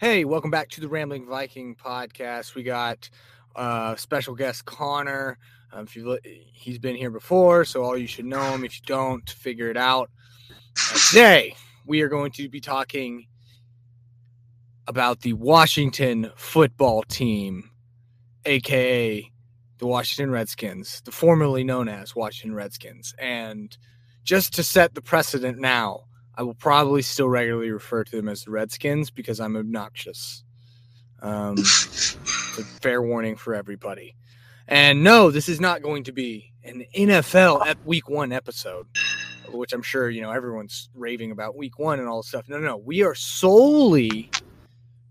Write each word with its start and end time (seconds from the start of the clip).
Hey, 0.00 0.24
welcome 0.24 0.50
back 0.50 0.70
to 0.70 0.80
the 0.80 0.88
Rambling 0.88 1.26
Viking 1.26 1.76
podcast. 1.76 2.54
We 2.54 2.62
got 2.62 3.10
uh, 3.54 3.96
special 3.96 4.34
guest 4.34 4.64
Connor. 4.64 5.36
Um, 5.74 5.84
if 5.84 5.94
you 5.94 6.18
he's 6.24 6.78
been 6.78 6.96
here 6.96 7.10
before, 7.10 7.66
so 7.66 7.84
all 7.84 7.98
you 7.98 8.06
should 8.06 8.24
know 8.24 8.42
him. 8.44 8.64
If 8.64 8.76
you 8.76 8.82
don't, 8.86 9.28
figure 9.28 9.68
it 9.68 9.76
out. 9.76 10.08
Uh, 10.50 10.98
today, 11.10 11.54
we 11.84 12.00
are 12.00 12.08
going 12.08 12.32
to 12.32 12.48
be 12.48 12.62
talking 12.62 13.26
about 14.86 15.20
the 15.20 15.34
Washington 15.34 16.32
football 16.34 17.02
team, 17.02 17.70
aka 18.46 19.30
the 19.76 19.86
Washington 19.86 20.30
Redskins, 20.30 21.02
the 21.02 21.12
formerly 21.12 21.62
known 21.62 21.90
as 21.90 22.16
Washington 22.16 22.54
Redskins. 22.56 23.14
And 23.18 23.76
just 24.22 24.54
to 24.54 24.62
set 24.62 24.94
the 24.94 25.02
precedent 25.02 25.58
now, 25.58 26.04
I 26.40 26.42
will 26.42 26.54
probably 26.54 27.02
still 27.02 27.28
regularly 27.28 27.70
refer 27.70 28.02
to 28.02 28.16
them 28.16 28.26
as 28.26 28.44
the 28.44 28.50
Redskins 28.50 29.10
because 29.10 29.40
I'm 29.40 29.56
obnoxious. 29.56 30.42
Um, 31.20 31.58
fair 31.58 33.02
warning 33.02 33.36
for 33.36 33.54
everybody. 33.54 34.16
And 34.66 35.04
no, 35.04 35.30
this 35.30 35.50
is 35.50 35.60
not 35.60 35.82
going 35.82 36.04
to 36.04 36.12
be 36.12 36.50
an 36.64 36.86
NFL 36.96 37.76
week 37.84 38.08
one 38.08 38.32
episode, 38.32 38.86
which 39.52 39.74
I'm 39.74 39.82
sure 39.82 40.08
you 40.08 40.22
know 40.22 40.30
everyone's 40.30 40.88
raving 40.94 41.30
about 41.30 41.58
week 41.58 41.78
one 41.78 42.00
and 42.00 42.08
all 42.08 42.22
this 42.22 42.28
stuff. 42.28 42.48
No, 42.48 42.58
no, 42.58 42.68
no. 42.68 42.76
We 42.78 43.02
are 43.02 43.14
solely, 43.14 44.30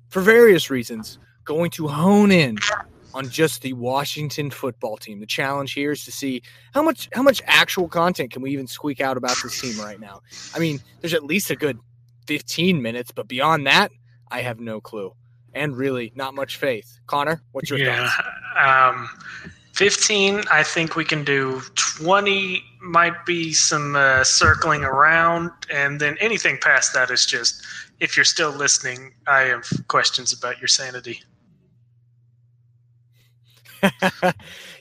for 0.07 0.21
various 0.21 0.71
reasons, 0.71 1.19
going 1.45 1.69
to 1.71 1.87
hone 1.87 2.31
in 2.31 2.57
on 3.13 3.29
just 3.29 3.61
the 3.61 3.73
Washington 3.73 4.49
football 4.51 4.97
team. 4.97 5.19
The 5.19 5.25
challenge 5.25 5.73
here 5.73 5.91
is 5.91 6.05
to 6.05 6.11
see 6.11 6.41
how 6.73 6.81
much 6.81 7.09
how 7.13 7.23
much 7.23 7.41
actual 7.45 7.87
content 7.87 8.31
can 8.31 8.41
we 8.41 8.51
even 8.51 8.67
squeak 8.67 9.01
out 9.01 9.17
about 9.17 9.37
this 9.41 9.59
team 9.59 9.79
right 9.79 9.99
now. 9.99 10.21
I 10.55 10.59
mean, 10.59 10.79
there's 11.01 11.13
at 11.13 11.23
least 11.23 11.49
a 11.49 11.55
good 11.55 11.79
15 12.27 12.81
minutes, 12.81 13.11
but 13.11 13.27
beyond 13.27 13.65
that, 13.67 13.91
I 14.29 14.41
have 14.41 14.59
no 14.59 14.79
clue 14.79 15.13
and 15.53 15.75
really 15.75 16.11
not 16.15 16.35
much 16.35 16.57
faith. 16.57 16.99
Connor, 17.07 17.41
what's 17.51 17.69
your 17.69 17.79
yeah, 17.79 18.09
thoughts? 18.09 18.97
Um, 18.97 19.09
15, 19.73 20.43
I 20.51 20.63
think 20.63 20.95
we 20.95 21.05
can 21.05 21.23
do. 21.23 21.61
20 21.75 22.63
might 22.81 23.25
be 23.25 23.53
some 23.53 23.95
uh, 23.95 24.23
circling 24.23 24.83
around, 24.83 25.51
and 25.73 25.99
then 25.99 26.17
anything 26.19 26.57
past 26.61 26.93
that 26.93 27.09
is 27.09 27.25
just 27.25 27.65
if 27.99 28.15
you're 28.15 28.25
still 28.25 28.51
listening, 28.51 29.13
I 29.27 29.41
have 29.41 29.65
questions 29.87 30.33
about 30.33 30.59
your 30.59 30.67
sanity. 30.67 31.21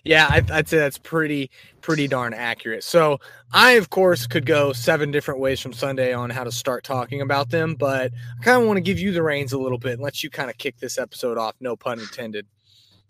yeah, 0.04 0.26
I, 0.30 0.40
would 0.40 0.68
say 0.68 0.78
that's 0.78 0.98
pretty 0.98 1.50
pretty 1.80 2.08
darn 2.08 2.34
accurate. 2.34 2.84
So 2.84 3.18
I, 3.52 3.72
of 3.72 3.90
course, 3.90 4.26
could 4.26 4.46
go 4.46 4.72
seven 4.72 5.10
different 5.10 5.40
ways 5.40 5.60
from 5.60 5.72
Sunday 5.72 6.12
on 6.12 6.30
how 6.30 6.44
to 6.44 6.52
start 6.52 6.84
talking 6.84 7.20
about 7.20 7.50
them, 7.50 7.74
but 7.74 8.12
I 8.38 8.44
kind 8.44 8.60
of 8.60 8.66
want 8.66 8.76
to 8.76 8.82
give 8.82 8.98
you 8.98 9.12
the 9.12 9.22
reins 9.22 9.52
a 9.52 9.58
little 9.58 9.78
bit 9.78 9.94
and 9.94 10.02
let 10.02 10.22
you 10.22 10.30
kind 10.30 10.50
of 10.50 10.58
kick 10.58 10.78
this 10.78 10.98
episode 10.98 11.38
off. 11.38 11.54
No 11.60 11.76
pun 11.76 11.98
intended. 11.98 12.46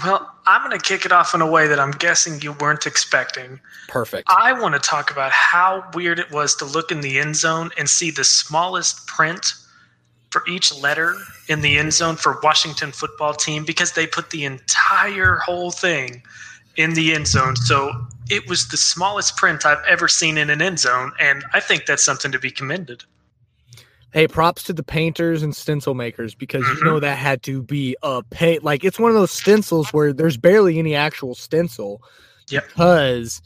Well, 0.05 0.33
I'm 0.47 0.65
going 0.65 0.79
to 0.79 0.85
kick 0.85 1.05
it 1.05 1.11
off 1.11 1.35
in 1.35 1.41
a 1.41 1.51
way 1.51 1.67
that 1.67 1.81
I'm 1.81 1.91
guessing 1.91 2.41
you 2.41 2.53
weren't 2.53 2.87
expecting. 2.87 3.59
Perfect. 3.89 4.29
I 4.31 4.53
want 4.53 4.75
to 4.75 4.81
talk 4.81 5.11
about 5.11 5.33
how 5.33 5.91
weird 5.93 6.21
it 6.21 6.31
was 6.31 6.55
to 6.57 6.65
look 6.65 6.93
in 6.93 7.01
the 7.01 7.19
end 7.19 7.35
zone 7.35 7.71
and 7.77 7.91
see 7.91 8.13
the 8.13 8.23
smallest 8.23 9.09
print 9.09 9.55
for 10.31 10.43
each 10.49 10.75
letter 10.75 11.17
in 11.49 11.61
the 11.61 11.79
end 11.79 11.93
zone 11.93 12.17
for 12.17 12.39
Washington 12.43 12.93
football 12.93 13.35
team 13.35 13.65
because 13.65 13.93
they 13.93 14.07
put 14.07 14.31
the 14.31 14.45
entire 14.45 15.37
whole 15.37 15.71
thing 15.71 16.23
in 16.77 16.95
the 16.95 17.15
end 17.15 17.27
zone. 17.27 17.57
So 17.57 17.93
it 18.31 18.49
was 18.49 18.69
the 18.69 18.77
smallest 18.77 19.37
print 19.37 19.65
I've 19.67 19.85
ever 19.87 20.09
seen 20.09 20.39
in 20.39 20.51
an 20.51 20.63
end 20.63 20.79
zone, 20.79 21.13
and 21.19 21.45
I 21.53 21.61
think 21.61 21.87
that's 21.87 22.05
something 22.05 22.33
to 22.33 22.39
be 22.39 22.51
commended. 22.51 23.05
Hey, 24.13 24.27
props 24.27 24.63
to 24.65 24.73
the 24.73 24.83
painters 24.83 25.43
and 25.43 25.55
stencil 25.55 25.95
makers 25.95 26.35
because 26.35 26.65
mm-hmm. 26.65 26.79
you 26.79 26.85
know 26.85 27.01
that 27.01 27.19
had 27.19 27.43
to 27.43 27.63
be 27.63 27.95
a 28.03 28.23
pay 28.31 28.59
like 28.61 28.85
it's 28.85 28.99
one 28.99 29.11
of 29.11 29.15
those 29.15 29.31
stencils 29.31 29.93
where 29.93 30.15
there's 30.15 30.39
barely 30.39 30.79
any 30.79 30.95
actual 30.95 31.35
stencil. 31.35 32.03
Yep. 32.49 32.69
Because 32.69 33.43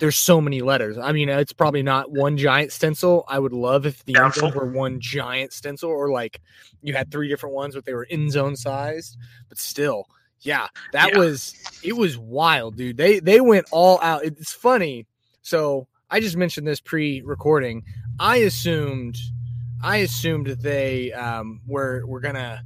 there's 0.00 0.16
so 0.16 0.40
many 0.40 0.62
letters. 0.62 0.98
I 0.98 1.12
mean, 1.12 1.28
it's 1.28 1.52
probably 1.52 1.82
not 1.82 2.10
one 2.10 2.36
giant 2.36 2.72
stencil. 2.72 3.24
I 3.28 3.38
would 3.38 3.52
love 3.52 3.86
if 3.86 4.04
the 4.06 4.16
end 4.16 4.54
were 4.54 4.66
one 4.66 4.98
giant 4.98 5.52
stencil, 5.52 5.90
or 5.90 6.10
like 6.10 6.40
you 6.82 6.94
had 6.94 7.12
three 7.12 7.28
different 7.28 7.54
ones, 7.54 7.74
but 7.74 7.84
they 7.84 7.92
were 7.92 8.04
in 8.04 8.30
zone 8.30 8.56
sized. 8.56 9.16
But 9.48 9.58
still, 9.58 10.06
yeah, 10.40 10.68
that 10.92 11.12
yeah. 11.12 11.18
was 11.18 11.54
it 11.84 11.92
was 11.92 12.16
wild, 12.16 12.76
dude. 12.76 12.96
They 12.96 13.20
they 13.20 13.40
went 13.40 13.66
all 13.70 14.00
out. 14.00 14.24
It's 14.24 14.52
funny. 14.52 15.06
So 15.42 15.86
I 16.10 16.20
just 16.20 16.36
mentioned 16.36 16.66
this 16.66 16.80
pre-recording. 16.80 17.84
I 18.18 18.38
assumed 18.38 19.18
I 19.82 19.98
assumed 19.98 20.46
that 20.46 20.62
they 20.62 21.12
um, 21.12 21.60
were 21.66 22.04
were 22.06 22.20
gonna 22.20 22.64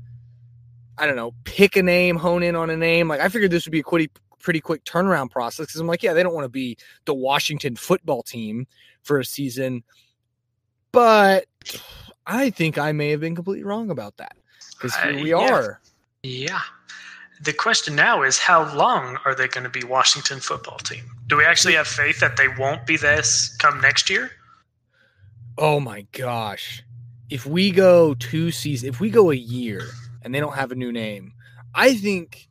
I 0.97 1.07
don't 1.07 1.17
know 1.17 1.35
pick 1.43 1.75
a 1.75 1.83
name, 1.83 2.17
hone 2.17 2.45
in 2.45 2.55
on 2.55 2.71
a 2.71 2.77
name. 2.77 3.09
Like 3.09 3.21
I 3.21 3.29
figured 3.29 3.51
this 3.51 3.67
would 3.67 3.73
be 3.73 3.81
a 3.81 3.85
pretty 3.85 4.11
pretty 4.45 4.61
quick 4.61 4.85
turnaround 4.85 5.31
process 5.31 5.67
because 5.67 5.81
I'm 5.81 5.87
like, 5.87 6.03
yeah, 6.03 6.13
they 6.13 6.23
don't 6.23 6.35
want 6.35 6.45
to 6.45 6.51
be 6.51 6.77
the 7.07 7.15
Washington 7.15 7.75
football 7.75 8.23
team 8.23 8.67
for 9.03 9.19
a 9.19 9.25
season. 9.25 9.83
But 10.93 11.47
I 12.27 12.51
think 12.51 12.79
I 12.79 12.93
may 12.93 13.11
have 13.11 13.21
been 13.21 13.35
completely 13.35 13.65
wrong 13.65 13.91
about 13.91 14.19
that 14.19 14.37
because 14.71 14.95
here 14.97 15.15
we 15.15 15.33
uh, 15.33 15.41
yeah. 15.41 15.53
are. 15.53 15.81
Yeah. 16.23 16.61
The 17.43 17.53
question 17.53 17.97
now 17.97 18.23
is 18.23 18.39
how 18.39 18.73
long 18.77 19.19
are 19.25 19.35
they 19.35 19.49
going 19.49 19.65
to 19.65 19.71
be 19.71 19.83
Washington 19.83 20.39
football 20.39 20.79
team? 20.79 21.05
Do 21.27 21.37
we 21.37 21.45
actually 21.45 21.75
have 21.75 21.89
faith 21.89 22.21
that 22.21 22.37
they 22.37 22.47
won't 22.49 22.87
be 22.87 22.97
this 22.97 23.57
come 23.59 23.81
next 23.81 24.09
year? 24.09 24.31
Oh 25.59 25.81
my 25.81 26.07
gosh. 26.13 26.85
If 27.31 27.47
we 27.47 27.71
go 27.71 28.15
two 28.15 28.51
seasons, 28.51 28.95
if 28.95 29.01
we 29.01 29.11
go 29.11 29.31
a 29.31 29.35
year 29.35 29.83
and 30.23 30.35
they 30.35 30.41
don't 30.41 30.55
have 30.55 30.71
a 30.71 30.77
new 30.77 30.93
name, 30.93 31.33
I 31.75 31.95
think 31.97 32.49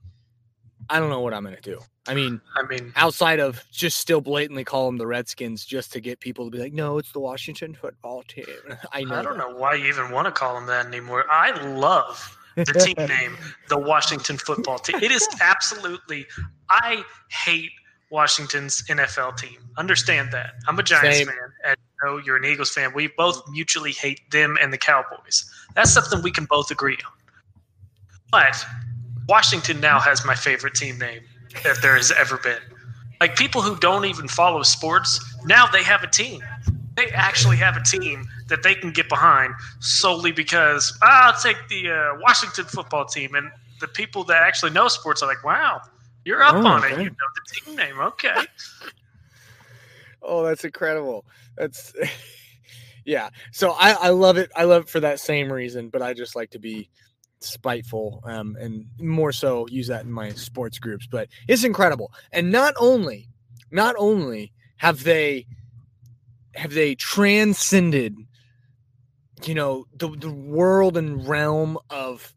I 0.90 1.00
don't 1.00 1.10
know 1.10 1.22
what 1.22 1.34
I'm 1.34 1.44
going 1.44 1.56
to 1.56 1.62
do. 1.62 1.80
I 2.08 2.14
mean, 2.14 2.42
I 2.56 2.66
mean, 2.68 2.92
outside 2.96 3.40
of 3.40 3.64
just 3.72 3.98
still 3.98 4.20
blatantly 4.20 4.64
call 4.64 4.88
them 4.88 4.98
the 4.98 5.08
Redskins, 5.08 5.66
just 5.66 5.94
to 5.94 6.02
get 6.02 6.20
people 6.20 6.46
to 6.46 6.52
be 6.52 6.58
like, 6.58 6.74
no, 6.74 6.98
it's 6.98 7.12
the 7.12 7.20
Washington 7.20 7.74
football 7.74 8.24
team. 8.24 8.46
I 8.92 9.04
know. 9.04 9.16
I 9.16 9.22
don't 9.22 9.38
that. 9.38 9.50
know 9.50 9.56
why 9.56 9.76
you 9.76 9.86
even 9.86 10.12
want 10.12 10.26
to 10.26 10.32
call 10.32 10.56
them 10.56 10.66
that 10.68 10.86
anymore. 10.86 11.26
I 11.32 11.52
love 11.66 12.38
the 12.56 12.66
team 12.66 12.96
name, 13.08 13.38
the 13.70 13.78
Washington 13.78 14.38
football 14.38 14.80
team. 14.80 15.02
It 15.02 15.12
is 15.12 15.28
absolutely. 15.42 16.26
I 16.70 17.04
hate 17.30 17.72
Washington's 18.10 18.84
NFL 18.84 19.38
team. 19.38 19.58
Understand 19.78 20.32
that. 20.34 20.56
I'm 20.68 20.78
a 20.78 20.84
Giants 20.84 21.18
Same. 21.18 21.28
fan. 21.28 21.36
And 21.66 21.78
you 21.78 22.10
know, 22.10 22.18
you're 22.18 22.38
an 22.38 22.46
Eagles 22.46 22.70
fan. 22.70 22.94
We 22.94 23.08
both 23.08 23.42
mutually 23.50 23.92
hate 23.92 24.20
them 24.30 24.58
and 24.62 24.74
the 24.74 24.78
Cowboys. 24.78 25.50
That's 25.74 25.92
something 25.92 26.22
we 26.22 26.32
can 26.32 26.46
both 26.46 26.70
agree 26.70 26.98
on. 27.06 27.14
But 28.32 28.66
Washington 29.28 29.80
now 29.80 30.00
has 30.00 30.26
my 30.26 30.36
favorite 30.36 30.74
team 30.74 30.98
name 30.98 31.22
that 31.64 31.82
there 31.82 31.96
has 31.96 32.12
ever 32.12 32.38
been. 32.38 32.60
Like 33.20 33.36
people 33.36 33.62
who 33.62 33.78
don't 33.78 34.06
even 34.06 34.28
follow 34.28 34.64
sports, 34.64 35.20
now 35.46 35.66
they 35.68 35.84
have 35.84 36.04
a 36.04 36.08
team. 36.08 36.42
They 36.96 37.08
actually 37.12 37.58
have 37.58 37.78
a 37.78 37.84
team 37.84 38.28
that 38.50 38.64
they 38.64 38.76
can 38.76 38.92
get 38.92 39.10
behind 39.10 39.54
solely 39.80 40.32
because 40.32 40.98
ah, 41.02 41.28
I'll 41.28 41.42
take 41.42 41.58
the 41.70 41.90
uh, 41.90 42.20
Washington 42.20 42.66
football 42.66 43.06
team. 43.06 43.34
And 43.36 43.50
the 43.80 43.88
people 43.88 44.24
that 44.26 44.44
actually 44.44 44.72
know 44.72 44.88
sports 44.88 45.24
are 45.24 45.28
like, 45.28 45.44
wow, 45.44 45.82
you're 46.26 46.44
up 46.44 46.56
oh, 46.56 46.68
on 46.68 46.84
okay. 46.84 46.94
it. 46.94 47.00
You 47.00 47.10
know 47.10 47.16
the 47.36 47.62
team 47.62 47.76
name. 47.76 48.00
Okay. 48.00 48.36
oh, 50.22 50.44
that's 50.44 50.64
incredible. 50.66 51.26
That's 51.58 51.94
yeah. 53.06 53.30
So 53.52 53.72
I, 53.72 53.94
I 53.94 54.10
love 54.10 54.38
it. 54.38 54.52
I 54.56 54.66
love 54.66 54.84
it 54.84 54.90
for 54.90 55.00
that 55.00 55.20
same 55.20 55.52
reason, 55.52 55.90
but 55.90 56.02
I 56.02 56.14
just 56.14 56.36
like 56.36 56.52
to 56.52 56.60
be 56.60 56.90
spiteful 57.44 58.22
um, 58.26 58.56
and 58.60 58.86
more 59.00 59.32
so 59.32 59.68
use 59.68 59.88
that 59.88 60.06
in 60.06 60.12
my 60.12 60.30
sports 60.32 60.80
groups 60.80 61.08
but 61.10 61.28
it's 61.48 61.64
incredible 61.64 62.12
and 62.32 62.52
not 62.52 62.74
only 62.80 63.30
not 63.72 63.96
only 63.98 64.52
have 64.78 65.04
they 65.04 65.46
have 66.56 66.74
they 66.74 66.96
transcended 66.96 68.16
you 69.44 69.54
know 69.54 69.86
the, 69.96 70.10
the 70.10 70.32
world 70.32 70.98
and 70.98 71.28
realm 71.28 71.78
of 71.90 72.34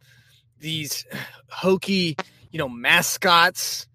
these 0.58 1.04
hokey 1.50 2.16
you 2.50 2.58
know 2.58 2.68
mascots 2.68 3.86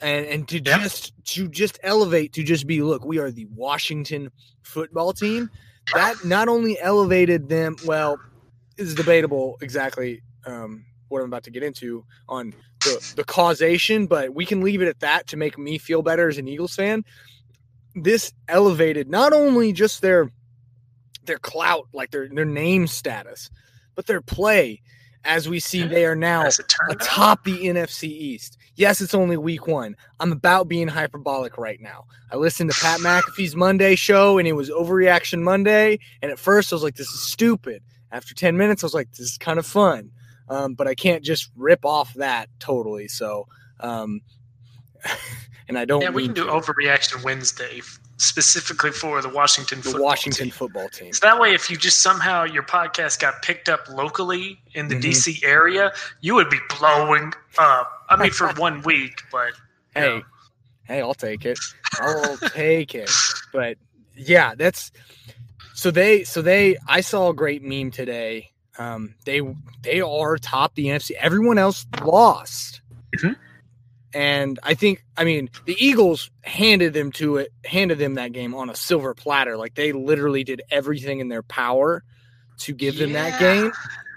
and 0.00 0.26
and 0.26 0.48
to 0.48 0.56
yep. 0.56 0.80
just 0.80 1.12
to 1.24 1.48
just 1.48 1.78
elevate 1.82 2.32
to 2.32 2.42
just 2.42 2.66
be 2.66 2.82
look 2.82 3.04
we 3.04 3.18
are 3.18 3.30
the 3.30 3.46
washington 3.46 4.30
football 4.62 5.12
team 5.12 5.50
that 5.94 6.24
not 6.24 6.48
only 6.48 6.78
elevated 6.80 7.48
them 7.48 7.76
well 7.84 8.18
is 8.76 8.94
debatable 8.94 9.56
exactly 9.60 10.22
um, 10.46 10.84
what 11.08 11.20
I'm 11.20 11.26
about 11.26 11.44
to 11.44 11.50
get 11.50 11.62
into 11.62 12.04
on 12.28 12.54
the, 12.80 13.12
the 13.16 13.24
causation, 13.24 14.06
but 14.06 14.34
we 14.34 14.46
can 14.46 14.62
leave 14.62 14.82
it 14.82 14.88
at 14.88 15.00
that 15.00 15.28
to 15.28 15.36
make 15.36 15.58
me 15.58 15.78
feel 15.78 16.02
better 16.02 16.28
as 16.28 16.38
an 16.38 16.48
Eagles 16.48 16.74
fan. 16.74 17.04
This 17.94 18.32
elevated 18.48 19.08
not 19.08 19.32
only 19.32 19.72
just 19.72 20.00
their 20.00 20.32
their 21.24 21.38
clout, 21.38 21.86
like 21.92 22.10
their 22.10 22.28
their 22.28 22.44
name 22.44 22.86
status, 22.86 23.50
but 23.94 24.06
their 24.06 24.22
play. 24.22 24.80
As 25.24 25.48
we 25.48 25.60
see, 25.60 25.86
they 25.86 26.04
are 26.04 26.16
now 26.16 26.48
atop 26.90 27.44
the 27.44 27.66
NFC 27.66 28.04
East. 28.08 28.58
Yes, 28.74 29.00
it's 29.00 29.14
only 29.14 29.36
week 29.36 29.68
one. 29.68 29.94
I'm 30.18 30.32
about 30.32 30.66
being 30.66 30.88
hyperbolic 30.88 31.58
right 31.58 31.80
now. 31.80 32.06
I 32.32 32.36
listened 32.36 32.72
to 32.72 32.80
Pat 32.80 32.98
McAfee's 32.98 33.54
Monday 33.54 33.94
show 33.94 34.38
and 34.38 34.48
it 34.48 34.54
was 34.54 34.68
Overreaction 34.68 35.40
Monday. 35.40 36.00
And 36.22 36.32
at 36.32 36.40
first 36.40 36.72
I 36.72 36.74
was 36.74 36.82
like, 36.82 36.96
this 36.96 37.12
is 37.12 37.20
stupid. 37.20 37.84
After 38.10 38.34
10 38.34 38.56
minutes, 38.56 38.82
I 38.82 38.86
was 38.86 38.94
like, 38.94 39.12
this 39.12 39.20
is 39.20 39.38
kind 39.38 39.60
of 39.60 39.66
fun. 39.66 40.10
Um, 40.52 40.74
but 40.74 40.86
I 40.86 40.94
can't 40.94 41.24
just 41.24 41.50
rip 41.56 41.84
off 41.84 42.12
that 42.14 42.48
totally. 42.58 43.08
So, 43.08 43.46
um, 43.80 44.20
and 45.68 45.78
I 45.78 45.84
don't. 45.84 46.02
Yeah, 46.02 46.10
we 46.10 46.26
can 46.26 46.34
do 46.34 46.44
to. 46.44 46.50
Overreaction 46.52 47.24
Wednesday 47.24 47.80
specifically 48.18 48.92
for 48.92 49.20
the 49.20 49.28
Washington 49.28 49.78
the 49.78 49.84
football 49.84 50.04
Washington 50.04 50.44
team. 50.44 50.52
football 50.52 50.88
team. 50.88 51.12
So 51.12 51.26
that 51.26 51.40
way, 51.40 51.54
if 51.54 51.68
you 51.70 51.76
just 51.76 52.00
somehow 52.02 52.44
your 52.44 52.62
podcast 52.62 53.18
got 53.18 53.42
picked 53.42 53.68
up 53.68 53.88
locally 53.88 54.60
in 54.74 54.86
the 54.88 54.94
Mhm. 54.94 55.02
DC 55.02 55.42
area, 55.44 55.92
you 56.20 56.34
would 56.34 56.48
be 56.50 56.60
blowing 56.78 57.32
up. 57.58 57.90
I 58.08 58.16
mean, 58.16 58.30
for 58.30 58.52
one 58.56 58.82
week, 58.82 59.22
but 59.32 59.54
Hey, 59.94 60.00
know. 60.18 60.22
hey, 60.84 61.00
I'll 61.00 61.14
take 61.14 61.44
it. 61.44 61.58
I'll 62.00 62.36
take 62.36 62.94
it. 62.94 63.10
But 63.52 63.76
yeah, 64.14 64.54
that's 64.54 64.92
so 65.74 65.90
they 65.90 66.22
so 66.22 66.42
they 66.42 66.76
I 66.86 67.00
saw 67.00 67.30
a 67.30 67.34
great 67.34 67.62
meme 67.64 67.90
today. 67.90 68.51
Um, 68.78 69.14
they 69.24 69.40
they 69.82 70.00
are 70.00 70.38
top 70.38 70.74
the 70.74 70.86
NFC. 70.86 71.12
Everyone 71.18 71.58
else 71.58 71.84
lost. 72.02 72.80
Mhm. 73.18 73.36
And 74.14 74.58
I 74.62 74.74
think 74.74 75.04
I 75.16 75.24
mean 75.24 75.48
the 75.66 75.76
Eagles 75.82 76.30
handed 76.42 76.92
them 76.94 77.12
to 77.12 77.38
it, 77.38 77.52
handed 77.64 77.98
them 77.98 78.14
that 78.14 78.32
game 78.32 78.54
on 78.54 78.68
a 78.70 78.74
silver 78.74 79.14
platter. 79.14 79.56
Like 79.56 79.74
they 79.74 79.92
literally 79.92 80.44
did 80.44 80.62
everything 80.70 81.20
in 81.20 81.28
their 81.28 81.42
power 81.42 82.02
to 82.58 82.72
give 82.74 82.96
them 82.98 83.12
that 83.12 83.38
game. 83.40 83.72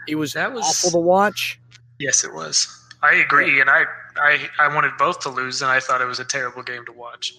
It 0.08 0.16
was, 0.16 0.34
That 0.34 0.54
was- 0.54 0.64
awful 0.66 0.92
to 0.92 1.00
watch. 1.04 1.60
yes, 2.00 2.24
it 2.24 2.34
was. 2.34 2.68
I 3.02 3.16
agree, 3.16 3.60
and 3.62 3.70
I, 3.70 3.86
I 4.18 4.50
I 4.60 4.74
wanted 4.74 4.92
both 4.98 5.20
to 5.22 5.30
lose, 5.30 5.62
and 5.62 5.70
I 5.72 5.80
thought 5.80 6.02
it 6.02 6.06
was 6.06 6.20
a 6.20 6.26
terrible 6.26 6.64
game 6.64 6.86
to 6.86 6.92
watch. 6.92 7.34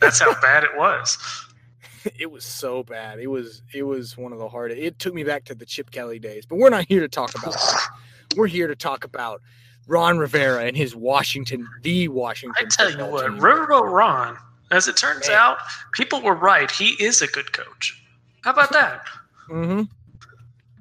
That's 0.00 0.20
how 0.20 0.32
bad 0.42 0.64
it 0.64 0.70
was. 0.76 1.18
it 2.18 2.30
was 2.30 2.44
so 2.44 2.82
bad. 2.82 3.18
It 3.18 3.26
was 3.28 3.62
it 3.72 3.82
was 3.82 4.16
one 4.16 4.32
of 4.32 4.38
the 4.38 4.48
hardest. 4.48 4.80
It 4.80 4.98
took 4.98 5.14
me 5.14 5.24
back 5.24 5.44
to 5.44 5.54
the 5.54 5.66
Chip 5.66 5.90
Kelly 5.90 6.18
days. 6.18 6.46
But 6.46 6.56
we're 6.56 6.70
not 6.70 6.86
here 6.88 7.00
to 7.00 7.08
talk 7.08 7.34
about 7.34 7.54
that. 7.54 7.88
We're 8.36 8.46
here 8.46 8.66
to 8.66 8.76
talk 8.76 9.04
about 9.04 9.40
Ron 9.86 10.18
Rivera 10.18 10.64
and 10.64 10.76
his 10.76 10.96
Washington, 10.96 11.68
the 11.82 12.08
Washington. 12.08 12.64
I 12.66 12.68
tell 12.68 12.90
you 12.90 13.04
what, 13.12 13.26
team. 13.26 13.38
Riverboat 13.38 13.90
Ron, 13.90 14.36
as 14.70 14.88
it 14.88 14.96
turns 14.96 15.28
Man. 15.28 15.36
out, 15.36 15.58
people 15.92 16.20
were 16.22 16.34
right. 16.34 16.70
He 16.70 16.90
is 17.02 17.22
a 17.22 17.26
good 17.26 17.52
coach. 17.52 18.02
How 18.42 18.50
about 18.52 18.72
that? 18.72 19.04
Mm-hmm. 19.50 19.82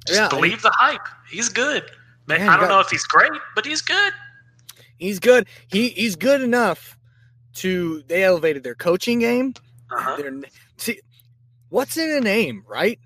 Just 0.07 0.19
Yeah, 0.19 0.29
believe 0.29 0.61
the 0.61 0.71
hype. 0.73 1.05
He's 1.29 1.49
good. 1.49 1.83
Man, 2.27 2.39
Man, 2.39 2.49
I 2.49 2.53
don't 2.57 2.67
got- 2.67 2.75
know 2.75 2.79
if 2.79 2.89
he's 2.89 3.03
great, 3.03 3.31
but 3.55 3.65
he's 3.65 3.81
good. 3.81 4.13
He's 4.97 5.19
good. 5.19 5.47
He 5.67 5.89
he's 5.89 6.15
good 6.15 6.41
enough 6.41 6.97
to. 7.55 8.03
They 8.07 8.23
elevated 8.23 8.63
their 8.63 8.75
coaching 8.75 9.19
game. 9.19 9.53
Uh-huh. 9.91 10.15
Their 10.15 10.33
see, 10.77 11.01
what's 11.73 11.97
in 11.97 12.11
a 12.11 12.21
name, 12.21 12.63
right? 12.67 12.99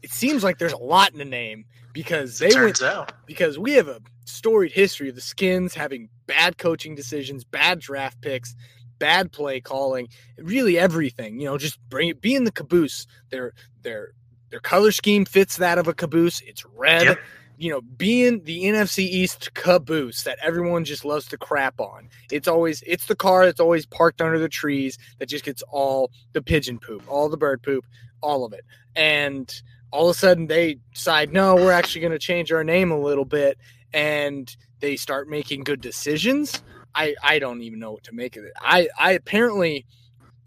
It 0.00 0.12
seems 0.12 0.44
like 0.44 0.58
there's 0.58 0.72
a 0.72 0.78
lot 0.78 1.12
in 1.12 1.20
a 1.20 1.24
name 1.24 1.64
because 1.92 2.38
they 2.38 2.54
went 2.54 2.80
out. 2.80 3.12
because 3.26 3.58
we 3.58 3.72
have 3.72 3.88
a 3.88 4.00
storied 4.24 4.70
history 4.70 5.08
of 5.08 5.16
the 5.16 5.20
Skins 5.20 5.74
having 5.74 6.08
bad 6.26 6.56
coaching 6.56 6.94
decisions, 6.94 7.42
bad 7.42 7.80
draft 7.80 8.20
picks, 8.20 8.54
bad 8.98 9.32
play 9.32 9.60
calling, 9.60 10.08
really 10.38 10.78
everything. 10.78 11.40
You 11.40 11.46
know, 11.46 11.58
just 11.58 11.80
bring 11.88 12.08
it, 12.08 12.20
be 12.20 12.36
in 12.36 12.44
the 12.44 12.52
caboose. 12.52 13.08
Their 13.30 13.52
their 13.82 14.12
their 14.50 14.60
color 14.60 14.92
scheme 14.92 15.24
fits 15.24 15.56
that 15.56 15.76
of 15.76 15.88
a 15.88 15.94
caboose. 15.94 16.40
It's 16.42 16.64
red. 16.64 17.06
Yep. 17.06 17.18
You 17.58 17.70
know, 17.70 17.80
being 17.80 18.42
the 18.44 18.64
NFC 18.64 19.00
East 19.00 19.54
caboose 19.54 20.24
that 20.24 20.38
everyone 20.42 20.84
just 20.84 21.04
loves 21.04 21.26
to 21.28 21.38
crap 21.38 21.80
on. 21.80 22.08
It's 22.30 22.48
always 22.48 22.82
it's 22.86 23.06
the 23.06 23.16
car 23.16 23.44
that's 23.44 23.60
always 23.60 23.86
parked 23.86 24.20
under 24.20 24.38
the 24.38 24.48
trees 24.48 24.98
that 25.18 25.28
just 25.28 25.44
gets 25.44 25.62
all 25.70 26.10
the 26.32 26.42
pigeon 26.42 26.78
poop, 26.78 27.02
all 27.08 27.28
the 27.28 27.36
bird 27.36 27.62
poop, 27.62 27.84
all 28.20 28.44
of 28.44 28.52
it. 28.52 28.64
And 28.94 29.52
all 29.90 30.10
of 30.10 30.16
a 30.16 30.18
sudden 30.18 30.46
they 30.46 30.78
decide, 30.92 31.32
no, 31.32 31.54
we're 31.54 31.72
actually 31.72 32.02
going 32.02 32.12
to 32.12 32.18
change 32.18 32.52
our 32.52 32.64
name 32.64 32.90
a 32.90 32.98
little 32.98 33.24
bit, 33.24 33.58
and 33.92 34.54
they 34.80 34.96
start 34.96 35.28
making 35.28 35.64
good 35.64 35.80
decisions. 35.80 36.62
I 36.94 37.14
I 37.22 37.38
don't 37.38 37.62
even 37.62 37.78
know 37.78 37.92
what 37.92 38.04
to 38.04 38.14
make 38.14 38.36
of 38.36 38.44
it. 38.44 38.52
I 38.60 38.88
I 38.98 39.12
apparently 39.12 39.86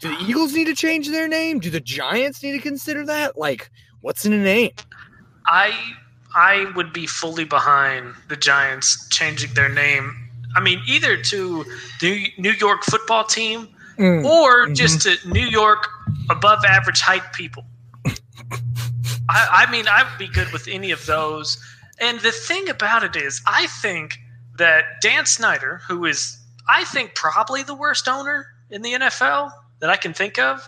do 0.00 0.08
the 0.08 0.24
Eagles 0.24 0.54
need 0.54 0.64
to 0.64 0.74
change 0.74 1.08
their 1.08 1.28
name? 1.28 1.60
Do 1.60 1.70
the 1.70 1.80
Giants 1.80 2.42
need 2.42 2.52
to 2.52 2.58
consider 2.58 3.04
that? 3.06 3.38
Like, 3.38 3.70
what's 4.00 4.24
in 4.24 4.32
a 4.32 4.38
name? 4.38 4.72
I 5.46 5.74
I 6.34 6.70
would 6.76 6.92
be 6.92 7.06
fully 7.06 7.44
behind 7.44 8.14
the 8.28 8.36
Giants 8.36 9.08
changing 9.08 9.54
their 9.54 9.68
name. 9.68 10.16
I 10.56 10.60
mean, 10.60 10.80
either 10.86 11.16
to 11.16 11.64
the 12.00 12.32
New 12.38 12.52
York 12.52 12.84
football 12.84 13.24
team 13.24 13.68
Mm, 13.98 14.24
or 14.24 14.66
Mhm. 14.66 14.76
just 14.76 15.02
to 15.02 15.18
New 15.28 15.46
York 15.46 15.86
above 16.30 16.64
average 16.64 17.02
height 17.02 17.34
people. 17.34 17.66
I, 19.28 19.66
I 19.66 19.70
mean, 19.70 19.86
I 19.86 20.04
would 20.04 20.18
be 20.18 20.26
good 20.28 20.50
with 20.52 20.66
any 20.68 20.90
of 20.90 21.04
those. 21.04 21.62
And 21.98 22.18
the 22.20 22.32
thing 22.32 22.70
about 22.70 23.04
it 23.04 23.14
is, 23.14 23.42
I 23.46 23.66
think 23.66 24.18
that 24.56 25.02
Dan 25.02 25.26
Snyder, 25.26 25.82
who 25.86 26.06
is, 26.06 26.38
I 26.66 26.84
think, 26.84 27.14
probably 27.14 27.62
the 27.62 27.74
worst 27.74 28.08
owner 28.08 28.46
in 28.70 28.80
the 28.80 28.94
NFL 28.94 29.52
that 29.80 29.90
I 29.90 29.96
can 29.96 30.14
think 30.14 30.38
of, 30.38 30.66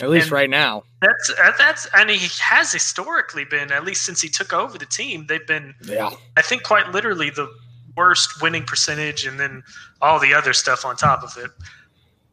At 0.00 0.10
least 0.10 0.24
and- 0.26 0.32
right 0.32 0.50
now. 0.50 0.82
that's 1.00 1.30
uh, 1.38 1.52
that's 1.56 1.86
and 1.94 2.10
he 2.10 2.28
has 2.42 2.72
historically 2.72 3.44
been 3.44 3.70
at 3.70 3.84
least 3.84 4.04
since 4.04 4.20
he 4.20 4.28
took 4.28 4.52
over 4.52 4.76
the 4.78 4.86
team. 4.86 5.26
They've 5.26 5.46
been, 5.46 5.74
Yeah. 5.82 6.10
I 6.36 6.42
think, 6.42 6.62
quite 6.64 6.90
literally 6.90 7.30
the 7.30 7.48
worst 7.96 8.42
winning 8.42 8.64
percentage, 8.64 9.24
and 9.24 9.38
then 9.38 9.62
all 10.02 10.18
the 10.18 10.34
other 10.34 10.52
stuff 10.52 10.84
on 10.84 10.96
top 10.96 11.22
of 11.22 11.36
it. 11.36 11.50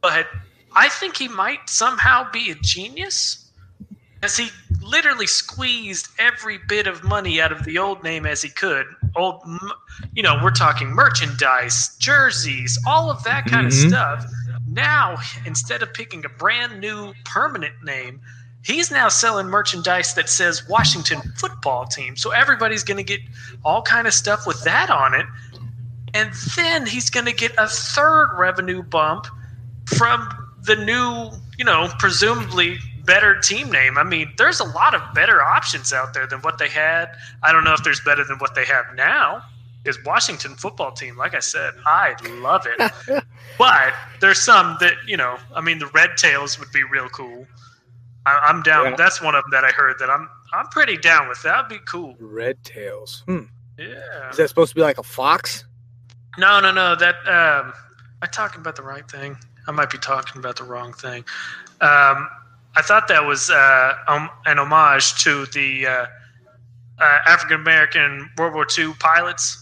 But 0.00 0.26
I 0.74 0.88
think 0.88 1.16
he 1.16 1.28
might 1.28 1.68
somehow 1.68 2.28
be 2.32 2.50
a 2.50 2.56
genius, 2.56 3.48
as 4.24 4.36
he 4.36 4.48
literally 4.80 5.28
squeezed 5.28 6.08
every 6.18 6.58
bit 6.68 6.88
of 6.88 7.04
money 7.04 7.40
out 7.40 7.52
of 7.52 7.62
the 7.64 7.78
old 7.78 8.02
name 8.02 8.26
as 8.26 8.42
he 8.42 8.48
could. 8.48 8.86
Old, 9.14 9.40
you 10.14 10.22
know, 10.24 10.40
we're 10.42 10.50
talking 10.50 10.88
merchandise, 10.88 11.94
jerseys, 11.98 12.76
all 12.86 13.08
of 13.10 13.22
that 13.22 13.46
kind 13.46 13.66
Mhm. 13.68 13.84
of 13.84 13.88
stuff. 13.90 14.24
Now, 14.72 15.18
instead 15.44 15.82
of 15.82 15.92
picking 15.92 16.24
a 16.24 16.28
brand 16.28 16.80
new 16.80 17.12
permanent 17.24 17.74
name, 17.84 18.20
he's 18.64 18.90
now 18.90 19.08
selling 19.08 19.46
merchandise 19.48 20.14
that 20.14 20.28
says 20.28 20.66
Washington 20.68 21.20
Football 21.36 21.86
Team. 21.86 22.16
So 22.16 22.30
everybody's 22.30 22.82
going 22.82 22.96
to 22.96 23.02
get 23.02 23.20
all 23.64 23.82
kind 23.82 24.06
of 24.06 24.14
stuff 24.14 24.46
with 24.46 24.62
that 24.64 24.88
on 24.88 25.14
it, 25.14 25.26
and 26.14 26.30
then 26.56 26.86
he's 26.86 27.10
going 27.10 27.26
to 27.26 27.32
get 27.32 27.52
a 27.58 27.68
third 27.68 28.30
revenue 28.36 28.82
bump 28.82 29.26
from 29.86 30.28
the 30.62 30.76
new, 30.76 31.30
you 31.58 31.64
know, 31.64 31.88
presumably 31.98 32.78
better 33.04 33.38
team 33.40 33.70
name. 33.70 33.98
I 33.98 34.04
mean, 34.04 34.32
there's 34.38 34.60
a 34.60 34.64
lot 34.64 34.94
of 34.94 35.02
better 35.14 35.42
options 35.42 35.92
out 35.92 36.14
there 36.14 36.26
than 36.26 36.40
what 36.40 36.58
they 36.58 36.68
had. 36.68 37.14
I 37.42 37.52
don't 37.52 37.64
know 37.64 37.74
if 37.74 37.82
there's 37.82 38.00
better 38.00 38.24
than 38.24 38.38
what 38.38 38.54
they 38.54 38.64
have 38.64 38.86
now. 38.94 39.42
Is 39.84 39.98
Washington 40.04 40.54
football 40.54 40.92
team, 40.92 41.16
like 41.16 41.34
I 41.34 41.40
said, 41.40 41.72
I 41.84 42.14
love 42.40 42.66
it. 42.66 42.92
but 43.58 43.92
there's 44.20 44.40
some 44.40 44.76
that, 44.78 44.94
you 45.08 45.16
know, 45.16 45.38
I 45.56 45.60
mean, 45.60 45.80
the 45.80 45.88
Red 45.88 46.16
Tails 46.16 46.58
would 46.60 46.70
be 46.70 46.84
real 46.84 47.08
cool. 47.08 47.46
I, 48.26 48.38
I'm 48.46 48.62
down. 48.62 48.90
Yeah. 48.90 48.96
That's 48.96 49.20
one 49.20 49.34
of 49.34 49.42
them 49.44 49.50
that 49.50 49.64
I 49.64 49.70
heard 49.70 49.98
that 49.98 50.08
I'm 50.08 50.28
I'm 50.52 50.66
pretty 50.66 50.96
down 50.96 51.28
with. 51.28 51.42
That'd 51.42 51.68
be 51.68 51.78
cool. 51.84 52.14
Red 52.20 52.62
tails. 52.62 53.24
Hmm. 53.26 53.44
Yeah. 53.78 54.30
Is 54.30 54.36
that 54.36 54.48
supposed 54.48 54.70
to 54.70 54.74
be 54.74 54.82
like 54.82 54.98
a 54.98 55.02
fox? 55.02 55.64
No, 56.38 56.60
no, 56.60 56.70
no. 56.70 56.94
That 56.94 57.16
um, 57.26 57.68
am 57.68 57.72
I 58.20 58.26
talking 58.26 58.60
about 58.60 58.76
the 58.76 58.82
right 58.82 59.08
thing? 59.10 59.36
I 59.66 59.72
might 59.72 59.90
be 59.90 59.98
talking 59.98 60.38
about 60.38 60.56
the 60.56 60.64
wrong 60.64 60.92
thing. 60.92 61.24
Um, 61.80 62.28
I 62.74 62.82
thought 62.82 63.08
that 63.08 63.24
was 63.24 63.50
uh, 63.50 63.94
um, 64.08 64.30
an 64.46 64.58
homage 64.58 65.22
to 65.24 65.46
the 65.46 65.86
uh, 65.86 66.06
uh, 66.98 67.18
African 67.26 67.60
American 67.60 68.30
World 68.38 68.54
War 68.54 68.66
II 68.78 68.92
pilots. 68.98 69.61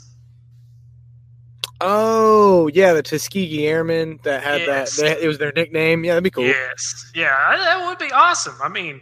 Oh, 1.81 2.69
yeah, 2.75 2.93
the 2.93 3.03
Tuskegee 3.03 3.67
Airmen 3.67 4.21
that 4.23 4.43
had 4.43 4.61
Yes. 4.63 4.97
that. 4.97 5.19
They, 5.19 5.25
it 5.25 5.29
was 5.29 5.39
their 5.39 5.53
nickname. 5.53 6.05
Yeah, 6.05 6.13
that'd 6.13 6.25
be 6.25 6.31
cool. 6.31 6.45
Yes, 6.45 7.11
yeah, 7.15 7.57
that 7.57 7.87
would 7.87 7.99
be 7.99 8.13
awesome. 8.13 8.55
I 8.63 8.69
mean, 8.69 9.01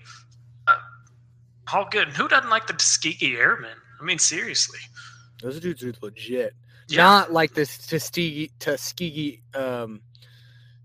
uh, 0.66 0.76
all 1.72 1.88
good. 1.90 2.08
And 2.08 2.16
who 2.16 2.28
doesn't 2.28 2.50
like 2.50 2.66
the 2.66 2.74
Tuskegee 2.74 3.36
Airmen? 3.36 3.76
I 4.00 4.04
mean, 4.04 4.18
seriously. 4.18 4.78
Those 5.42 5.58
dudes 5.60 5.82
are 5.84 5.92
legit. 6.02 6.54
Yeah. 6.88 7.02
Not 7.02 7.32
like 7.32 7.54
this 7.54 7.78
Tuskegee, 7.86 8.50
Tuskegee 8.60 9.42
um, 9.54 10.00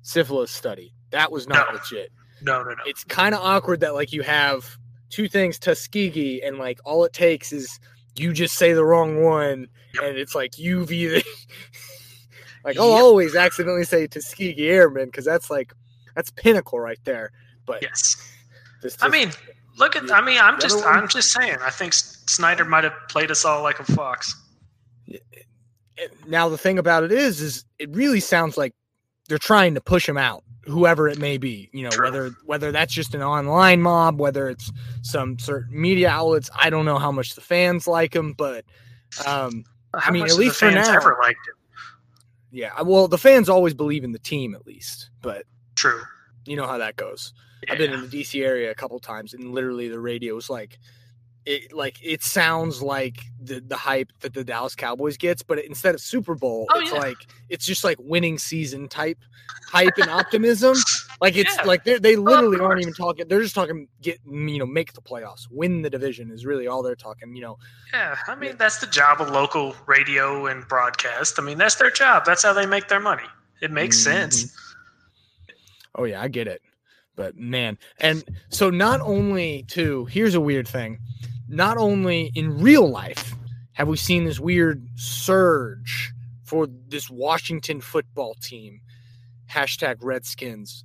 syphilis 0.01 0.51
study. 0.51 0.93
That 1.12 1.31
was 1.31 1.47
not 1.47 1.67
No. 1.69 1.75
legit. 1.79 2.12
No, 2.41 2.63
no, 2.63 2.71
no. 2.71 2.83
It's 2.85 3.03
kind 3.05 3.33
of 3.35 3.41
awkward 3.41 3.79
that 3.81 3.93
like 3.93 4.12
you 4.12 4.21
have 4.23 4.77
two 5.09 5.27
things 5.29 5.57
Tuskegee 5.59 6.41
and 6.43 6.57
like 6.57 6.79
all 6.85 7.05
it 7.05 7.13
takes 7.13 7.53
is 7.53 7.79
you 8.15 8.34
just 8.34 8.55
say 8.55 8.74
the 8.74 8.86
wrong 8.86 9.22
one 9.24 9.67
Yep. 9.96 10.03
and 10.03 10.17
it's 10.17 10.34
like 10.36 10.58
you've 10.58 10.91
either 10.91 11.22
like 12.65 12.77
I'll 12.79 12.89
Yep. 12.91 13.01
always 13.01 13.36
accidentally 13.36 13.84
say 13.86 14.08
Tuskegee 14.08 14.67
Airmen 14.70 15.05
because 15.05 15.25
that's 15.25 15.50
like 15.50 15.74
that's 16.15 16.29
pinnacle 16.32 16.79
right 16.79 17.00
there. 17.03 17.32
But 17.65 17.82
Yes. 17.82 18.15
this 18.82 18.98
I 19.01 19.08
mean, 19.10 19.32
look 19.77 19.96
at. 19.96 20.12
I 20.12 20.22
mean, 20.22 20.39
I'm 20.39 20.60
just. 20.60 20.77
one- 20.84 20.88
I'm 20.96 21.08
just 21.08 21.32
saying. 21.32 21.58
I 21.62 21.70
think 21.70 21.93
Snyder 21.93 22.65
might 22.65 22.84
have 22.84 22.93
played 23.10 23.32
us 23.32 23.46
all 23.46 23.63
like 23.63 23.79
a 23.79 23.84
fox. 23.86 24.36
now 26.27 26.50
the 26.50 26.58
thing 26.58 26.79
about 26.79 27.03
it 27.03 27.12
is 27.12 27.39
is 27.41 27.65
it 27.79 27.89
really 27.96 28.20
sounds 28.20 28.58
like 28.58 28.74
they're 29.29 29.38
trying 29.38 29.74
to 29.75 29.82
push 29.82 30.08
him 30.10 30.17
out 30.17 30.43
whoever 30.65 31.08
it 31.10 31.20
may 31.20 31.38
be 31.38 31.70
you 31.74 31.84
know 31.84 31.89
True. 31.89 32.05
whether 32.05 32.32
whether 32.46 32.72
that's 32.72 32.93
just 32.93 33.13
an 33.13 33.22
online 33.22 33.82
mob 33.82 34.20
whether 34.20 34.48
it's 34.50 34.72
some 35.01 35.38
certain 35.38 35.79
media 35.82 36.10
outlets 36.10 36.50
i 36.58 36.70
don't 36.70 36.86
know 36.86 36.98
how 36.98 37.12
much 37.12 37.36
the 37.36 37.41
fans 37.41 37.86
like 37.88 38.15
him 38.15 38.34
but 38.34 38.63
um 39.25 39.65
How 39.96 40.10
I 40.10 40.12
mean, 40.12 40.24
at 40.24 40.34
least 40.36 40.58
for 40.58 40.72
now. 40.72 40.91
ever 40.91 41.17
liked 41.22 41.39
it. 41.48 41.53
Yeah, 42.51 42.82
well, 42.82 43.08
the 43.08 43.17
fans 43.17 43.50
always 43.50 43.74
believe 43.74 44.03
in 44.03 44.12
the 44.12 44.20
team 44.20 44.55
at 44.55 44.65
least, 44.65 45.10
but 45.22 45.46
True. 45.75 46.01
you 46.46 46.55
know 46.55 46.65
how 46.67 46.77
that 46.79 46.96
goes. 46.96 47.34
Yeah. 47.63 47.74
I've 47.74 47.77
been 47.79 47.93
in 47.93 48.01
the 48.01 48.08
DC 48.08 48.43
area 48.43 48.72
a 48.72 48.75
couple 48.75 49.00
times, 49.00 49.34
and 49.34 49.53
literally 49.53 49.88
the 49.88 50.00
radio 50.00 50.36
was 50.36 50.50
like, 50.50 50.79
it 51.45 51.73
like 51.73 51.97
it 52.03 52.23
sounds 52.23 52.81
like 52.81 53.17
the 53.41 53.59
the 53.59 53.75
hype 53.75 54.12
that 54.21 54.33
the 54.33 54.43
Dallas 54.43 54.75
Cowboys 54.75 55.17
gets, 55.17 55.41
but 55.43 55.63
instead 55.63 55.93
of 55.95 56.01
Super 56.01 56.35
Bowl, 56.35 56.67
Oh, 56.71 56.79
it's 56.79 56.91
yeah. 56.91 57.00
like 57.00 57.17
it's 57.50 57.65
just 57.65 57.83
like 57.83 57.97
winning 58.00 58.38
season 58.38 58.88
type 58.88 59.17
hype 59.67 59.97
and 59.97 60.09
optimism. 60.09 60.75
Like 61.21 61.38
it's 61.38 61.55
Yeah. 61.55 61.63
like 61.63 61.85
they 61.85 62.00
they 62.00 62.17
literally 62.17 62.59
aren't 62.59 62.81
even 62.81 62.93
talking. 62.93 63.29
They're 63.29 63.41
just 63.41 63.55
talking 63.55 63.88
get 64.01 64.19
you 64.25 64.57
know 64.59 64.65
make 64.65 64.91
the 64.91 65.00
playoffs, 65.01 65.47
win 65.50 65.81
the 65.81 65.89
division 65.89 66.31
is 66.31 66.45
really 66.45 66.67
all 66.67 66.83
they're 66.83 66.95
talking. 66.97 67.33
You 67.33 67.43
know, 67.43 67.57
Yeah, 67.93 68.17
I 68.27 68.35
mean 68.35 68.57
that's 68.57 68.79
the 68.79 68.88
job 68.88 69.21
of 69.21 69.29
local 69.29 69.73
radio 69.85 70.47
and 70.47 70.67
broadcast. 70.67 71.39
I 71.39 71.41
mean 71.43 71.57
that's 71.57 71.75
their 71.75 71.91
job. 71.91 72.25
That's 72.25 72.43
how 72.43 72.51
they 72.51 72.65
make 72.65 72.89
their 72.89 73.00
money. 73.00 73.23
It 73.62 73.71
makes 73.71 73.97
Mhm. 74.00 74.03
sense. 74.03 74.53
Oh 75.95 76.03
yeah, 76.03 76.21
I 76.21 76.27
get 76.27 76.47
it. 76.47 76.62
But 77.15 77.38
man, 77.38 77.77
and 78.00 78.23
so 78.50 78.69
not 78.69 79.00
only 79.00 79.63
too, 79.69 80.05
here's 80.05 80.35
a 80.35 80.41
weird 80.41 80.67
thing. 80.67 81.00
Not 81.53 81.77
only 81.77 82.31
in 82.33 82.62
real 82.62 82.89
life 82.89 83.36
have 83.74 83.88
we 83.88 83.98
seen 83.98 84.25
this 84.25 84.39
weird 84.39 84.88
surge 84.95 86.12
for 86.43 86.67
this 86.88 87.10
Washington 87.10 87.79
football 87.79 88.36
team, 88.36 88.81
hashtag 89.50 89.98
Redskins, 90.01 90.83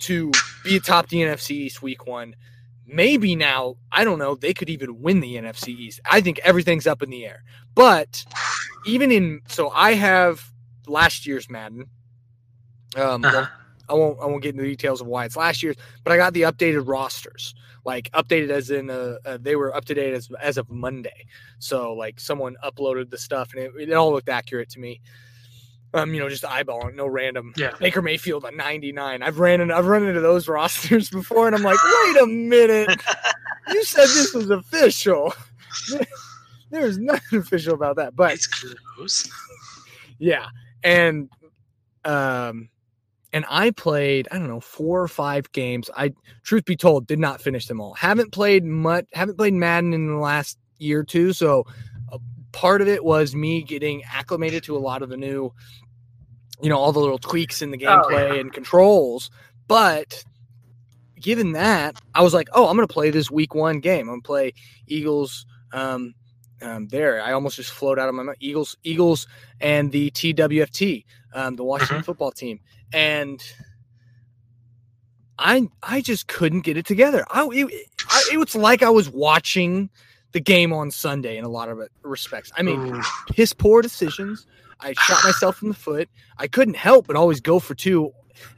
to 0.00 0.30
be 0.64 0.76
atop 0.76 1.08
the 1.08 1.18
NFC 1.18 1.50
East 1.52 1.82
week 1.82 2.06
one. 2.06 2.36
Maybe 2.86 3.34
now, 3.34 3.76
I 3.90 4.04
don't 4.04 4.18
know, 4.18 4.34
they 4.34 4.52
could 4.52 4.68
even 4.68 5.00
win 5.00 5.20
the 5.20 5.36
NFC 5.36 5.68
East. 5.68 6.00
I 6.10 6.20
think 6.20 6.38
everything's 6.44 6.86
up 6.86 7.02
in 7.02 7.10
the 7.10 7.24
air. 7.24 7.42
But 7.74 8.24
even 8.86 9.10
in 9.10 9.40
so 9.48 9.70
I 9.70 9.94
have 9.94 10.52
last 10.86 11.26
year's 11.26 11.48
Madden. 11.48 11.88
Um, 12.96 13.24
Uh-huh. 13.24 13.46
I 13.88 13.94
won't 13.94 14.18
I 14.20 14.26
won't 14.26 14.42
get 14.42 14.50
into 14.54 14.62
the 14.62 14.68
details 14.70 15.00
of 15.00 15.06
why 15.06 15.24
it's 15.24 15.36
last 15.36 15.62
year's, 15.62 15.76
but 16.02 16.12
I 16.12 16.16
got 16.16 16.32
the 16.34 16.42
updated 16.42 16.88
rosters, 16.88 17.54
like 17.84 18.10
updated 18.12 18.50
as 18.50 18.70
in 18.70 18.90
uh, 18.90 19.16
uh, 19.24 19.38
they 19.40 19.56
were 19.56 19.74
up 19.74 19.84
to 19.86 19.94
date 19.94 20.14
as 20.14 20.30
as 20.40 20.56
of 20.58 20.70
Monday. 20.70 21.26
So 21.58 21.92
like 21.92 22.18
someone 22.20 22.56
uploaded 22.64 23.10
the 23.10 23.18
stuff 23.18 23.52
and 23.54 23.62
it, 23.62 23.72
it 23.90 23.92
all 23.92 24.12
looked 24.12 24.28
accurate 24.28 24.68
to 24.70 24.80
me. 24.80 25.00
Um, 25.92 26.12
you 26.12 26.18
know, 26.18 26.28
just 26.28 26.42
eyeballing, 26.42 26.96
no 26.96 27.06
random. 27.06 27.52
Yeah. 27.56 27.70
Baker 27.78 28.02
Mayfield 28.02 28.44
on 28.44 28.56
99. 28.56 29.22
I've 29.22 29.38
ran 29.38 29.60
in, 29.60 29.70
I've 29.70 29.86
run 29.86 30.02
into 30.04 30.20
those 30.20 30.48
rosters 30.48 31.08
before, 31.10 31.46
and 31.46 31.54
I'm 31.54 31.62
like, 31.62 31.78
wait 31.84 32.16
a 32.20 32.26
minute, 32.26 33.00
you 33.68 33.84
said 33.84 34.06
this 34.08 34.34
was 34.34 34.50
official. 34.50 35.32
There's 36.70 36.98
nothing 36.98 37.38
official 37.38 37.74
about 37.74 37.94
that, 37.96 38.16
but 38.16 38.32
It's 38.32 38.48
close. 38.48 39.30
yeah, 40.18 40.46
and 40.82 41.28
um, 42.04 42.68
and 43.34 43.44
I 43.50 43.72
played 43.72 44.28
I 44.30 44.38
don't 44.38 44.48
know 44.48 44.60
four 44.60 45.02
or 45.02 45.08
five 45.08 45.50
games. 45.52 45.90
I 45.94 46.12
truth 46.44 46.64
be 46.64 46.76
told 46.76 47.08
did 47.08 47.18
not 47.18 47.42
finish 47.42 47.66
them 47.66 47.80
all. 47.80 47.92
Haven't 47.94 48.32
played 48.32 48.64
much. 48.64 49.06
Haven't 49.12 49.36
played 49.36 49.52
Madden 49.52 49.92
in 49.92 50.06
the 50.06 50.16
last 50.16 50.56
year 50.78 51.00
or 51.00 51.04
two. 51.04 51.32
So 51.32 51.66
uh, 52.12 52.18
part 52.52 52.80
of 52.80 52.86
it 52.86 53.04
was 53.04 53.34
me 53.34 53.62
getting 53.62 54.04
acclimated 54.04 54.62
to 54.64 54.76
a 54.76 54.78
lot 54.78 55.02
of 55.02 55.08
the 55.08 55.16
new, 55.16 55.52
you 56.62 56.68
know, 56.68 56.78
all 56.78 56.92
the 56.92 57.00
little 57.00 57.18
tweaks 57.18 57.60
in 57.60 57.72
the 57.72 57.86
Oh, 57.86 58.02
gameplay 58.02 58.40
and 58.40 58.52
controls. 58.52 59.30
But 59.66 60.24
given 61.20 61.52
that, 61.52 62.00
I 62.14 62.22
was 62.22 62.34
like, 62.34 62.48
oh, 62.52 62.68
I'm 62.68 62.76
gonna 62.76 62.86
play 62.86 63.10
this 63.10 63.32
week 63.32 63.52
one 63.52 63.80
game. 63.80 64.02
I'm 64.02 64.20
gonna 64.20 64.22
play 64.22 64.54
Eagles. 64.86 65.44
Um, 65.72 66.14
um, 66.62 66.86
there, 66.86 67.20
I 67.20 67.32
almost 67.32 67.56
just 67.56 67.72
flowed 67.72 67.98
out 67.98 68.08
of 68.08 68.14
my 68.14 68.22
mouth. 68.22 68.36
Eagles, 68.38 68.76
Eagles, 68.84 69.26
and 69.60 69.90
the 69.90 70.10
TWFT, 70.12 71.04
um, 71.34 71.56
the 71.56 71.64
Washington 71.64 72.02
football 72.04 72.30
team, 72.30 72.60
and 72.94 73.42
I 75.38 75.68
I 75.82 76.00
just 76.00 76.28
couldn't 76.28 76.60
get 76.60 76.76
it 76.76 76.86
together. 76.86 77.24
I 77.30 77.46
it, 77.52 77.88
I 78.08 78.30
it 78.32 78.36
was 78.38 78.54
like 78.54 78.82
I 78.82 78.90
was 78.90 79.10
watching 79.10 79.90
the 80.32 80.40
game 80.40 80.72
on 80.72 80.90
Sunday 80.90 81.36
in 81.36 81.44
a 81.44 81.48
lot 81.48 81.68
of 81.68 81.80
respects. 82.02 82.52
I 82.56 82.62
mean, 82.62 83.02
piss 83.30 83.52
poor 83.52 83.82
decisions. 83.82 84.46
I 84.80 84.92
shot 84.92 85.24
myself 85.24 85.62
in 85.62 85.68
the 85.68 85.74
foot. 85.74 86.08
I 86.38 86.46
couldn't 86.46 86.76
help 86.76 87.06
but 87.06 87.16
always 87.16 87.40
go 87.40 87.58
for 87.58 87.74
two 87.74 88.12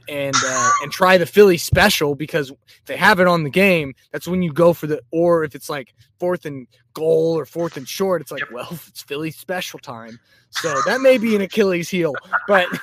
and 0.09 0.35
uh, 0.35 0.71
and 0.83 0.91
try 0.91 1.17
the 1.17 1.25
Philly 1.25 1.57
special 1.57 2.15
because 2.15 2.51
if 2.51 2.85
they 2.85 2.97
have 2.97 3.19
it 3.19 3.27
on 3.27 3.43
the 3.43 3.49
game, 3.49 3.93
that's 4.11 4.27
when 4.27 4.41
you 4.41 4.53
go 4.53 4.73
for 4.73 4.87
the 4.87 5.01
or 5.11 5.43
if 5.43 5.55
it's 5.55 5.69
like 5.69 5.95
fourth 6.19 6.45
and 6.45 6.67
goal 6.93 7.37
or 7.37 7.45
fourth 7.45 7.77
and 7.77 7.87
short, 7.87 8.21
it's 8.21 8.31
like, 8.31 8.49
well, 8.51 8.69
it's 8.87 9.01
Philly 9.01 9.31
special 9.31 9.79
time. 9.79 10.19
So 10.51 10.73
that 10.85 11.01
may 11.01 11.17
be 11.17 11.35
an 11.35 11.41
Achilles 11.41 11.89
heel. 11.89 12.13
But 12.47 12.67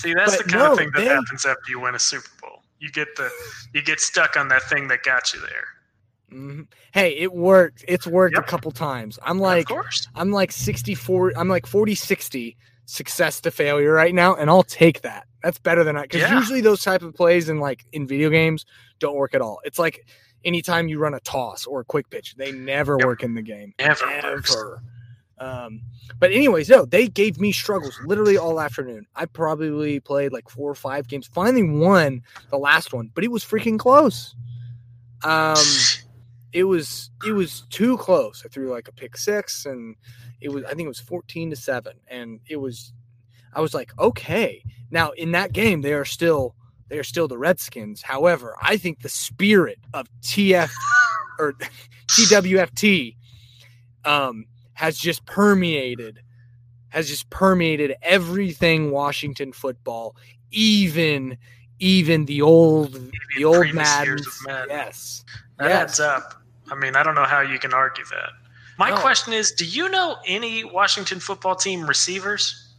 See, 0.00 0.14
that's 0.14 0.36
But 0.36 0.46
the 0.46 0.50
kind 0.52 0.64
no, 0.64 0.72
of 0.72 0.78
thing 0.78 0.90
that 0.94 1.00
they- 1.00 1.06
happens 1.06 1.44
after 1.44 1.62
you 1.70 1.80
win 1.80 1.94
a 1.94 1.98
Super 1.98 2.28
Bowl. 2.40 2.62
You 2.78 2.90
get 2.90 3.16
the 3.16 3.30
you 3.74 3.82
get 3.82 4.00
stuck 4.00 4.36
on 4.36 4.48
that 4.48 4.62
thing 4.64 4.88
that 4.88 5.02
got 5.02 5.32
you 5.34 5.40
there. 5.40 5.66
mhm. 6.32 6.66
hey, 6.92 7.16
it 7.16 7.32
worked. 7.32 7.84
It's 7.88 8.06
worked 8.06 8.36
Yep. 8.36 8.44
a 8.44 8.46
couple 8.46 8.70
times. 8.70 9.18
I'm 9.22 9.38
like. 9.38 9.66
I'm 10.14 10.30
like 10.30 10.52
64 10.52 11.32
I'm 11.36 11.48
like 11.48 11.66
40 11.66 11.94
60 11.94 12.56
success 12.84 13.40
to 13.42 13.50
failure 13.50 13.92
right 13.92 14.14
now 14.14 14.34
and 14.34 14.48
I'll 14.50 14.62
take 14.62 15.00
that. 15.02 15.26
That's 15.42 15.58
better 15.58 15.84
than 15.84 15.96
I 15.96 16.06
cuz 16.06 16.20
Yeah. 16.20 16.34
usually 16.38 16.60
those 16.60 16.82
type 16.82 17.02
of 17.02 17.14
plays 17.14 17.48
in 17.48 17.58
like 17.60 17.84
in 17.92 18.06
video 18.06 18.28
games 18.30 18.64
don't 18.98 19.16
work 19.16 19.34
at 19.34 19.40
all. 19.40 19.60
It's 19.64 19.78
like 19.78 20.06
anytime 20.44 20.86
you 20.88 20.98
run 20.98 21.14
a 21.14 21.20
toss 21.20 21.66
or 21.66 21.80
a 21.80 21.84
quick 21.84 22.08
pitch, 22.10 22.34
they 22.36 22.52
never 22.52 22.96
Yep. 22.98 23.06
work 23.06 23.22
in 23.24 23.34
the 23.34 23.42
game. 23.42 23.72
Never. 23.78 24.06
Ever. 24.06 24.82
Um 25.40 25.82
but 26.18 26.32
anyways, 26.32 26.68
no, 26.68 26.84
they 26.84 27.06
gave 27.06 27.38
me 27.38 27.52
struggles 27.52 27.98
literally 28.04 28.36
all 28.36 28.60
afternoon. 28.60 29.06
I 29.14 29.26
probably 29.26 30.00
played 30.00 30.32
like 30.32 30.48
four 30.48 30.70
or 30.70 30.74
five 30.74 31.06
games. 31.06 31.28
Finally 31.32 31.62
won 31.62 32.22
the 32.50 32.58
last 32.58 32.92
one, 32.92 33.10
but 33.14 33.24
it 33.24 33.30
was 33.30 33.44
freaking 33.44 33.78
close. 33.78 34.34
Um 35.24 35.56
it 36.52 36.64
was 36.64 37.10
it 37.26 37.32
was 37.32 37.62
too 37.70 37.96
close. 37.98 38.42
I 38.44 38.48
threw 38.48 38.70
like 38.70 38.88
a 38.88 38.92
pick 38.92 39.16
six, 39.16 39.66
and 39.66 39.96
it 40.40 40.48
was 40.48 40.64
I 40.64 40.70
think 40.70 40.86
it 40.86 40.88
was 40.88 41.00
fourteen 41.00 41.50
to 41.50 41.56
seven, 41.56 41.94
and 42.08 42.40
it 42.48 42.56
was 42.56 42.92
I 43.52 43.60
was 43.60 43.74
like, 43.74 43.92
okay. 43.98 44.64
Now 44.90 45.10
in 45.10 45.32
that 45.32 45.52
game, 45.52 45.82
they 45.82 45.92
are 45.92 46.04
still 46.04 46.54
they 46.88 46.98
are 46.98 47.04
still 47.04 47.28
the 47.28 47.38
Redskins. 47.38 48.02
However, 48.02 48.56
I 48.62 48.76
think 48.76 49.02
the 49.02 49.08
spirit 49.08 49.78
of 49.92 50.06
TF 50.22 50.70
or 51.38 51.52
TWFT 52.08 53.14
um, 54.04 54.46
has 54.78 54.96
just 54.96 55.26
permeated 55.26 56.20
has 56.90 57.08
just 57.08 57.28
permeated 57.30 57.96
everything 58.00 58.92
Washington 58.92 59.52
football, 59.52 60.14
even 60.52 61.36
even 61.80 62.24
the 62.26 62.40
old 62.42 62.92
the 63.36 63.44
old 63.44 63.56
previous 63.56 63.74
Madden. 63.74 64.06
years 64.18 64.26
of 64.26 64.32
Madden. 64.46 64.66
Yes. 64.70 65.24
That 65.58 65.68
yes. 65.68 65.80
adds 65.82 66.00
up. 66.00 66.34
I 66.70 66.76
mean, 66.76 66.94
I 66.94 67.02
don't 67.02 67.16
know 67.16 67.24
how 67.24 67.40
you 67.40 67.58
can 67.58 67.74
argue 67.74 68.04
that. 68.06 68.30
My 68.78 68.90
No. 68.90 68.96
question 68.98 69.32
is, 69.32 69.50
do 69.50 69.64
you 69.64 69.88
know 69.88 70.16
any 70.26 70.62
Washington 70.62 71.18
football 71.18 71.56
team 71.56 71.84
receivers? 71.86 72.72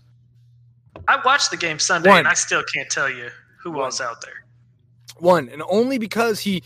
I 1.07 1.19
watched 1.25 1.51
the 1.51 1.57
game 1.57 1.79
Sunday 1.79 2.09
One. 2.09 2.19
and 2.19 2.27
I 2.29 2.33
still 2.33 2.63
can't 2.73 2.89
tell 2.89 3.09
you 3.09 3.29
who 3.61 3.71
One. 3.71 3.79
was 3.81 3.99
out 3.99 4.21
there. 4.21 4.45
One, 5.17 5.49
and 5.49 5.61
only 5.69 5.97
because 5.97 6.39
he 6.39 6.63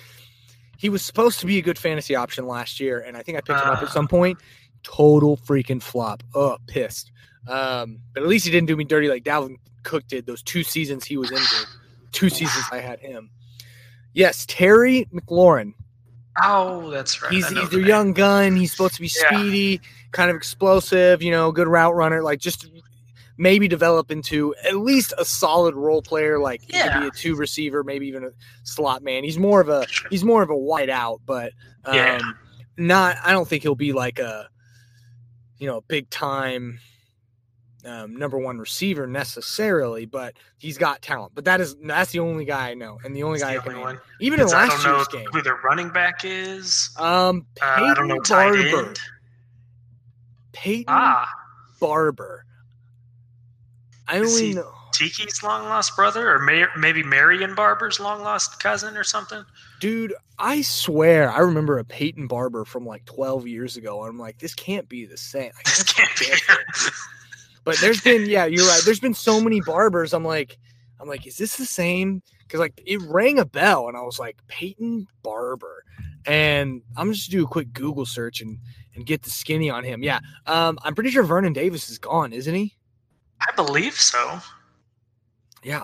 he 0.78 0.90
was 0.90 1.02
supposed 1.02 1.40
to 1.40 1.46
be 1.48 1.58
a 1.58 1.62
good 1.62 1.80
fantasy 1.80 2.14
option 2.16 2.46
last 2.46 2.80
year, 2.80 3.00
and 3.00 3.18
I 3.18 3.24
think 3.24 3.38
I 3.38 3.42
picked 3.42 3.62
him 3.62 3.70
up 3.70 3.82
at 3.82 3.88
Ah. 3.88 3.92
some 3.92 4.08
point. 4.08 4.38
Total 4.84 5.38
freaking 5.38 5.82
flop. 5.82 6.24
Oh, 6.36 6.58
pissed. 6.68 7.12
Um, 7.48 8.00
but 8.14 8.24
at 8.24 8.30
least 8.30 8.46
he 8.46 8.52
didn't 8.52 8.68
do 8.68 8.76
me 8.78 8.84
dirty 8.84 9.08
like 9.10 9.24
Dalvin 9.24 9.56
Cook 9.84 10.08
did 10.08 10.26
those 10.26 10.42
two 10.42 10.64
seasons 10.64 11.04
he 11.06 11.18
was 11.18 11.32
injured. 11.32 11.68
Two 12.12 12.30
seasons 12.30 12.66
I 12.72 12.80
had 12.80 13.00
him. 13.00 13.30
Yes, 14.14 14.46
Terry 14.48 15.08
McLaurin. 15.14 15.74
Oh, 16.42 16.90
that's 16.90 17.22
right. 17.22 17.32
He's 17.32 17.48
he's 17.50 17.70
their 17.70 17.80
young 17.82 18.14
gun. 18.14 18.56
He's 18.56 18.72
supposed 18.72 18.96
to 18.96 19.02
be 19.02 19.08
Yeah. 19.14 19.28
speedy, 19.40 19.82
kind 20.12 20.30
of 20.30 20.36
explosive, 20.36 21.22
you 21.22 21.32
know, 21.32 21.52
good 21.52 21.68
route 21.68 21.96
runner. 21.96 22.22
Like 22.24 22.40
just 22.40 22.66
maybe 23.38 23.68
develop 23.68 24.10
into 24.12 24.54
at 24.64 24.78
least 24.78 25.14
a 25.18 25.26
solid 25.26 25.76
role 25.76 26.02
player. 26.02 26.40
Like 26.40 26.62
he 26.62 26.68
could 26.68 26.76
Yeah. 26.76 27.00
be 27.02 27.08
a 27.08 27.12
two 27.12 27.36
receiver, 27.36 27.84
maybe 27.84 28.08
even 28.08 28.24
a 28.24 28.30
slot 28.64 29.04
man. 29.04 29.24
He's 29.24 29.38
more 29.38 29.60
of 29.62 29.70
a 29.70 29.86
he's 30.10 30.24
more 30.24 30.42
of 30.44 30.50
a 30.50 30.58
wide 30.58 30.90
out, 30.90 31.22
but 31.26 31.52
um, 31.86 31.96
Yeah. 31.96 32.22
not. 32.78 33.18
I 33.24 33.32
don't 33.32 33.48
think 33.48 33.64
he'll 33.64 33.76
be 33.76 33.94
like 33.94 34.18
a 34.20 34.48
you 35.64 35.70
know 35.70 35.80
big 35.88 36.10
time 36.10 36.78
um, 37.86 38.18
number 38.18 38.38
one 38.38 38.58
receiver 38.60 39.08
necessarily. 39.08 40.06
But 40.06 40.34
he's 40.58 40.78
got 40.78 41.02
talent. 41.02 41.32
But 41.36 41.46
that 41.46 41.62
is 41.62 41.78
that's 41.82 42.12
the 42.12 42.20
only 42.20 42.44
guy 42.44 42.72
I 42.72 42.74
know, 42.74 43.00
and 43.06 43.16
the 43.16 43.24
only 43.24 43.38
He's 43.38 43.44
guy 43.44 43.54
the 43.56 43.62
I 43.62 43.64
can 43.64 43.80
one. 43.80 44.00
Even 44.20 44.42
in 44.42 44.48
last 44.48 44.86
year's 44.86 45.08
game. 45.08 45.26
who 45.32 45.42
their 45.42 45.56
running 45.64 45.90
back 45.90 46.26
is. 46.26 46.90
Um, 47.00 47.46
Uh, 47.62 47.66
I 47.66 47.94
don't 47.94 48.10
know 48.10 48.16
Peyton 48.20 48.36
Barber. 48.72 48.88
end. 48.88 49.00
Peyton 50.52 50.86
Ah, 50.90 51.30
Barber. 51.80 52.46
I 54.10 54.18
Is 54.20 54.30
only 54.34 54.54
know. 54.56 54.74
Tiki's 54.94 55.42
long 55.44 55.64
lost 55.64 55.96
brother, 55.96 56.30
or 56.36 56.40
Mar- 56.40 56.72
maybe 56.78 57.04
Marion 57.04 57.56
Barber's 57.56 58.00
long 58.02 58.22
lost 58.22 58.60
cousin, 58.62 58.98
or 58.98 59.04
something. 59.06 59.44
Dude, 59.84 60.14
I 60.40 60.62
swear 60.62 61.30
I 61.30 61.40
remember 61.40 61.78
a 61.78 61.84
Peyton 61.84 62.26
Barber 62.28 62.64
from 62.64 62.86
like 62.86 63.04
12 63.04 63.48
years 63.48 63.76
ago. 63.76 64.02
And 64.02 64.12
I'm 64.12 64.18
like, 64.18 64.38
this 64.38 64.56
can't 64.56 64.88
be 64.88 65.06
the 65.06 65.18
same. 65.18 65.52
Like, 65.58 65.66
This 65.66 65.84
can't 65.84 66.10
be. 66.18 66.28
But 67.66 67.78
there's 67.80 68.00
been, 68.00 68.30
yeah, 68.30 68.46
you're 68.46 68.66
right. 68.66 68.82
There's 68.86 69.02
been 69.02 69.14
so 69.14 69.42
many 69.42 69.60
barbers. 69.60 70.14
I'm 70.14 70.24
like, 70.24 70.58
I'm 71.02 71.10
like, 71.10 71.28
is 71.28 71.36
this 71.36 71.58
the 71.58 71.66
same? 71.66 72.22
Because 72.40 72.62
like 72.62 72.82
it 72.86 73.02
rang 73.10 73.40
a 73.40 73.46
bell, 73.46 73.90
and 73.90 73.98
I 73.98 74.02
was 74.04 74.20
like, 74.20 74.38
Peyton 74.48 75.06
Barber, 75.22 75.84
and 76.26 76.82
I'm 76.96 77.12
just 77.12 77.30
do 77.30 77.44
a 77.44 77.48
quick 77.48 77.74
Google 77.74 78.06
search 78.06 78.40
and 78.40 78.58
and 78.96 79.06
get 79.06 79.24
the 79.24 79.30
skinny 79.30 79.70
on 79.70 79.84
him. 79.84 80.02
Yeah, 80.02 80.20
um, 80.46 80.80
I'm 80.84 80.96
pretty 80.96 81.10
sure 81.10 81.24
Vernon 81.24 81.52
Davis 81.52 81.90
is 81.90 81.98
gone, 81.98 82.32
isn't 82.32 82.56
he? 82.56 82.74
I 83.42 83.52
believe 83.54 83.96
so. 83.96 84.40
Yeah, 85.62 85.84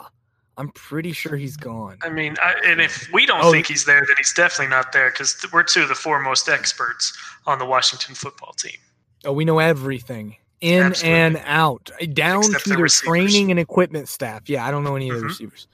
I'm 0.60 0.70
pretty 0.74 1.13
sure 1.13 1.38
he's 1.38 1.56
gone. 1.56 1.98
I 2.04 2.10
mean, 2.10 2.36
I, 2.44 2.54
and 2.66 2.82
if 2.82 3.10
we 3.13 3.25
don't 3.25 3.44
Oh. 3.46 3.51
think 3.51 3.66
he's 3.68 3.86
there, 3.86 4.04
then 4.06 4.16
he's 4.18 4.34
definitely 4.34 4.68
not 4.68 4.92
there 4.92 5.10
because 5.10 5.38
we're 5.54 5.63
two 5.63 5.84
of 5.84 5.88
the 5.89 5.96
foremost 5.96 6.50
experts 6.50 7.18
on 7.48 7.60
the 7.60 7.66
Washington 7.66 8.13
football 8.13 8.51
team. 8.54 8.78
Oh, 9.24 9.32
we 9.32 9.46
know 9.46 9.60
everything 9.60 10.36
in 10.60 10.84
Absolutely. 10.88 11.18
and 11.20 11.42
out, 11.46 11.89
uh, 12.01 12.06
down 12.12 12.39
Except 12.44 12.63
to 12.66 12.70
the 12.72 12.75
their 12.75 12.84
receivers. 12.84 13.08
training 13.32 13.51
and 13.51 13.60
equipment 13.60 14.10
staff. 14.10 14.50
Yeah, 14.50 14.66
I 14.66 14.72
don't 14.72 14.84
know 14.84 14.98
any 14.98 15.10
of 15.10 15.16
the 15.16 15.22
Mhm. 15.24 15.28
receivers. 15.30 15.68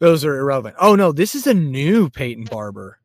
Those 0.00 0.24
are 0.24 0.36
irrelevant. 0.36 0.74
Oh 0.80 0.96
no, 0.96 1.12
this 1.12 1.36
is 1.36 1.46
a 1.46 1.54
new 1.54 2.10
Peyton 2.10 2.44
Barber. 2.44 2.98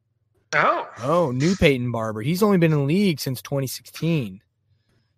Oh, 0.56 0.88
Oh, 1.04 1.32
new 1.32 1.56
Peyton 1.56 1.92
Barber. 1.92 2.24
He's 2.24 2.42
only 2.42 2.58
been 2.58 2.72
in 2.74 2.80
the 2.80 2.84
league 2.86 3.20
since 3.20 3.40
2016. 3.44 4.42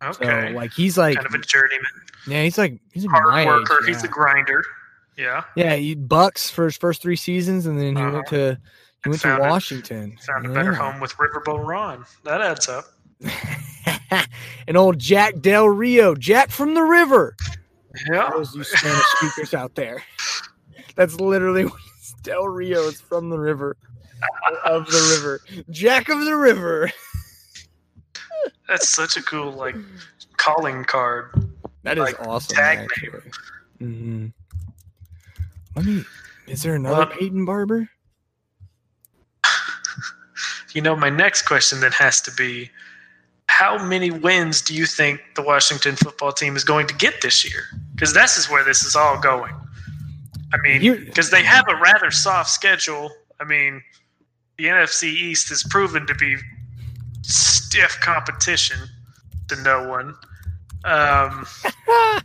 okay. 0.04 0.50
So 0.52 0.56
like 0.58 0.74
he's 0.74 0.98
like 0.98 1.16
kind 1.16 1.26
of 1.28 1.34
a 1.34 1.38
journeyman, 1.38 1.86
yeah, 2.28 2.44
he's 2.44 2.58
like 2.58 2.80
he's 2.92 3.06
like 3.06 3.14
hard 3.22 3.46
worker. 3.48 3.80
age, 3.84 3.88
He's 3.88 4.04
yeah. 4.04 4.10
a 4.10 4.12
grinder. 4.12 4.62
Yeah, 5.20 5.44
yeah, 5.56 5.76
he 5.76 5.96
Bucs 5.98 6.50
for 6.50 6.64
his 6.66 6.78
first 6.78 7.02
three 7.02 7.18
seasons, 7.18 7.66
and 7.66 7.78
then 7.78 7.96
he 7.98 8.02
went 8.02 8.16
Uh-huh. 8.16 8.24
to 8.56 8.58
he 9.04 9.10
went 9.10 9.22
to 9.22 9.38
Washington. 9.40 10.18
found 10.26 10.46
a 10.46 10.50
better 10.50 10.74
home 10.74 11.00
with 11.02 11.14
Riverboat 11.18 11.66
Ron. 11.68 12.06
That 12.24 12.40
adds 12.42 12.70
up. 12.70 12.86
and 14.68 14.78
old 14.78 14.98
Jack 15.00 15.40
Del 15.42 15.68
Rio, 15.68 16.16
Jack 16.16 16.52
from 16.52 16.74
the 16.74 16.84
River. 16.84 17.36
Yeah, 18.10 18.30
those 18.32 18.56
you 18.56 18.64
Spanish 18.64 19.04
speakers 19.18 19.54
out 19.54 19.76
there. 19.76 20.04
That's 20.96 21.20
literally 21.20 21.66
what 21.66 21.80
Del 22.24 22.48
Rio 22.48 22.88
is 22.88 23.02
from 23.02 23.30
the 23.30 23.38
river. 23.40 23.76
Of 24.66 24.86
the 24.86 25.18
river. 25.18 25.42
Jack 25.70 26.08
of 26.10 26.24
the 26.26 26.36
River. 26.36 26.92
that's 28.68 28.90
such 28.90 29.18
a 29.18 29.24
cool 29.24 29.52
like 29.52 29.76
calling 30.38 30.84
card. 30.86 31.32
That 31.84 31.98
is 31.98 32.04
Like, 32.04 32.28
awesome. 32.28 32.56
tag 32.56 32.80
actually. 32.80 33.32
hmm 33.80 34.28
Let 35.76 35.86
me 35.86 36.04
is 36.48 36.64
there 36.64 36.76
another 36.76 37.06
Well, 37.06 37.08
Peyton 37.08 37.46
Barber? 37.46 37.90
You 40.74 40.84
know, 40.84 40.96
my 40.96 41.10
next 41.10 41.48
question 41.48 41.80
then 41.80 41.92
has 41.94 42.22
to 42.22 42.32
be 42.32 42.70
how 43.48 43.84
many 43.84 44.12
wins 44.12 44.62
do 44.62 44.76
you 44.76 44.86
think 44.86 45.20
the 45.36 45.42
Washington 45.42 45.96
football 45.96 46.32
team 46.32 46.56
is 46.56 46.64
going 46.64 46.86
to 46.86 46.94
get 46.94 47.22
this 47.22 47.44
year? 47.44 47.64
Because 47.94 48.14
this 48.14 48.38
is 48.38 48.48
where 48.50 48.64
this 48.64 48.84
is 48.84 48.96
all 48.96 49.20
going. 49.20 49.56
I 50.54 50.58
mean, 50.62 51.06
because 51.06 51.32
they 51.32 51.42
have 51.44 51.66
a 51.68 51.76
rather 51.76 52.12
soft 52.12 52.52
schedule. 52.52 53.12
I 53.40 53.46
mean, 53.46 53.82
the 54.58 54.66
NFC 54.66 55.06
East 55.06 55.50
has 55.50 55.64
proven 55.64 56.06
to 56.06 56.14
be 56.16 56.38
stiff 57.24 58.00
competition 58.02 58.78
to 59.48 59.56
no 59.64 59.90
one. 59.90 60.16
Um, 60.86 61.48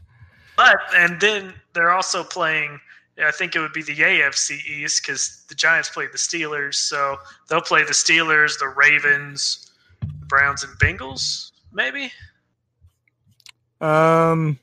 but 0.57 0.77
and 0.95 1.19
then 1.21 1.55
they're 1.73 1.91
also 1.91 2.23
playing. 2.23 2.79
I 3.19 3.31
think 3.31 3.55
it 3.55 3.61
would 3.61 3.73
be 3.73 3.83
the 3.83 3.95
AFC 3.95 4.65
East 4.67 5.03
because 5.03 5.45
the 5.49 5.55
Giants 5.55 5.89
played 5.89 6.11
the 6.13 6.19
Steelers, 6.19 6.75
so 6.75 7.17
they'll 7.49 7.61
play 7.61 7.85
the 7.85 7.93
Steelers, 7.93 8.59
the 8.59 8.69
Ravens, 8.69 9.73
the 10.01 10.27
Browns, 10.27 10.65
and 10.65 10.73
Bengals. 10.79 11.53
Maybe. 11.73 12.13
Um 13.81 14.59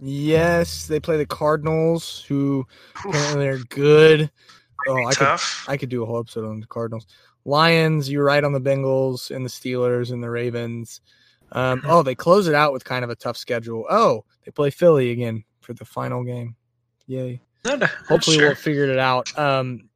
yes, 0.00 0.86
they 0.86 1.00
play 1.00 1.16
the 1.16 1.26
Cardinals, 1.26 2.24
who 2.28 2.66
apparently 3.04 3.44
they're 3.44 3.58
good. 3.58 4.30
Oh, 4.88 4.96
I 4.96 5.10
could 5.10 5.18
Tough. 5.18 5.64
I 5.68 5.76
could 5.76 5.88
do 5.88 6.02
a 6.02 6.06
whole 6.06 6.20
episode 6.20 6.46
on 6.46 6.60
the 6.60 6.66
Cardinals. 6.66 7.06
Lions, 7.44 8.10
you're 8.10 8.24
right 8.24 8.42
on 8.42 8.52
the 8.52 8.60
Bengals 8.60 9.34
and 9.34 9.44
the 9.44 9.50
Steelers 9.50 10.12
and 10.12 10.22
the 10.22 10.30
Ravens. 10.30 11.00
Um, 11.52 11.82
oh, 11.84 12.02
they 12.02 12.14
close 12.14 12.48
it 12.48 12.54
out 12.54 12.72
with 12.72 12.84
kind 12.84 13.04
of 13.04 13.10
a 13.10 13.14
tough 13.14 13.36
schedule. 13.36 13.86
Oh, 13.88 14.24
they 14.44 14.50
play 14.50 14.70
Philly 14.70 15.12
again 15.12 15.44
for 15.60 15.72
the 15.72 15.84
final 15.84 16.24
game. 16.24 16.56
Yay. 17.06 17.40
No, 17.64 17.76
no, 17.76 17.86
Hopefully 18.08 18.36
sure. 18.36 18.48
we'll 18.48 18.54
figure 18.54 18.84
it 18.84 18.98
out. 18.98 19.36
Um, 19.38 19.88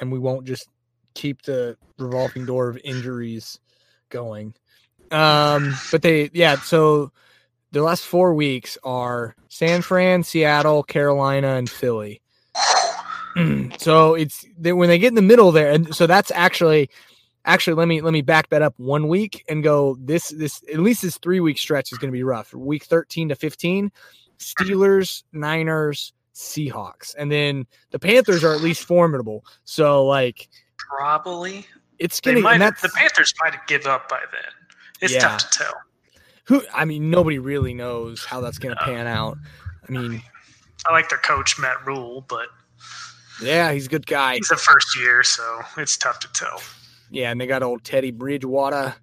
and 0.00 0.12
we 0.12 0.18
won't 0.18 0.46
just 0.46 0.68
keep 1.14 1.42
the 1.42 1.76
revolving 1.98 2.46
door 2.46 2.68
of 2.68 2.78
injuries 2.84 3.58
going. 4.10 4.54
Um, 5.10 5.74
but 5.90 6.02
they 6.02 6.30
yeah, 6.32 6.56
so 6.56 7.12
the 7.72 7.82
last 7.82 8.04
four 8.04 8.34
weeks 8.34 8.78
are 8.84 9.34
San 9.48 9.82
Fran, 9.82 10.22
Seattle, 10.22 10.82
Carolina, 10.82 11.54
and 11.56 11.68
Philly. 11.68 12.20
so 13.78 14.14
it's 14.14 14.44
they, 14.58 14.72
when 14.72 14.88
they 14.88 14.98
get 14.98 15.08
in 15.08 15.14
the 15.14 15.22
middle 15.22 15.52
there, 15.52 15.70
and 15.70 15.94
so 15.94 16.06
that's 16.06 16.30
actually 16.30 16.90
actually 17.44 17.74
let 17.74 17.88
me 17.88 18.00
let 18.00 18.12
me 18.12 18.20
back 18.22 18.50
that 18.50 18.62
up 18.62 18.74
one 18.76 19.08
week 19.08 19.44
and 19.48 19.62
go 19.62 19.96
this 20.00 20.28
this 20.28 20.62
at 20.72 20.80
least 20.80 21.02
this 21.02 21.18
three 21.18 21.40
week 21.40 21.58
stretch 21.58 21.92
is 21.92 21.98
going 21.98 22.10
to 22.10 22.16
be 22.16 22.24
rough. 22.24 22.52
Week 22.52 22.84
thirteen 22.84 23.30
to 23.30 23.34
fifteen, 23.34 23.90
Steelers, 24.38 25.22
Niners, 25.32 26.12
Seahawks, 26.38 27.14
and 27.18 27.32
then 27.32 27.66
the 27.90 27.98
Panthers 27.98 28.44
are 28.44 28.54
at 28.54 28.60
least 28.60 28.84
formidable. 28.84 29.44
So 29.64 30.04
like 30.06 30.48
Probably. 30.78 31.66
it's 31.98 32.20
gonna 32.20 32.40
might. 32.40 32.58
The 32.80 32.90
Panthers 32.94 33.34
might 33.42 33.54
have 33.54 33.66
give 33.66 33.86
up 33.86 34.08
by 34.08 34.20
then. 34.30 34.52
It's 35.00 35.12
Yeah. 35.14 35.20
tough 35.20 35.50
to 35.50 35.58
tell. 35.58 35.74
who 36.44 36.62
I 36.72 36.84
mean 36.84 37.10
nobody 37.10 37.38
really 37.38 37.74
knows 37.74 38.24
how 38.24 38.40
that's 38.40 38.58
going 38.58 38.74
to 38.76 38.82
pan 38.84 39.06
out. 39.06 39.36
I 39.88 39.92
mean, 39.92 40.22
I 40.86 40.92
like 40.92 41.08
their 41.08 41.18
coach 41.18 41.58
Matt 41.58 41.84
Rhule, 41.86 42.22
but 42.28 42.48
yeah, 43.42 43.72
he's 43.72 43.86
a 43.86 43.88
good 43.90 44.06
guy. 44.06 44.36
he's 44.36 44.48
the 44.48 44.56
first 44.56 44.96
year, 44.98 45.22
so 45.24 45.60
it's 45.76 45.96
tough 45.96 46.20
to 46.20 46.28
tell 46.32 46.62
Yeah, 47.10 47.30
and 47.32 47.40
they 47.40 47.46
got 47.46 47.62
old 47.64 47.82
Teddy 47.84 48.12
Bridgewater. 48.12 48.94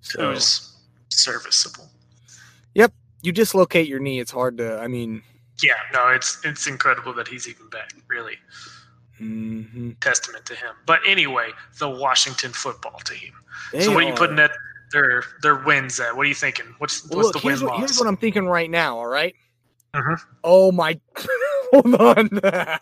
So 0.00 0.32
who's 0.32 0.76
serviceable. 1.10 1.90
Yep. 2.74 2.92
You 3.22 3.32
dislocate 3.32 3.88
your 3.88 3.98
knee, 3.98 4.20
it's 4.20 4.30
hard 4.30 4.58
to. 4.58 4.78
I 4.78 4.86
mean, 4.86 5.22
Yeah, 5.62 5.74
no, 5.92 6.08
it's 6.08 6.40
it's 6.44 6.66
incredible 6.66 7.12
that 7.14 7.28
he's 7.28 7.48
even 7.48 7.68
back. 7.68 7.92
Really, 8.08 8.36
mhm. 9.20 9.98
testament 10.00 10.46
to 10.46 10.54
him. 10.54 10.74
But 10.86 11.00
anyway, 11.06 11.50
the 11.78 11.88
Washington 11.88 12.52
football 12.52 12.98
team. 13.00 13.32
They 13.72 13.82
so 13.82 13.94
what 13.94 14.04
are 14.04 14.08
you 14.08 14.14
putting 14.14 14.38
at 14.38 14.52
their 14.92 15.24
their 15.42 15.56
wins 15.56 16.00
at? 16.00 16.16
What 16.16 16.26
are 16.26 16.28
you 16.28 16.34
thinking? 16.34 16.66
What's 16.78 17.02
what's 17.10 17.14
look, 17.14 17.32
the 17.32 17.38
win 17.38 17.52
here's 17.52 17.62
what, 17.62 17.72
loss? 17.72 17.80
here's 17.80 17.98
what 17.98 18.06
I'm 18.06 18.16
thinking 18.16 18.46
right 18.46 18.70
now. 18.70 18.98
All 18.98 19.06
right? 19.06 19.34
Mhm. 19.94 20.20
Oh 20.44 20.72
my! 20.72 21.00
Hold 21.72 21.94
on. 21.94 22.40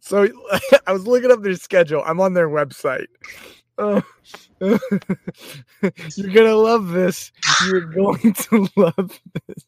so 0.00 0.28
I 0.86 0.92
was 0.92 1.06
looking 1.06 1.30
up 1.30 1.42
their 1.42 1.56
schedule. 1.56 2.02
I'm 2.06 2.20
on 2.20 2.34
their 2.34 2.48
website. 2.48 3.06
Oh. 3.80 4.02
You're 4.60 6.30
gonna 6.34 6.54
love 6.54 6.88
this. 6.90 7.32
You're 7.66 7.80
going 7.80 8.34
to 8.34 8.68
love 8.76 9.18
this. 9.46 9.64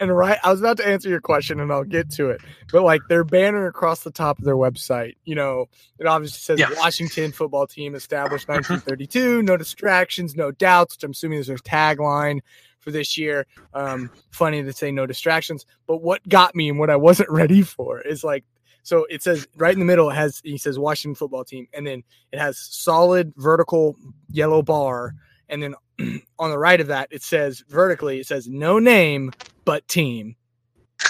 And 0.00 0.14
right, 0.16 0.38
I 0.42 0.50
was 0.50 0.60
about 0.60 0.78
to 0.78 0.86
answer 0.86 1.08
your 1.10 1.20
question, 1.20 1.60
and 1.60 1.70
I'll 1.70 1.84
get 1.84 2.10
to 2.12 2.30
it. 2.30 2.40
But 2.72 2.84
like 2.84 3.02
their 3.08 3.24
banner 3.24 3.66
across 3.66 4.02
the 4.02 4.10
top 4.10 4.38
of 4.38 4.44
their 4.44 4.56
website, 4.56 5.16
you 5.24 5.34
know, 5.34 5.66
it 5.98 6.06
obviously 6.06 6.38
says 6.38 6.58
Yeah. 6.58 6.70
Washington 6.78 7.32
football 7.32 7.66
team 7.66 7.94
established 7.94 8.48
1932. 8.48 9.42
No 9.42 9.56
distractions, 9.58 10.34
no 10.34 10.50
doubts. 10.52 10.96
Which 10.96 11.04
I'm 11.04 11.10
assuming 11.10 11.38
is 11.40 11.48
their 11.48 11.56
tagline 11.58 12.40
for 12.78 12.90
this 12.90 13.18
year. 13.18 13.46
Um, 13.74 14.10
funny 14.30 14.62
to 14.62 14.72
say 14.72 14.90
no 14.90 15.06
distractions. 15.06 15.66
But 15.86 15.98
what 16.02 16.26
got 16.28 16.54
me 16.54 16.70
and 16.70 16.78
what 16.78 16.88
I 16.90 16.96
wasn't 16.96 17.30
ready 17.30 17.60
for 17.62 18.00
is 18.00 18.24
like, 18.24 18.44
so 18.88 19.04
it 19.10 19.22
says 19.22 19.46
right 19.58 19.74
in 19.74 19.80
the 19.80 19.84
middle, 19.84 20.08
it 20.08 20.14
has, 20.14 20.40
he 20.42 20.56
says 20.56 20.78
Washington 20.78 21.14
football 21.14 21.44
team. 21.44 21.68
And 21.74 21.86
then 21.86 22.02
it 22.32 22.38
has 22.38 22.56
solid 22.58 23.34
vertical 23.36 23.94
yellow 24.30 24.62
bar. 24.62 25.12
And 25.50 25.62
then 25.62 25.74
on 26.38 26.48
the 26.48 26.56
right 26.56 26.80
of 26.80 26.86
that, 26.86 27.08
it 27.10 27.22
says 27.22 27.62
vertically, 27.68 28.18
it 28.18 28.26
says 28.26 28.48
no 28.48 28.78
name, 28.78 29.32
but 29.66 29.86
team. 29.88 30.36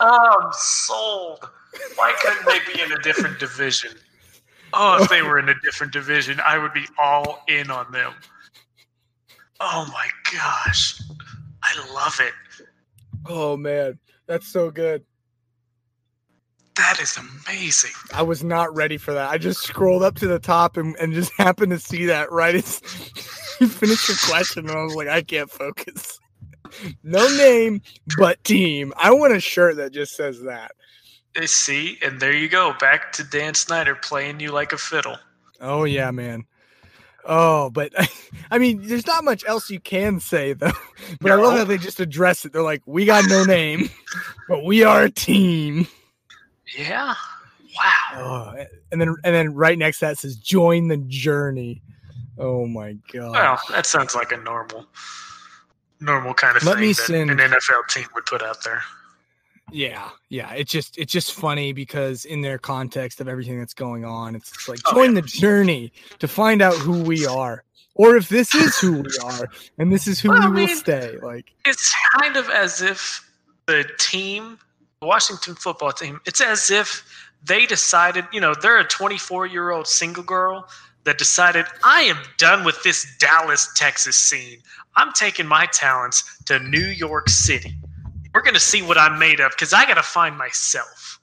I'm 0.00 0.50
sold. 0.50 1.48
Why 1.94 2.14
couldn't 2.20 2.46
they 2.46 2.58
be 2.74 2.80
in 2.82 2.90
a 2.90 3.00
different 3.02 3.38
division? 3.38 3.92
Oh, 4.72 5.00
if 5.00 5.08
they 5.08 5.22
were 5.22 5.38
in 5.38 5.50
a 5.50 5.54
different 5.60 5.92
division, 5.92 6.40
I 6.44 6.58
would 6.58 6.72
be 6.72 6.86
all 6.98 7.44
in 7.46 7.70
on 7.70 7.92
them. 7.92 8.12
Oh 9.60 9.88
my 9.92 10.08
gosh. 10.32 11.00
I 11.76 11.92
love 11.92 12.20
it. 12.20 12.32
Oh 13.26 13.56
man, 13.56 13.98
that's 14.26 14.48
so 14.48 14.70
good. 14.70 15.04
That 16.76 16.98
is 17.00 17.16
amazing. 17.16 17.92
I 18.12 18.22
was 18.22 18.42
not 18.42 18.74
ready 18.74 18.96
for 18.96 19.14
that. 19.14 19.30
I 19.30 19.38
just 19.38 19.60
scrolled 19.60 20.02
up 20.02 20.16
to 20.16 20.26
the 20.26 20.40
top 20.40 20.76
and, 20.76 20.96
and 20.96 21.12
just 21.12 21.32
happened 21.38 21.70
to 21.70 21.78
see 21.78 22.06
that 22.06 22.32
right 22.32 22.54
as 22.56 22.82
you 23.60 23.68
finished 23.68 24.08
your 24.08 24.16
question, 24.26 24.68
and 24.68 24.76
I 24.76 24.82
was 24.82 24.94
like, 24.94 25.08
I 25.08 25.22
can't 25.22 25.50
focus. 25.50 26.18
No 27.04 27.24
name, 27.36 27.82
but 28.18 28.42
team. 28.42 28.92
I 28.96 29.12
want 29.12 29.32
a 29.32 29.38
shirt 29.38 29.76
that 29.76 29.92
just 29.92 30.16
says 30.16 30.42
that. 30.42 30.72
See, 31.44 31.98
and 32.02 32.18
there 32.18 32.32
you 32.32 32.48
go. 32.48 32.74
Back 32.80 33.12
to 33.12 33.22
Dan 33.22 33.54
Snyder 33.54 33.94
playing 33.94 34.40
you 34.40 34.50
like 34.50 34.72
a 34.72 34.78
fiddle. 34.78 35.16
Oh 35.60 35.84
yeah, 35.84 36.10
man. 36.10 36.44
Oh, 37.26 37.70
but 37.70 37.92
I 38.50 38.58
mean, 38.58 38.80
there's 38.86 39.06
not 39.06 39.24
much 39.24 39.44
else 39.46 39.70
you 39.70 39.80
can 39.80 40.20
say 40.20 40.52
though. 40.52 40.72
But 41.20 41.32
I 41.32 41.34
love 41.36 41.56
how 41.58 41.64
they 41.64 41.76
just 41.78 42.00
address 42.00 42.44
it. 42.44 42.52
They're 42.52 42.62
like, 42.62 42.82
"We 42.86 43.04
got 43.04 43.28
no 43.28 43.44
name, 43.44 43.90
but 44.48 44.64
we 44.64 44.82
are 44.84 45.02
a 45.04 45.10
team." 45.10 45.86
Yeah. 46.78 47.14
Wow. 47.76 48.54
Oh, 48.56 48.64
and 48.92 49.00
then 49.00 49.08
and 49.24 49.34
then 49.34 49.54
right 49.54 49.76
next 49.78 49.98
to 49.98 50.06
that 50.06 50.18
says, 50.18 50.36
"Join 50.36 50.88
the 50.88 50.96
journey." 50.96 51.82
Oh 52.38 52.66
my 52.66 52.96
god. 53.12 53.32
Well, 53.32 53.60
that 53.70 53.86
sounds 53.86 54.14
like 54.14 54.32
a 54.32 54.36
normal, 54.38 54.86
normal 56.00 56.34
kind 56.34 56.56
of 56.56 56.64
Let 56.64 56.74
thing 56.76 56.80
me 56.80 56.88
that 56.88 56.94
send- 56.94 57.30
an 57.30 57.38
NFL 57.38 57.86
team 57.90 58.06
would 58.14 58.26
put 58.26 58.42
out 58.42 58.62
there. 58.64 58.82
Yeah, 59.74 60.10
yeah. 60.28 60.52
It's 60.52 60.70
just 60.70 60.96
it's 60.98 61.12
just 61.12 61.32
funny 61.32 61.72
because 61.72 62.26
in 62.26 62.42
their 62.42 62.58
context 62.58 63.20
of 63.20 63.26
everything 63.26 63.58
that's 63.58 63.74
going 63.74 64.04
on, 64.04 64.36
it's 64.36 64.68
like 64.68 64.78
Oh, 64.86 64.94
join 64.94 65.16
yeah. 65.16 65.20
the 65.20 65.26
journey 65.26 65.92
to 66.20 66.28
find 66.28 66.62
out 66.62 66.74
who 66.74 67.02
we 67.02 67.26
are, 67.26 67.64
or 67.96 68.16
if 68.16 68.28
this 68.28 68.54
is 68.54 68.78
who 68.78 69.02
we 69.02 69.10
are, 69.24 69.48
and 69.78 69.92
this 69.92 70.06
is 70.06 70.20
who 70.20 70.28
Well, 70.28 70.44
I 70.44 70.48
we 70.48 70.66
will 70.66 70.68
stay. 70.68 71.18
Like, 71.20 71.52
It's 71.64 71.92
kind 72.20 72.36
of 72.36 72.48
as 72.50 72.82
if 72.82 73.28
the 73.66 73.84
team, 73.98 74.60
the 75.00 75.08
Washington 75.08 75.56
football 75.56 75.90
team, 75.90 76.20
it's 76.24 76.40
as 76.40 76.70
if 76.70 77.04
they 77.42 77.66
decided, 77.66 78.28
you 78.32 78.40
know, 78.40 78.54
they're 78.54 78.78
a 78.78 78.84
24 78.84 79.46
year 79.46 79.72
old 79.72 79.88
single 79.88 80.22
girl 80.22 80.68
that 81.02 81.18
decided, 81.18 81.66
I 81.82 82.02
am 82.02 82.18
done 82.38 82.62
with 82.64 82.80
this 82.84 83.06
Dallas, 83.18 83.68
Texas 83.74 84.16
scene. 84.16 84.60
I'm 84.94 85.12
taking 85.14 85.46
my 85.48 85.66
talents 85.66 86.38
to 86.44 86.60
New 86.60 86.86
York 86.86 87.28
City. 87.28 87.74
We're 88.34 88.42
going 88.42 88.54
to 88.54 88.60
see 88.60 88.82
what 88.82 88.98
I'm 88.98 89.18
made 89.18 89.40
of 89.40 89.52
because 89.52 89.72
I 89.72 89.86
got 89.86 89.94
to 89.94 90.02
find 90.02 90.36
myself. 90.36 91.20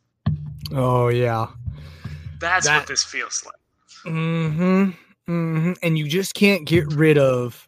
oh 0.74 1.10
yeah, 1.10 1.48
That's 2.40 2.66
That- 2.66 2.80
what 2.80 2.88
this 2.88 3.04
feels 3.04 3.44
like. 3.46 3.56
mm-hmm, 4.06 4.92
mm-hmm. 5.32 5.74
And 5.84 5.98
you 5.98 6.08
just 6.08 6.34
can't 6.34 6.66
get 6.66 6.88
rid 6.94 7.18
of 7.18 7.68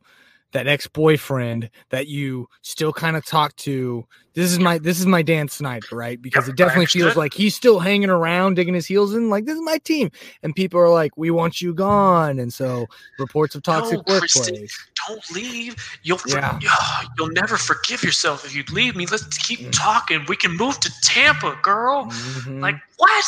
that 0.54 0.68
ex-boyfriend 0.68 1.70
that 1.90 2.08
you 2.08 2.48
still 2.62 2.94
kind 2.94 3.16
of 3.18 3.26
talk 3.26 3.56
to. 3.58 4.06
This 4.36 4.52
is 4.52 4.58
my 4.58 4.80
this 4.80 5.00
is 5.00 5.06
my 5.06 5.22
Dan 5.22 5.48
Snyder, 5.48 5.86
right? 5.92 6.20
Because 6.20 6.48
it 6.48 6.56
definitely 6.56 6.88
feels 6.88 7.16
like 7.16 7.34
he's 7.36 7.54
still 7.56 7.80
hanging 7.80 8.10
around, 8.10 8.56
digging 8.56 8.74
his 8.74 8.88
heels 8.88 9.14
in. 9.14 9.30
Like 9.30 9.46
this 9.46 9.56
is 9.56 9.62
my 9.62 9.78
team, 9.80 10.10
and 10.42 10.56
people 10.56 10.80
are 10.80 10.90
like, 10.90 11.16
"We 11.18 11.30
want 11.30 11.62
you 11.62 11.74
gone," 11.74 12.40
and 12.40 12.52
so 12.52 12.88
reports 13.20 13.54
of 13.54 13.62
toxic 13.62 14.00
No, 14.08 14.14
workplace. 14.16 14.88
Don't 15.08 15.32
leave. 15.32 15.76
You'll 16.02 16.18
for- 16.18 16.30
Yeah. 16.30 16.60
you'll 17.18 17.30
never 17.32 17.58
forgive 17.58 18.02
yourself 18.04 18.44
if 18.46 18.56
you 18.56 18.64
leave 18.72 18.96
me. 18.96 19.06
Let's 19.06 19.38
keep 19.38 19.60
Mm. 19.60 19.72
talking. 19.72 20.26
We 20.28 20.36
can 20.36 20.56
move 20.58 20.80
to 20.80 20.92
Tampa, 21.04 21.56
girl. 21.62 22.06
Mhm. 22.06 22.60
Like 22.62 22.76
what? 22.98 23.26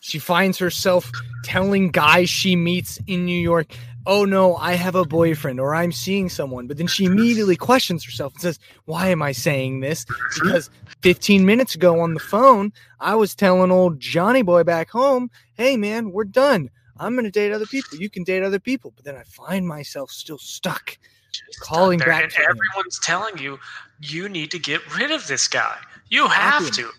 she 0.00 0.18
finds 0.18 0.56
herself 0.56 1.10
telling 1.44 1.90
guys 1.90 2.30
she 2.30 2.56
meets 2.56 2.98
in 3.06 3.26
New 3.26 3.38
York, 3.38 3.66
"Oh 4.08 4.24
no, 4.24 4.56
I 4.56 4.72
have 4.74 4.96
a 4.96 5.04
boyfriend 5.04 5.60
or 5.60 5.74
I'm 5.74 5.92
seeing 5.92 6.28
someone." 6.28 6.66
But 6.66 6.78
then 6.78 6.88
she 6.88 7.04
immediately 7.04 7.54
questions 7.56 8.04
herself 8.04 8.32
and 8.32 8.42
says, 8.42 8.58
"Why 8.86 9.08
am 9.08 9.22
I 9.22 9.30
saying 9.32 9.80
this?" 9.80 10.04
Because 10.34 10.70
15 11.02 11.46
minutes 11.46 11.76
ago 11.76 12.00
on 12.00 12.14
the 12.14 12.20
phone, 12.20 12.72
I 12.98 13.14
was 13.14 13.34
telling 13.36 13.70
old 13.70 14.00
Johnny 14.00 14.42
boy 14.42 14.64
back 14.64 14.90
home, 14.90 15.30
"Hey 15.54 15.76
man, 15.76 16.10
we're 16.10 16.24
done. 16.24 16.70
I'm 16.98 17.14
going 17.14 17.26
to 17.26 17.30
date 17.30 17.52
other 17.52 17.66
people. 17.66 17.98
You 17.98 18.10
can 18.10 18.24
date 18.24 18.42
other 18.42 18.58
people." 18.58 18.92
But 18.96 19.04
then 19.04 19.14
I 19.14 19.22
find 19.22 19.68
myself 19.68 20.10
still 20.10 20.38
stuck. 20.38 20.98
Just 21.32 21.60
Calling 21.60 21.98
back 22.00 22.22
and 22.24 22.32
to 22.32 22.38
him. 22.38 22.48
everyone's 22.50 22.98
telling 23.00 23.38
you 23.38 23.58
you 24.00 24.28
need 24.28 24.50
to 24.50 24.58
get 24.58 24.80
rid 24.96 25.10
of 25.12 25.26
this 25.28 25.46
guy. 25.46 25.76
You 26.08 26.26
have 26.26 26.70
to. 26.72 26.90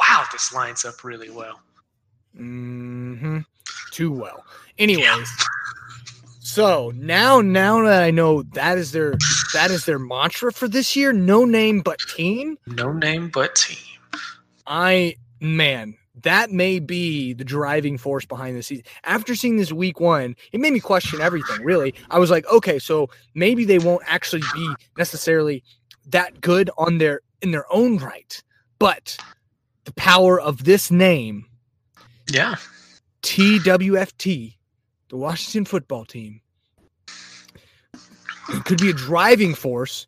Wow, 0.00 0.24
this 0.32 0.52
lines 0.52 0.84
up 0.84 1.04
really 1.04 1.30
well. 1.30 1.60
hmm 2.36 3.38
Too 3.92 4.10
well. 4.10 4.44
Anyways, 4.78 5.28
so 6.54 6.92
now 6.94 7.40
now 7.40 7.82
that 7.82 8.02
I 8.04 8.12
know 8.12 8.42
that 8.54 8.78
is 8.78 8.92
their 8.92 9.14
that 9.54 9.72
is 9.72 9.86
their 9.86 9.98
mantra 9.98 10.52
for 10.52 10.68
this 10.68 10.94
year, 10.94 11.12
no 11.12 11.44
name 11.44 11.80
but 11.80 11.98
team. 12.14 12.56
No 12.66 12.92
name 12.92 13.28
but 13.34 13.56
team. 13.56 13.78
I 14.64 15.16
man, 15.40 15.96
that 16.22 16.52
may 16.52 16.78
be 16.78 17.32
the 17.32 17.44
driving 17.44 17.98
force 17.98 18.24
behind 18.24 18.56
this 18.56 18.68
season. 18.68 18.84
After 19.02 19.34
seeing 19.34 19.56
this 19.56 19.72
week 19.72 19.98
one, 19.98 20.36
it 20.52 20.60
made 20.60 20.72
me 20.72 20.78
question 20.78 21.20
everything. 21.20 21.64
Really, 21.64 21.92
I 22.10 22.20
was 22.20 22.30
like, 22.30 22.46
okay, 22.52 22.78
so 22.78 23.10
maybe 23.34 23.64
they 23.64 23.80
won't 23.80 24.02
actually 24.06 24.42
be 24.54 24.74
necessarily 24.96 25.64
that 26.06 26.40
good 26.40 26.70
on 26.78 26.98
their 26.98 27.20
in 27.42 27.50
their 27.50 27.66
own 27.72 27.98
right, 27.98 28.40
but 28.78 29.16
the 29.86 29.92
power 29.94 30.40
of 30.40 30.64
this 30.64 30.90
name 30.90 31.46
Yeah. 32.28 32.54
TWFT, 33.22 34.56
the 35.08 35.16
Washington 35.16 35.64
football 35.64 36.04
team, 36.04 36.40
could 38.64 38.80
be 38.80 38.90
a 38.90 38.94
driving 38.94 39.54
force 39.54 40.06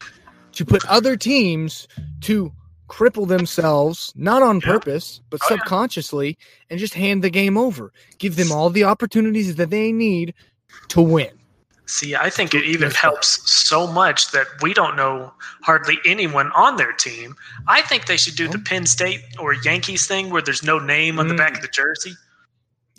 to 0.53 0.65
put 0.65 0.85
other 0.87 1.17
teams 1.17 1.87
to 2.23 2.53
cripple 2.89 3.27
themselves, 3.27 4.13
not 4.15 4.43
on 4.43 4.61
Yeah. 4.61 4.73
purpose, 4.73 5.21
but 5.31 5.41
Oh, 5.43 5.47
yeah. 5.51 5.57
subconsciously, 5.57 6.39
and 6.71 6.79
just 6.79 6.95
hand 6.95 7.23
the 7.25 7.31
game 7.31 7.59
over. 7.59 7.93
Give 8.19 8.37
them 8.37 8.53
all 8.53 8.71
the 8.71 8.85
opportunities 8.85 9.57
that 9.57 9.71
they 9.71 9.93
need 9.93 10.35
to 10.89 11.01
win. 11.01 11.31
See, 11.89 12.17
I 12.17 12.31
think 12.31 12.53
it 12.55 12.65
even 12.65 12.91
helps 12.91 13.49
so 13.51 13.87
much 13.87 14.33
that 14.33 14.47
we 14.61 14.75
don't 14.75 14.97
know 14.97 15.33
hardly 15.63 15.99
anyone 16.05 16.51
on 16.53 16.77
their 16.77 16.93
team. 16.93 17.37
I 17.69 17.81
think 17.83 18.07
they 18.07 18.17
should 18.17 18.35
do 18.35 18.49
the 18.49 18.59
Oh. 18.59 18.63
Penn 18.65 18.87
State 18.87 19.21
or 19.39 19.53
Yankees 19.55 20.07
thing 20.07 20.31
where 20.31 20.43
there's 20.43 20.65
no 20.65 20.79
name 20.81 21.21
on 21.21 21.29
the 21.29 21.35
back 21.35 21.53
mm. 21.53 21.57
of 21.57 21.63
the 21.63 21.69
jersey. 21.69 22.15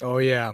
Oh, 0.01 0.19
yeah. 0.19 0.51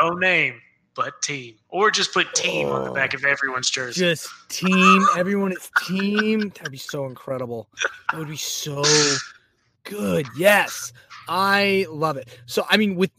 No 0.00 0.10
name, 0.10 0.60
but 0.94 1.20
team. 1.22 1.56
Or 1.68 1.90
just 1.90 2.12
put 2.12 2.32
team 2.34 2.68
on 2.68 2.84
the 2.84 2.90
Oh. 2.90 2.94
back 2.94 3.14
of 3.14 3.24
oh. 3.24 3.28
everyone's 3.28 3.70
jersey. 3.70 4.00
Just 4.00 4.28
team. 4.48 5.04
Everyone 5.16 5.52
is 5.52 5.70
team. 5.86 6.50
That'd 6.50 6.72
be 6.72 6.78
so 6.78 7.06
incredible. 7.06 7.68
That 8.10 8.18
would 8.18 8.28
be 8.28 8.36
so 8.36 8.82
good. 9.84 10.26
Yes. 10.36 10.92
I 11.28 11.86
love 11.90 12.16
it. 12.16 12.28
So, 12.46 12.66
I 12.68 12.76
mean, 12.76 12.96
with 12.96 13.10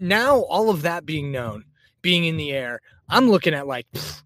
now 0.00 0.40
all 0.40 0.70
of 0.70 0.82
that 0.82 1.06
being 1.06 1.32
known, 1.32 1.64
being 2.02 2.24
in 2.24 2.36
the 2.36 2.52
air, 2.52 2.80
I'm 3.08 3.30
looking 3.30 3.54
at 3.54 3.66
like, 3.66 3.90
pfft, 3.92 4.22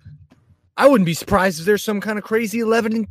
I 0.76 0.86
wouldn't 0.86 1.06
be 1.06 1.14
surprised 1.14 1.60
if 1.60 1.66
there's 1.66 1.82
some 1.82 2.00
kind 2.00 2.18
of 2.18 2.24
crazy 2.24 2.60
11 2.60 2.92
and 2.94 3.08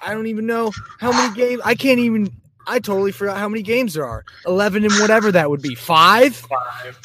I 0.00 0.14
don't 0.14 0.26
even 0.28 0.46
know 0.46 0.72
how 0.98 1.12
many 1.12 1.34
games. 1.34 1.60
I 1.62 1.74
can't 1.74 1.98
even, 2.00 2.30
I 2.66 2.78
totally 2.78 3.12
forgot 3.12 3.36
how 3.36 3.48
many 3.50 3.62
games 3.62 3.94
there 3.94 4.06
are. 4.06 4.24
11 4.46 4.84
and 4.84 4.92
whatever 4.94 5.30
that 5.32 5.50
would 5.50 5.60
be. 5.60 5.74
Five? 5.74 6.34
Five. 6.36 6.98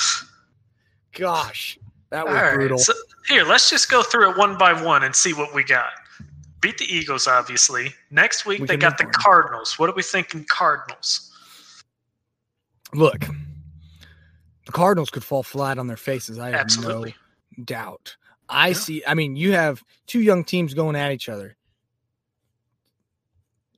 Gosh, 1.12 1.78
that 2.12 2.26
was 2.26 2.34
right. 2.36 2.54
brutal. 2.56 2.78
So 2.78 2.94
here, 3.28 3.44
let's 3.44 3.70
just 3.70 3.89
go 3.89 4.04
through 4.04 4.32
it 4.32 4.38
one 4.38 4.58
by 4.58 4.74
one 4.80 5.04
and 5.04 5.15
see 5.15 5.34
what 5.34 5.54
we 5.54 5.63
got. 5.63 5.91
Beat 6.62 6.78
the 6.78 6.86
Eagles, 6.86 7.28
obviously. 7.28 7.94
Next 8.12 8.46
week 8.46 8.62
We 8.62 8.68
they 8.68 8.78
got 8.78 8.98
the. 8.98 9.06
Cardinals. 9.06 9.78
What 9.78 9.89
are 9.89 9.94
we 9.96 10.04
thinking, 10.04 10.46
Cardinals? 10.50 11.32
Look, 12.94 13.20
the 14.65 14.72
Cardinals 14.72 15.10
could 15.10 15.24
fall 15.24 15.44
flat 15.44 15.78
on 15.78 15.88
their 15.88 15.98
faces. 15.98 16.39
I 16.39 16.48
have 16.52 16.56
Absolutely. 16.62 17.15
no 17.58 17.63
doubt. 17.65 18.15
I 18.50 18.70
Yeah. 18.70 18.74
see. 18.74 19.04
I 19.06 19.13
mean, 19.15 19.36
you 19.36 19.52
have 19.54 19.84
two 20.08 20.22
young 20.22 20.44
teams 20.44 20.74
going 20.74 20.96
at 20.96 21.12
each 21.12 21.30
other. 21.30 21.56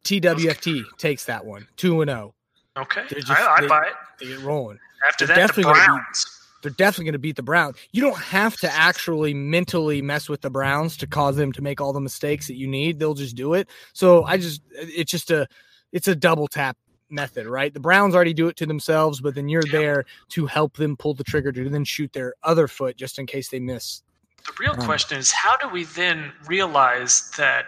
TWFT 0.04 0.84
takes 0.98 1.26
that 1.26 1.46
one, 1.46 1.68
two 1.76 2.02
and 2.02 2.10
zero. 2.10 2.34
Okay, 2.78 3.04
They're 3.10 3.20
just- 3.22 3.32
I, 3.32 3.56
I 3.58 3.62
they- 3.62 3.68
buy 3.68 3.84
it. 3.88 3.94
They 4.20 4.28
get 4.28 4.40
rolling. 4.40 4.80
After 5.08 5.26
they're 5.26 5.36
that, 5.36 5.54
the 5.56 5.62
definitely 5.62 5.64
gonna 5.74 5.80
be- 5.80 5.86
Browns. 6.04 6.37
They're 6.62 6.72
definitely 6.72 7.06
going 7.06 7.14
to 7.14 7.20
beat 7.20 7.36
the 7.36 7.44
Browns. 7.44 7.78
You 7.92 8.02
don't 8.02 8.18
have 8.18 8.58
to 8.58 8.72
actually 8.72 9.34
mentally 9.34 10.02
mess 10.02 10.28
with 10.28 10.42
the 10.42 10.50
Browns 10.50 10.98
to 10.98 11.08
cause 11.08 11.36
them 11.36 11.52
to 11.54 11.62
make 11.62 11.80
all 11.80 11.94
the 11.94 12.02
mistakes 12.02 12.48
that 12.48 12.56
you 12.56 12.68
need. 12.68 13.00
They'll 13.00 13.14
just 13.14 13.36
do 13.36 13.54
it. 13.54 13.70
So 13.94 14.24
I 14.24 14.38
just, 14.38 14.62
it's 14.72 15.12
just 15.12 15.30
a, 15.32 15.48
it's 15.92 16.08
a 16.08 16.16
double 16.16 16.48
tap 16.48 16.76
method, 17.10 17.48
right? 17.48 17.74
The 17.74 17.80
Browns 17.80 18.16
already 18.16 18.34
do 18.34 18.48
it 18.48 18.58
to 18.58 18.66
themselves, 18.66 19.22
but 19.22 19.36
then 19.36 19.48
you're 19.48 19.64
Yeah. 19.66 19.72
there 19.72 20.06
to 20.30 20.46
help 20.46 20.76
them 20.76 20.98
pull 20.98 21.14
the 21.14 21.24
trigger 21.24 21.52
to 21.52 21.70
then 21.70 21.86
shoot 21.86 22.12
their 22.12 22.34
other 22.44 22.68
foot 22.68 22.98
just 22.98 23.20
in 23.20 23.26
case 23.26 23.50
they 23.50 23.60
miss. 23.60 24.02
The 24.46 24.54
real 24.60 24.74
Um, 24.74 24.80
question 24.80 25.18
is 25.18 25.32
how 25.32 25.56
do 25.58 25.70
we 25.70 25.84
then 25.84 26.34
realize 26.48 27.32
that 27.38 27.68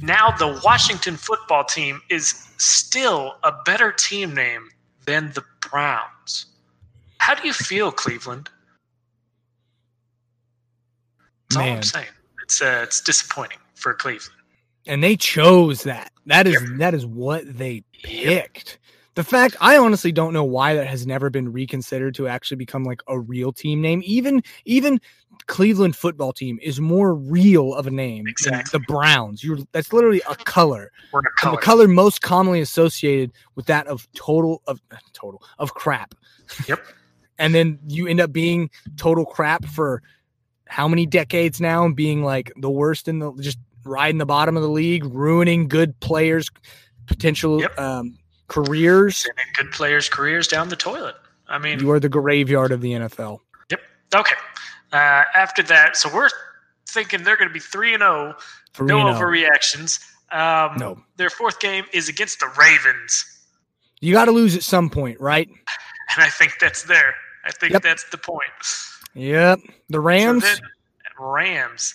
now 0.00 0.30
the 0.32 0.60
Washington 0.64 1.16
football 1.16 1.64
team 1.64 2.02
is 2.10 2.34
still 2.58 3.36
a 3.42 3.52
better 3.64 3.92
team 3.92 4.34
name 4.34 4.68
than 5.06 5.32
the 5.32 5.44
Browns? 5.70 6.46
How 7.24 7.34
do 7.34 7.46
you 7.46 7.54
feel, 7.54 7.90
Cleveland? 7.90 8.50
That's 11.48 11.56
all 11.56 11.72
I'm 11.72 11.82
saying. 11.82 12.06
It's 12.42 12.60
uh, 12.60 12.80
it's 12.82 13.00
disappointing 13.00 13.56
for 13.74 13.94
Cleveland. 13.94 14.38
And 14.86 15.02
they 15.02 15.16
chose 15.16 15.84
that. 15.84 16.12
That 16.26 16.46
is 16.46 16.62
that 16.76 16.92
is 16.92 17.06
what 17.06 17.44
they 17.46 17.82
picked. 18.02 18.78
The 19.14 19.24
fact 19.24 19.56
I 19.62 19.78
honestly 19.78 20.12
don't 20.12 20.34
know 20.34 20.44
why 20.44 20.74
that 20.74 20.86
has 20.86 21.06
never 21.06 21.30
been 21.30 21.50
reconsidered 21.50 22.14
to 22.16 22.28
actually 22.28 22.58
become 22.58 22.84
like 22.84 23.00
a 23.08 23.18
real 23.18 23.52
team 23.52 23.80
name. 23.80 24.02
Even 24.04 24.42
even 24.66 25.00
Cleveland 25.46 25.96
football 25.96 26.34
team 26.34 26.58
is 26.60 26.78
more 26.78 27.14
real 27.14 27.72
of 27.72 27.86
a 27.86 27.90
name 27.90 28.26
Exactly. 28.26 28.70
than 28.70 28.82
the 28.82 28.92
Browns. 28.92 29.42
You're 29.42 29.60
that's 29.72 29.94
literally 29.94 30.20
a 30.28 30.34
color. 30.34 30.92
We're 31.10 31.20
a 31.20 31.40
color. 31.40 31.56
the 31.56 31.62
color 31.62 31.88
most 31.88 32.20
commonly 32.20 32.60
associated 32.60 33.32
with 33.54 33.64
that 33.64 33.86
of 33.86 34.06
total 34.12 34.60
of 34.66 34.82
total 35.14 35.42
of 35.58 35.72
crap. 35.72 36.14
Yep. 36.68 36.84
And 37.38 37.54
then 37.54 37.78
you 37.86 38.06
end 38.06 38.20
up 38.20 38.32
being 38.32 38.70
total 38.96 39.24
crap 39.24 39.64
for 39.64 40.02
how 40.66 40.88
many 40.88 41.06
decades 41.06 41.60
now 41.60 41.84
and 41.84 41.94
being 41.94 42.22
like 42.24 42.52
the 42.56 42.70
worst 42.70 43.06
in 43.08 43.18
the 43.18 43.32
just 43.40 43.58
riding 43.84 44.18
the 44.18 44.26
bottom 44.26 44.56
of 44.56 44.62
the 44.62 44.68
league, 44.68 45.04
ruining 45.04 45.68
good 45.68 45.98
players' 46.00 46.48
potential 47.06 47.60
Yep. 47.60 47.78
um, 47.78 48.18
careers. 48.48 49.16
Sending 49.18 49.44
good 49.56 49.70
players' 49.72 50.08
careers 50.08 50.48
down 50.48 50.68
the 50.68 50.76
toilet. 50.76 51.14
I 51.48 51.58
mean, 51.58 51.80
You 51.80 51.90
are 51.90 52.00
the 52.00 52.08
graveyard 52.08 52.72
of 52.72 52.80
the 52.80 52.92
NFL. 52.92 53.40
Yep. 53.70 53.80
Okay. 54.14 54.36
Uh, 54.92 55.24
after 55.36 55.62
that, 55.64 55.96
so 55.96 56.08
we're 56.14 56.30
thinking 56.88 57.22
they're 57.24 57.36
going 57.36 57.48
to 57.48 57.52
be 57.54 57.60
three 57.60 57.92
and 57.92 58.00
zero. 58.00 58.34
For 58.72 58.84
No 58.84 59.04
overreactions. 59.04 60.00
Um, 60.32 60.76
No. 60.78 60.98
Their 61.16 61.30
fourth 61.30 61.60
game 61.60 61.84
is 61.92 62.08
against 62.08 62.40
the 62.40 62.46
Ravens, 62.58 63.24
You 64.00 64.12
got 64.14 64.24
to 64.26 64.32
lose 64.32 64.56
at 64.56 64.62
some 64.62 64.88
point, 64.88 65.20
right? 65.20 65.48
and 66.16 66.24
I 66.24 66.28
think 66.30 66.54
that's 66.60 66.84
there. 66.84 67.14
I 67.44 67.50
think 67.52 67.72
Yep. 67.74 67.82
that's 67.82 68.04
the 68.10 68.18
point. 68.18 68.40
Yep. 69.14 69.60
The 69.90 70.00
Rams. 70.00 70.44
So 70.44 70.56
Rams. 71.18 71.94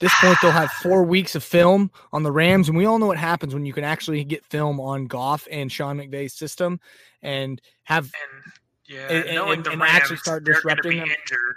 this 0.00 0.14
point 0.20 0.38
they'll 0.40 0.50
have 0.52 0.70
four 0.70 1.02
weeks 1.02 1.34
of 1.34 1.42
film 1.42 1.90
on 2.12 2.22
the 2.22 2.30
Rams, 2.30 2.68
and 2.68 2.76
we 2.78 2.84
all 2.84 2.98
know 3.00 3.06
what 3.06 3.16
happens 3.18 3.52
when 3.54 3.66
you 3.66 3.72
can 3.72 3.82
actually 3.84 4.22
get 4.24 4.44
film 4.46 4.78
on 4.78 5.06
Goff 5.06 5.48
and 5.50 5.72
Sean 5.72 5.96
McVay's 5.98 6.34
system, 6.34 6.78
and 7.22 7.60
have 7.84 8.04
And 8.04 8.52
yeah, 8.86 9.06
And- 9.08 9.24
and- 9.26 9.34
knowing 9.34 9.52
and- 9.58 9.64
the 9.64 9.70
and 9.72 9.80
Rams, 9.80 9.94
actually 9.96 10.16
start 10.18 10.44
disrupting 10.44 10.98
them. 10.98 11.08
injured. 11.08 11.56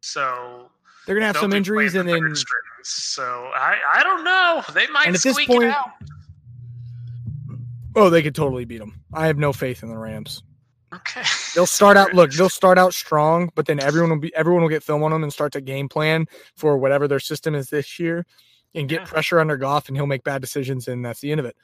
So 0.00 0.70
they're 1.06 1.14
gonna 1.16 1.26
have 1.26 1.36
some 1.36 1.52
injuries, 1.52 1.94
and 1.94 2.08
then 2.08 2.34
strings. 2.34 2.88
So 2.88 3.50
I, 3.54 3.76
I 3.94 4.02
don't 4.02 4.24
know. 4.24 4.62
They 4.72 4.86
might 4.88 5.06
And 5.08 5.14
at 5.16 5.22
this 5.22 5.34
squeak 5.34 5.48
point- 5.48 5.64
it 5.64 5.70
out. 5.70 5.90
oh, 7.94 8.08
they 8.08 8.22
could 8.22 8.34
totally 8.34 8.64
beat 8.64 8.78
them. 8.78 9.00
I 9.12 9.26
have 9.26 9.36
no 9.38 9.52
faith 9.52 9.82
in 9.82 9.90
the 9.90 9.98
Rams. 9.98 10.42
Okay. 10.94 11.22
They'll 11.54 11.66
start 11.66 11.96
out 11.96 12.12
look, 12.12 12.32
they'll 12.32 12.50
start 12.50 12.76
out 12.76 12.92
strong, 12.92 13.50
but 13.54 13.66
then 13.66 13.80
everyone 13.80 14.10
will 14.10 14.18
be 14.18 14.34
everyone 14.34 14.62
will 14.62 14.68
get 14.68 14.82
film 14.82 15.02
on 15.02 15.10
them 15.10 15.22
and 15.22 15.32
start 15.32 15.52
to 15.52 15.60
game 15.60 15.88
plan 15.88 16.26
for 16.54 16.76
whatever 16.76 17.08
their 17.08 17.20
system 17.20 17.54
is 17.54 17.70
this 17.70 17.98
year, 17.98 18.26
and 18.74 18.88
get 18.88 19.00
Yeah. 19.00 19.06
pressure 19.06 19.40
under 19.40 19.56
Goff, 19.56 19.88
and 19.88 19.96
he'll 19.96 20.06
make 20.06 20.22
bad 20.24 20.42
decisions, 20.42 20.88
and 20.88 21.04
that's 21.04 21.20
the 21.20 21.30
end 21.30 21.40
of 21.40 21.46
it. 21.46 21.56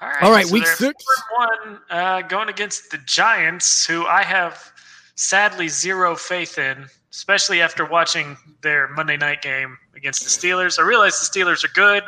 All 0.00 0.08
right. 0.08 0.22
All 0.22 0.30
right, 0.32 0.46
so 0.46 0.52
week 0.52 0.66
six. 0.66 1.04
One 1.36 1.78
uh, 1.88 2.22
going 2.22 2.48
against 2.48 2.90
the 2.90 2.98
Giants, 2.98 3.86
who 3.86 4.04
I 4.06 4.22
have 4.22 4.72
sadly 5.14 5.68
zero 5.68 6.16
faith 6.16 6.58
in, 6.58 6.86
especially 7.12 7.62
after 7.62 7.84
watching 7.84 8.36
their 8.62 8.88
Monday 8.88 9.16
night 9.16 9.40
game 9.42 9.78
against 9.94 10.24
the 10.24 10.28
Steelers. 10.28 10.78
I 10.78 10.82
realize 10.82 11.20
the 11.20 11.40
Steelers 11.40 11.64
are 11.64 11.72
good, 11.74 12.02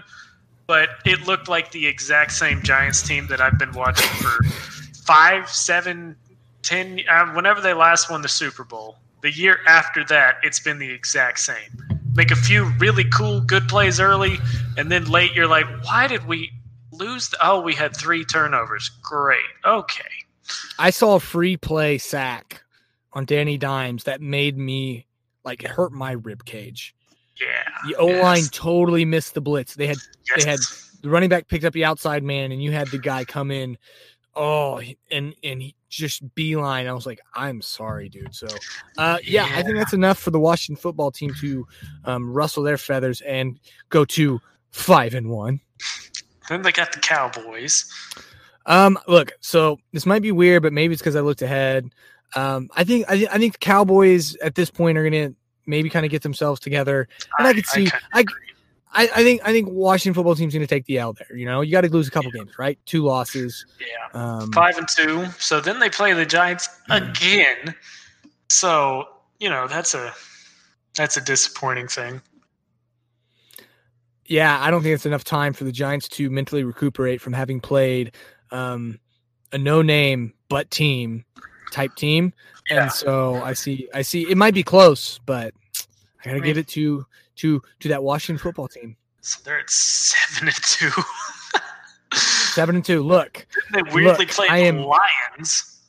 but 0.67 0.89
it 1.07 1.27
looked 1.27 1.49
like 1.49 1.71
the 1.71 1.87
exact 1.87 2.33
same 2.33 2.63
Giants 2.63 3.01
team 3.07 3.27
that 3.29 3.41
I've 3.41 3.59
been 3.59 3.73
watching 3.73 4.09
for 4.21 4.45
five, 5.05 5.49
seven, 5.49 6.17
ten. 6.63 7.01
Uh, 7.09 7.27
whenever 7.33 7.61
they 7.61 7.75
last 7.75 8.11
won 8.11 8.23
the 8.23 8.29
Super 8.29 8.65
Bowl, 8.65 8.97
the 9.23 9.31
year 9.31 9.59
after 9.67 10.05
that, 10.05 10.37
it's 10.43 10.61
been 10.61 10.79
the 10.79 10.91
exact 10.91 11.39
same. 11.41 12.01
Make 12.15 12.31
a 12.31 12.37
few 12.37 12.65
really 12.79 13.05
cool, 13.05 13.41
good 13.41 13.69
plays 13.69 13.99
early, 14.01 14.39
and 14.77 14.91
then 14.91 15.05
late, 15.07 15.33
you're 15.35 15.49
like, 15.49 15.67
why 15.85 16.07
did 16.07 16.27
we 16.27 16.53
lose? 16.93 17.29
The, 17.29 17.39
oh, 17.43 17.61
we 17.61 17.75
had 17.75 17.97
three 17.97 18.25
turnovers. 18.25 18.89
Great. 19.03 19.41
Okay. 19.65 20.05
I 20.79 20.91
saw 20.91 21.17
a 21.17 21.21
free 21.21 21.57
play 21.57 21.99
sack 21.99 22.63
on 23.13 23.25
Danny 23.25 23.57
Dimes 23.57 24.05
that 24.05 24.21
made 24.21 24.57
me 24.59 25.07
like 25.45 25.65
it 25.65 25.71
hurt 25.71 25.93
my 25.93 26.13
rib 26.13 26.45
cage. 26.45 26.95
Yeah. 27.41 27.65
The 27.89 27.97
O 27.97 28.07
line 28.07 28.39
Yes. 28.39 28.51
totally 28.53 29.05
missed 29.05 29.35
the 29.35 29.41
blitz. 29.41 29.75
They 29.75 29.87
had 29.87 29.99
Yes. 30.29 30.45
they 30.45 30.51
had 30.51 30.61
the 31.03 31.11
running 31.11 31.29
back 31.29 31.49
picked 31.49 31.65
up 31.65 31.73
the 31.73 31.85
outside 31.85 32.23
man, 32.23 32.53
and 32.53 32.63
you 32.63 32.73
had 32.73 32.89
the 32.89 32.99
guy 32.99 33.25
come 33.25 33.51
in. 33.51 33.77
Oh, 34.37 34.81
and 35.11 35.35
and 35.43 35.63
he 35.63 35.75
just 35.89 36.35
beeline. 36.35 36.87
I 36.87 36.93
was 36.93 37.07
like, 37.07 37.21
I'm 37.35 37.63
sorry, 37.63 38.09
dude. 38.09 38.35
So, 38.35 38.49
uh, 38.99 39.19
yeah, 39.23 39.49
I 39.55 39.63
think 39.63 39.77
that's 39.77 39.93
enough 39.93 40.19
for 40.19 40.31
the 40.31 40.41
Washington 40.41 40.81
football 40.81 41.11
team 41.11 41.33
to 41.41 41.67
um, 42.05 42.33
rustle 42.33 42.63
their 42.63 42.79
feathers 42.79 43.21
and 43.21 43.61
go 43.91 44.05
to 44.07 44.41
five 44.71 45.15
and 45.15 45.31
one. 45.31 45.61
Then 46.49 46.63
they 46.63 46.73
got 46.73 46.93
the 46.93 46.99
Cowboys. 46.99 47.91
Um, 48.67 48.99
look, 49.07 49.33
so 49.41 49.79
this 49.93 50.07
might 50.07 50.23
be 50.23 50.33
weird, 50.33 50.63
but 50.63 50.73
maybe 50.73 50.95
it's 50.95 51.03
because 51.03 51.17
I 51.17 51.21
looked 51.21 51.43
ahead. 51.43 51.91
Um, 52.35 52.69
I 52.75 52.85
think 52.85 53.07
I, 53.09 53.27
I 53.31 53.39
think 53.39 53.53
the 53.53 53.59
Cowboys 53.59 54.37
at 54.37 54.55
this 54.55 54.71
point 54.71 54.99
are 54.99 55.05
gonna 55.05 55.33
maybe 55.67 55.89
kind 55.89 56.05
of 56.05 56.11
get 56.11 56.23
themselves 56.23 56.61
together, 56.61 57.09
and 57.39 57.47
I, 57.47 57.53
could 57.53 57.67
see 57.67 57.89
I, 58.13 58.21
agree. 58.21 58.54
I 58.95 59.03
I 59.15 59.23
think 59.25 59.41
I 59.45 59.53
think 59.53 59.69
Washington 59.69 60.15
football 60.15 60.35
team's 60.35 60.55
gonna 60.55 60.67
take 60.67 60.87
the 60.87 60.99
L 60.99 61.13
there. 61.13 61.37
You 61.37 61.47
know, 61.47 61.61
you 61.61 61.73
got 61.73 61.83
to 61.83 61.89
lose 61.91 62.09
a 62.09 62.11
couple 62.11 62.31
games, 62.31 62.53
right? 62.59 62.79
Two 62.87 63.03
losses. 63.03 63.67
yeah. 63.81 64.19
Um, 64.21 64.53
Five 64.53 64.79
and 64.79 64.89
two. 64.89 65.27
So 65.39 65.61
then 65.61 65.79
they 65.81 65.91
play 65.91 66.13
the 66.13 66.25
Giants 66.27 66.69
Mm-hmm. 66.89 67.11
again. 67.11 67.75
So 68.49 69.09
you 69.41 69.51
know 69.51 69.67
that's 69.67 69.95
a 69.95 70.13
that's 70.95 71.17
a 71.17 71.21
disappointing 71.21 71.89
thing. 71.89 72.21
yeah, 74.27 74.59
I 74.61 74.71
don't 74.71 74.83
think 74.83 74.95
it's 74.95 75.07
enough 75.07 75.25
time 75.25 75.53
for 75.53 75.65
the 75.65 75.73
Giants 75.73 76.09
to 76.09 76.31
mentally 76.31 76.65
recuperate 76.65 77.21
from 77.21 77.33
having 77.33 77.61
played 77.61 78.15
um, 78.51 78.99
a 79.53 79.59
no-name 79.59 80.33
but 80.49 80.71
team 80.71 81.25
type 81.73 81.95
team, 81.97 82.33
Yeah. 82.71 82.85
and 82.85 82.93
so 82.93 83.43
I 83.43 83.53
see 83.55 83.89
I 83.93 84.03
see 84.03 84.23
it 84.31 84.37
might 84.37 84.55
be 84.55 84.63
close, 84.63 85.19
but 85.27 85.53
I 86.25 86.29
gotta 86.29 86.41
give 86.41 86.57
it 86.59 86.69
to 86.69 87.05
to 87.37 87.63
to 87.81 87.89
that 87.89 88.03
Washington 88.03 88.41
football 88.43 88.69
team. 88.69 88.97
So 89.21 89.41
they're 89.45 89.61
at 89.61 89.71
seven 89.71 90.49
and 90.49 90.57
two. 90.63 90.91
Seven 92.15 92.77
and 92.77 92.85
two. 92.85 93.03
Look, 93.03 93.45
Didn't 93.73 93.87
they 93.89 93.93
weirdly 93.95 94.27
Look, 94.27 94.51
I 94.51 94.59
am- 94.59 94.77
the 94.77 94.83
Lions. 94.83 95.81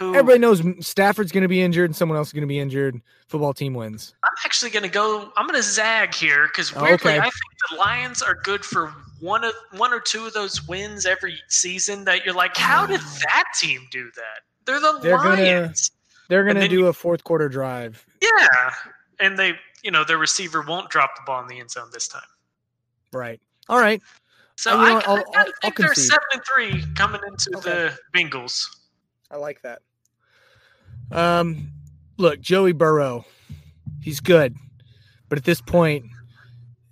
everybody 0.00 0.38
knows 0.38 0.62
Stafford's 0.86 1.32
going 1.32 1.42
to 1.42 1.48
be 1.48 1.62
injured 1.62 1.86
and 1.88 1.96
someone 1.96 2.18
else 2.18 2.28
is 2.28 2.32
going 2.34 2.42
to 2.42 2.46
be 2.48 2.58
injured. 2.58 3.00
Football 3.28 3.54
team 3.54 3.72
wins. 3.74 4.14
I'm 4.24 4.30
actually 4.44 4.70
going 4.70 4.82
to 4.82 4.90
go. 4.90 5.32
I'm 5.36 5.46
going 5.46 5.56
to 5.58 5.66
zag 5.66 6.14
here 6.14 6.48
because 6.48 6.72
Oh, 6.76 6.82
weirdly, 6.82 7.12
okay. 7.12 7.18
I 7.20 7.22
think 7.22 7.32
the 7.70 7.76
Lions 7.76 8.20
are 8.20 8.34
good 8.34 8.64
for 8.64 8.88
one 9.20 9.44
of 9.44 9.52
one 9.76 9.92
or 9.94 10.00
two 10.00 10.26
of 10.26 10.34
those 10.34 10.66
wins 10.68 11.06
every 11.06 11.38
season. 11.48 12.04
That 12.04 12.24
you're 12.24 12.34
like, 12.34 12.54
how 12.56 12.84
did 12.86 13.00
that 13.22 13.44
team 13.58 13.86
do 13.90 14.10
that? 14.16 14.40
They're 14.66 14.80
the 14.80 14.98
They're 15.02 15.16
gonna- 15.16 15.40
Lions. 15.42 15.90
They're 16.28 16.44
going 16.44 16.56
to 16.56 16.68
do 16.68 16.80
you- 16.80 16.86
a 16.88 16.92
fourth 16.92 17.24
quarter 17.24 17.48
drive. 17.48 18.04
Yeah, 18.20 18.70
and 19.20 19.38
they, 19.38 19.52
you 19.82 19.90
know, 19.90 20.04
their 20.04 20.18
receiver 20.18 20.62
won't 20.62 20.90
drop 20.90 21.14
the 21.16 21.22
ball 21.26 21.40
in 21.42 21.48
the 21.48 21.58
end 21.60 21.70
zone 21.70 21.88
this 21.92 22.08
time. 22.08 22.22
Right. 23.12 23.40
All 23.68 23.78
right. 23.78 24.00
So 24.56 24.72
Uh, 24.72 24.76
I, 24.82 24.88
I 24.90 25.00
I'll- 25.00 25.16
kinda 25.16 25.28
I'll 25.36 25.44
think 25.62 25.76
they're 25.78 25.94
seven 25.94 26.24
and 26.32 26.42
three 26.54 26.84
coming 26.94 27.20
into 27.26 27.50
Okay. 27.56 27.70
the 27.70 27.98
Bengals. 28.14 28.64
I 29.30 29.36
like 29.36 29.62
that. 29.62 29.82
Um, 31.10 31.72
look, 32.16 32.40
Joey 32.40 32.72
Burrow, 32.72 33.24
he's 34.00 34.20
good, 34.20 34.56
but 35.28 35.38
at 35.38 35.44
this 35.44 35.60
point, 35.60 36.04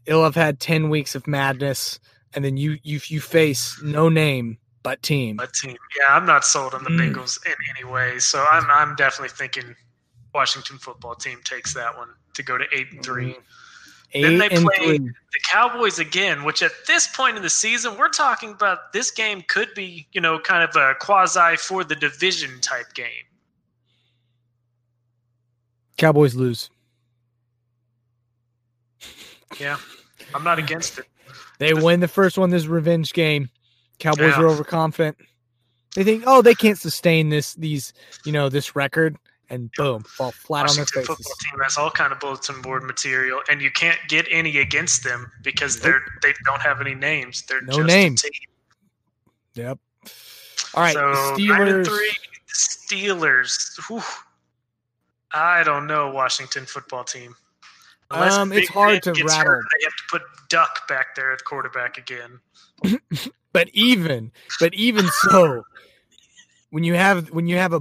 he'll 0.07 0.25
have 0.25 0.35
had 0.35 0.61
ten 0.61 0.89
weeks 0.91 1.15
of 1.15 1.27
madness, 1.27 1.99
and 2.35 2.45
then 2.45 2.57
you 2.57 2.79
you 2.83 3.01
you 3.07 3.21
face 3.21 3.81
no 3.83 4.09
name 4.09 4.59
but 4.83 5.03
team. 5.03 5.37
But 5.37 5.53
team, 5.55 5.77
yeah, 5.99 6.15
I'm 6.15 6.27
not 6.27 6.45
sold 6.45 6.75
on 6.75 6.85
the 6.85 6.91
Mm. 6.91 7.15
Bengals 7.15 7.39
in 7.47 7.55
any 7.77 7.85
way. 7.85 8.19
So 8.19 8.45
I'm 8.51 8.65
I'm 8.71 8.95
definitely 8.97 9.29
thinking 9.37 9.75
Washington 10.35 10.79
football 10.79 11.15
team 11.15 11.39
takes 11.45 11.75
that 11.75 11.97
one 11.97 12.09
to 12.35 12.43
go 12.43 12.57
to 12.59 12.65
eight 12.73 12.93
and 12.93 13.03
three. 13.05 13.33
Mm-hmm. 13.33 13.41
Eight 14.13 14.23
Then 14.23 14.39
they 14.39 14.49
play- 14.49 14.77
three. 14.85 14.99
the 14.99 15.41
Cowboys 15.51 15.99
again, 16.01 16.43
which 16.45 16.63
at 16.63 16.73
this 16.87 17.07
point 17.07 17.37
in 17.37 17.43
the 17.43 17.51
season, 17.51 17.97
we're 17.97 18.09
talking 18.09 18.51
about 18.51 18.93
this 18.93 19.11
game 19.13 19.43
could 19.49 19.69
be, 19.75 20.07
you 20.13 20.21
know, 20.21 20.39
kind 20.39 20.63
of 20.69 20.75
a 20.75 20.95
quasi 21.01 21.57
for 21.57 21.85
the 21.85 21.95
division 21.95 22.61
type 22.61 22.93
game. 22.95 23.25
Cowboys 25.97 26.35
lose. 26.35 26.71
Yeah, 29.59 29.77
I'm 30.35 30.45
not 30.45 30.59
against 30.59 30.99
it. 30.99 31.07
They 31.59 31.75
win 31.75 32.01
the 32.01 32.09
first 32.09 32.39
one. 32.39 32.51
This 32.51 32.67
revenge 32.67 33.13
game. 33.13 33.51
Cowboys 33.99 34.33
Yeah. 34.37 34.41
are 34.43 34.47
overconfident. 34.49 35.19
They 35.95 36.05
think, 36.05 36.25
oh, 36.27 36.41
they 36.41 36.55
can't 36.55 36.79
sustain 36.79 37.29
this 37.29 37.55
these 37.55 37.93
you 38.25 38.33
know 38.33 38.49
this 38.49 38.75
record, 38.77 39.17
and 39.51 39.71
boom, 39.77 40.03
fall 40.05 40.31
flat 40.31 40.69
on 40.69 40.77
their 40.77 40.85
Washington 40.85 41.03
faces. 41.03 41.17
football 41.17 41.35
team 41.41 41.61
has 41.63 41.77
all 41.77 41.91
kind 41.91 42.13
of 42.13 42.21
bulletin 42.21 42.63
board 42.63 42.85
material, 42.85 43.41
and 43.51 43.61
you 43.61 43.71
can't 43.71 43.99
get 44.09 44.27
any 44.31 44.59
against 44.59 45.05
them 45.05 45.31
because 45.43 45.77
Nope. 45.77 45.83
they're 45.85 46.03
they 46.23 46.35
don't 46.45 46.63
have 46.63 46.81
any 46.81 46.95
names. 46.95 47.43
They're 47.49 47.61
No 47.63 47.75
just 47.77 47.87
names. 47.87 48.25
Yep. 49.55 49.79
All 50.75 50.83
right, 50.83 50.95
so 50.95 51.35
the 51.37 51.49
nine 51.49 51.69
and 51.69 51.85
Steelers. 51.85 51.87
three, 51.87 52.17
Steelers. 52.49 53.89
Whew. 53.89 54.03
I 55.33 55.63
don't 55.65 55.87
know 55.87 56.11
Washington 56.11 56.65
football 56.67 57.05
team. 57.05 57.35
Um, 58.11 58.53
it's 58.53 58.69
hard 58.69 59.03
to 59.05 59.13
rattle. 59.13 59.27
hurt, 59.53 59.65
they 59.79 59.85
have 59.85 59.93
to 59.95 60.03
put 60.11 60.23
Duck 60.49 60.89
back 60.89 61.15
there 61.15 61.33
at 61.33 61.45
quarterback 61.45 61.97
again. 61.99 62.41
but 63.53 63.69
even 63.73 64.33
but 64.59 64.75
even 64.75 65.07
so, 65.31 65.63
when 66.71 66.83
you 66.83 66.95
have 66.95 67.31
when 67.31 67.47
you 67.47 67.57
have 67.57 67.73
a, 67.73 67.81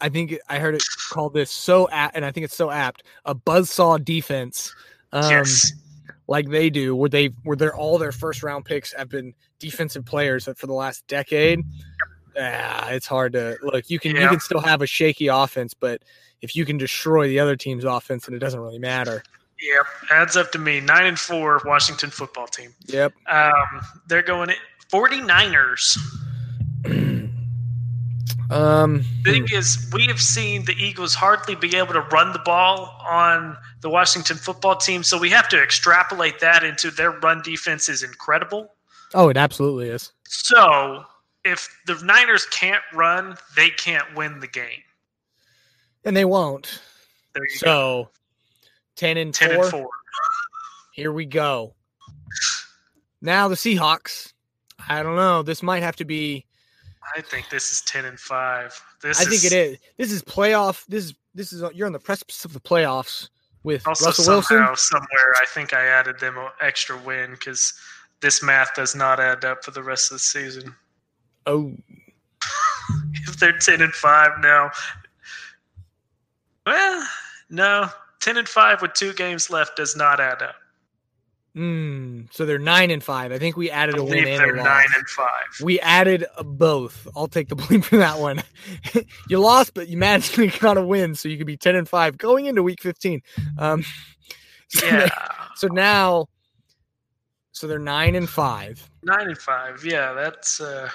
I 0.00 0.08
think 0.08 0.36
I 0.48 0.58
heard 0.58 0.74
it 0.74 0.82
called 1.10 1.34
this 1.34 1.50
so 1.50 1.88
apt, 1.90 2.16
and 2.16 2.24
I 2.24 2.32
think 2.32 2.44
it's 2.44 2.56
so 2.56 2.70
apt 2.70 3.02
a 3.24 3.34
buzzsaw 3.34 4.04
defense. 4.04 4.74
Um, 5.12 5.30
yes. 5.30 5.72
like 6.28 6.48
they 6.48 6.70
do, 6.70 6.94
where 6.94 7.08
they 7.08 7.26
where 7.44 7.56
they're 7.56 7.74
all 7.74 7.98
their 7.98 8.12
first 8.12 8.42
round 8.42 8.64
picks 8.64 8.92
have 8.92 9.08
been 9.08 9.34
defensive 9.58 10.04
players 10.04 10.48
for 10.56 10.66
the 10.66 10.72
last 10.72 11.06
decade. 11.06 11.60
Ah, 12.38 12.90
it's 12.90 13.06
hard 13.06 13.32
to 13.32 13.56
look. 13.62 13.90
You 13.90 13.98
can 13.98 14.16
you 14.16 14.28
can 14.28 14.40
still 14.40 14.60
have 14.60 14.82
a 14.82 14.86
shaky 14.86 15.26
offense, 15.26 15.74
but 15.74 16.02
if 16.42 16.56
you 16.56 16.64
can 16.64 16.78
destroy 16.78 17.28
the 17.28 17.40
other 17.40 17.56
team's 17.56 17.84
offense, 17.84 18.26
then 18.26 18.34
it 18.34 18.38
doesn't 18.38 18.60
really 18.60 18.78
matter. 18.78 19.22
Yep. 19.60 19.86
Adds 20.10 20.36
up 20.36 20.52
to 20.52 20.58
me. 20.58 20.80
Nine 20.80 21.06
and 21.06 21.18
four 21.18 21.60
Washington 21.64 22.10
football 22.10 22.46
team. 22.46 22.74
Yep. 22.86 23.12
Um, 23.26 23.52
they're 24.06 24.22
going 24.22 24.50
it 24.50 24.56
49ers. 24.90 25.98
Um. 28.50 29.04
Thing 29.24 29.46
is, 29.52 29.90
we 29.92 30.06
have 30.06 30.20
seen 30.20 30.64
the 30.64 30.74
Eagles 30.74 31.14
hardly 31.14 31.54
be 31.54 31.76
able 31.76 31.92
to 31.94 32.00
run 32.00 32.32
the 32.32 32.40
ball 32.40 32.96
on 33.08 33.56
the 33.80 33.88
Washington 33.90 34.36
football 34.36 34.76
team, 34.76 35.02
so 35.02 35.18
we 35.18 35.30
have 35.30 35.48
to 35.50 35.62
extrapolate 35.62 36.40
that 36.40 36.64
into 36.64 36.90
their 36.90 37.12
run 37.12 37.42
defense 37.42 37.88
is 37.88 38.02
incredible. 38.02 38.72
Oh, 39.14 39.28
it 39.28 39.36
absolutely 39.36 39.88
is. 39.88 40.12
So 40.26 41.04
if 41.44 41.68
the 41.86 41.94
Niners 42.04 42.46
can't 42.46 42.82
run, 42.92 43.36
they 43.56 43.70
can't 43.70 44.14
win 44.14 44.40
the 44.40 44.46
game. 44.46 44.82
And 46.04 46.16
they 46.16 46.24
won't. 46.24 46.80
You 47.34 47.42
go. 47.42 47.56
So, 47.56 48.10
ten 48.96 49.16
and 49.16 49.34
Ten 49.34 49.54
four. 49.54 49.62
and 49.62 49.70
four. 49.70 49.88
Here 50.92 51.12
we 51.12 51.26
go. 51.26 51.74
Now 53.22 53.48
the 53.48 53.54
Seahawks. 53.54 54.32
I 54.88 55.02
don't 55.02 55.16
know. 55.16 55.42
This 55.42 55.62
might 55.62 55.82
have 55.82 55.96
to 55.96 56.04
be. 56.04 56.46
I 57.16 57.20
think 57.22 57.48
this 57.50 57.72
is 57.72 57.80
ten 57.82 58.04
and 58.04 58.18
five. 58.18 58.78
This 59.02 59.20
I 59.20 59.24
think 59.24 59.44
is, 59.44 59.44
it 59.46 59.52
is. 59.52 59.78
This 59.96 60.12
is 60.12 60.22
playoff. 60.22 60.84
This 60.86 61.06
is 61.06 61.14
this 61.34 61.52
is 61.52 61.62
you're 61.74 61.86
on 61.86 61.92
the 61.92 61.98
precipice 61.98 62.44
of 62.44 62.52
the 62.52 62.60
playoffs 62.60 63.28
with 63.62 63.86
Also, 63.86 64.06
Russell 64.06 64.24
somehow, 64.42 64.68
Wilson. 64.68 64.76
somewhere, 64.76 65.34
I 65.40 65.46
think 65.46 65.74
I 65.74 65.84
added 65.86 66.18
them 66.18 66.36
an 66.38 66.48
extra 66.60 66.96
win 66.98 67.32
because 67.32 67.72
this 68.20 68.42
math 68.42 68.74
does 68.74 68.94
not 68.94 69.20
add 69.20 69.44
up 69.44 69.64
for 69.64 69.70
the 69.70 69.82
rest 69.82 70.10
of 70.10 70.16
the 70.16 70.18
season. 70.20 70.74
Oh, 71.46 71.72
If 73.26 73.38
they're 73.38 73.58
ten 73.58 73.80
and 73.82 73.92
five 73.94 74.32
now, 74.40 74.70
well, 76.66 77.06
no, 77.48 77.88
ten 78.20 78.36
and 78.36 78.48
five 78.48 78.82
with 78.82 78.92
two 78.94 79.12
games 79.14 79.50
left 79.50 79.76
does 79.76 79.96
not 79.96 80.20
add 80.20 80.42
up. 80.42 80.56
Mm, 81.56 82.32
so 82.32 82.46
they're 82.46 82.58
nine 82.58 82.90
and 82.90 83.02
five. 83.02 83.32
I 83.32 83.38
think 83.38 83.56
we 83.56 83.70
added 83.70 83.96
a 83.98 84.04
win 84.04 84.26
and 84.28 84.38
they're 84.38 84.54
a 84.54 84.58
loss. 84.58 84.66
nine 84.66 84.86
and 84.96 85.08
five. 85.08 85.60
We 85.62 85.80
added 85.80 86.24
both. 86.44 87.06
I'll 87.16 87.28
take 87.28 87.48
the 87.48 87.56
blame 87.56 87.82
for 87.82 87.96
that 87.98 88.18
one. 88.18 88.42
you 89.28 89.38
lost, 89.38 89.74
but 89.74 89.88
you 89.88 89.96
magically 89.96 90.48
got 90.48 90.76
a 90.76 90.82
win, 90.84 91.14
so 91.14 91.28
you 91.28 91.36
could 91.38 91.46
be 91.46 91.56
ten 91.56 91.76
and 91.76 91.88
five 91.88 92.18
going 92.18 92.46
into 92.46 92.62
week 92.62 92.80
fifteen. 92.82 93.20
Um, 93.58 93.84
so, 94.68 94.86
Yeah, 94.86 95.08
so 95.56 95.66
now, 95.68 96.26
so 97.52 97.66
they're 97.66 97.78
nine 97.78 98.14
and 98.14 98.28
five. 98.28 98.88
nine 99.02 99.26
and 99.28 99.38
five. 99.38 99.84
Yeah, 99.84 100.12
that's 100.12 100.60
uh, 100.60 100.88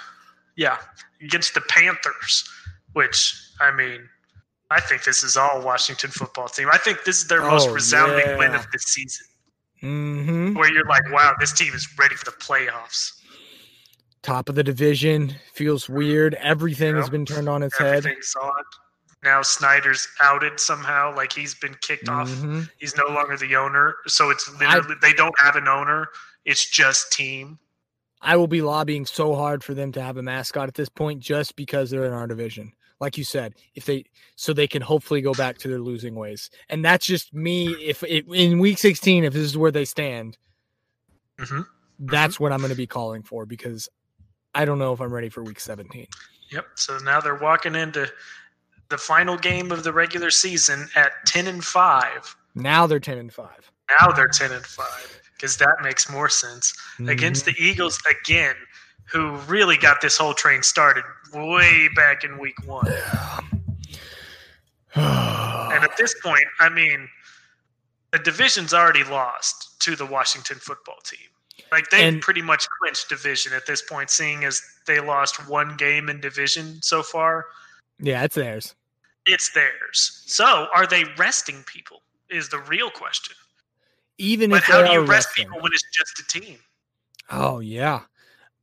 yeah 0.56 0.78
against 1.22 1.54
the 1.54 1.62
Panthers, 1.62 2.50
which 2.94 3.36
I 3.60 3.72
mean. 3.72 4.08
I 4.72 4.82
think 4.82 5.04
this 5.04 5.22
is 5.22 5.38
all 5.38 5.62
Washington 5.64 6.10
football 6.10 6.48
team. 6.48 6.70
I 6.74 6.80
think 6.80 7.04
this 7.06 7.22
is 7.22 7.28
their 7.28 7.42
most 7.42 7.70
Oh, 7.70 7.74
resounding 7.74 8.36
win 8.40 8.56
of 8.56 8.66
the 8.74 8.80
season. 8.80 9.28
Mm-hmm. 9.86 10.54
where 10.56 10.74
you're 10.74 10.86
like, 10.86 11.12
wow, 11.12 11.36
this 11.40 11.54
team 11.54 11.74
is 11.74 11.88
ready 12.00 12.16
for 12.16 12.26
the 12.26 12.32
playoffs. 12.32 13.12
Top 14.24 14.50
of 14.50 14.56
the 14.56 14.64
division 14.64 15.36
feels 15.54 15.88
weird. 15.88 16.34
Everything 16.36 16.96
has 16.96 17.10
been 17.10 17.26
turned 17.26 17.48
on 17.48 17.62
its 17.62 17.78
head. 17.78 17.98
Everything's 17.98 18.34
on. 18.42 18.64
Now 19.24 19.42
Snyder's 19.44 20.08
outed 20.22 20.60
somehow, 20.60 21.16
like 21.16 21.32
he's 21.32 21.54
been 21.56 21.76
kicked 21.82 22.10
off. 22.10 22.30
Mhm. 22.30 22.70
He's 22.78 22.96
no 22.98 23.06
longer 23.08 23.38
the 23.38 23.56
owner, 23.56 23.96
so 24.08 24.30
it's 24.32 24.52
literally 24.60 24.96
they 25.02 25.14
don't 25.14 25.38
have 25.40 25.56
an 25.56 25.68
owner. 25.68 26.08
It's 26.46 26.70
just 26.70 27.12
team. 27.12 27.60
I 28.22 28.38
will 28.38 28.48
be 28.48 28.62
lobbying 28.62 29.06
so 29.06 29.36
hard 29.36 29.64
for 29.64 29.74
them 29.76 29.92
to 29.92 30.02
have 30.02 30.18
a 30.18 30.24
mascot 30.24 30.68
at 30.68 30.74
this 30.74 30.90
point, 30.90 31.20
just 31.22 31.56
because 31.56 31.90
they're 31.92 32.06
in 32.06 32.14
our 32.14 32.28
division. 32.28 32.74
Like 33.00 33.18
you 33.18 33.24
said, 33.24 33.54
if 33.76 33.86
they 33.86 34.06
so 34.36 34.54
they 34.54 34.68
can 34.68 34.82
hopefully 34.82 35.22
go 35.22 35.34
back 35.34 35.58
to 35.60 35.68
their 35.68 35.80
losing 35.80 36.16
ways, 36.16 36.50
and 36.70 36.84
that's 36.84 37.06
just 37.06 37.34
me. 37.34 37.72
If 37.74 38.04
it, 38.04 38.26
in 38.34 38.60
week 38.60 38.78
sixteen, 38.78 39.24
if 39.24 39.34
this 39.34 39.44
is 39.44 39.58
where 39.58 39.72
they 39.72 39.86
stand, 39.86 40.38
hmm 41.40 41.62
that's 42.00 42.40
what 42.40 42.52
I'm 42.52 42.60
going 42.60 42.70
to 42.70 42.76
be 42.76 42.88
calling 42.88 43.24
for 43.24 43.46
because 43.46 43.90
I 44.54 44.66
don't 44.66 44.80
know 44.80 44.94
if 44.94 45.02
I'm 45.02 45.14
ready 45.14 45.30
for 45.30 45.44
week 45.44 45.60
seventeen. 45.60 46.08
Yep. 46.52 46.66
So 46.76 46.98
now 47.00 47.20
they're 47.20 47.36
walking 47.36 47.76
into 47.76 48.08
the 48.90 48.98
final 48.98 49.38
game 49.38 49.72
of 49.72 49.84
the 49.84 49.92
regular 49.92 50.30
season 50.30 50.88
at 50.96 51.12
ten 51.26 51.48
and 51.48 51.64
five. 51.64 52.36
Now 52.54 52.88
they're 52.88 53.00
ten 53.00 53.18
and 53.18 53.34
five 53.34 53.72
Now 54.00 54.12
they're 54.12 54.28
ten 54.28 54.52
and 54.52 54.66
five 54.66 55.22
because 55.36 55.58
that 55.58 55.76
makes 55.84 56.10
more 56.10 56.30
sense. 56.30 56.74
against 57.08 57.46
Mm-hmm. 57.46 57.52
the 57.62 57.62
Eagles 57.62 58.00
again, 58.24 58.56
who 59.12 59.36
really 59.48 59.78
got 59.78 60.02
this 60.02 60.18
whole 60.18 60.34
train 60.34 60.64
started 60.64 61.04
way 61.34 61.88
back 61.96 62.24
in 62.24 62.38
week 62.38 62.56
one. 62.66 62.86
Mhm. 62.86 63.62
And 65.76 65.84
at 65.84 65.98
this 65.98 66.16
point, 66.24 66.46
I 66.60 66.70
mean, 66.70 67.10
the 68.12 68.20
division's 68.20 68.74
already 68.74 69.04
lost 69.04 69.78
to 69.82 69.96
the 69.96 70.06
Washington 70.06 70.58
football 70.58 71.00
team. 71.04 71.28
Like 71.72 71.90
they've 71.90 72.14
And- 72.14 72.22
pretty 72.22 72.42
much 72.42 72.66
clinched 72.80 73.10
division 73.10 73.52
at 73.52 73.66
this 73.66 73.82
point, 73.82 74.10
seeing 74.10 74.46
as 74.46 74.62
they 74.86 75.00
lost 75.02 75.48
one 75.50 75.76
game 75.76 76.08
in 76.10 76.22
division 76.22 76.82
so 76.82 77.04
far. 77.04 77.48
yeah, 78.00 78.24
it's 78.24 78.36
theirs. 78.36 78.76
It's 79.26 79.52
theirs. 79.54 80.22
So 80.28 80.68
are 80.74 80.86
they 80.88 81.04
resting 81.18 81.64
people? 81.64 82.04
Is 82.30 82.48
the 82.50 82.60
real 82.60 82.90
question. 82.90 83.36
Even 84.18 84.50
But 84.52 84.58
if 84.58 84.64
how 84.66 84.82
they 84.82 84.88
do 84.88 84.94
you 84.94 85.00
rest 85.02 85.28
resting. 85.28 85.46
people 85.48 85.62
when 85.62 85.72
it's 85.74 85.84
just 85.92 86.20
a 86.20 86.40
team? 86.40 86.60
Oh 87.30 87.60
yeah. 87.60 88.02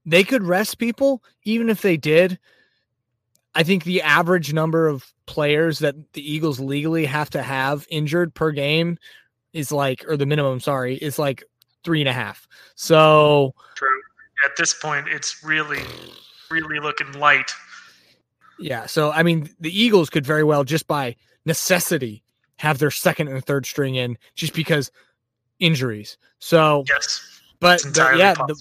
They 0.05 0.25
could 0.25 0.43
rest 0.43 0.79
people 0.79 1.23
even 1.45 1.69
if 1.69 1.83
they 1.83 1.97
did. 1.97 2.39
I 3.55 3.63
think 3.63 3.85
the 3.85 4.03
average 4.03 4.53
number 4.53 4.89
of 4.89 5.13
players 5.27 5.79
that 5.81 5.95
the 6.15 6.33
Eagles 6.33 6.59
legally 6.59 7.05
have 7.05 7.31
to 7.31 7.43
have 7.43 7.87
injured 7.91 8.35
per 8.35 8.51
game 8.51 8.99
is 9.53 9.71
like 9.71 10.05
or 10.09 10.17
the 10.17 10.27
minimum, 10.27 10.59
sorry, 10.61 10.97
is 10.97 11.19
like 11.19 11.45
three 11.85 12.01
and 12.01 12.09
a 12.09 12.13
half. 12.13 12.49
So 12.75 13.55
True. 13.75 14.01
At 14.45 14.57
this 14.57 14.75
point, 14.75 15.07
it's 15.09 15.45
really, 15.45 15.83
really 16.51 16.81
looking 16.81 17.13
light. 17.13 17.53
yeah, 18.59 18.87
so 18.87 19.13
I 19.13 19.23
mean 19.23 19.49
the 19.61 19.71
Eagles 19.71 20.11
could 20.11 20.27
very 20.27 20.43
well 20.45 20.65
just 20.65 20.87
by 20.89 21.15
necessity 21.45 22.23
have 22.57 22.79
their 22.79 22.91
second 22.91 23.29
and 23.29 23.45
third 23.45 23.67
string 23.67 23.95
in 23.97 24.17
just 24.35 24.55
because 24.55 24.91
injuries. 25.59 26.17
So 26.39 26.85
Yes. 26.89 27.21
but 27.61 27.85
entirely 27.85 28.21
yeah, 28.21 28.35
the. 28.35 28.61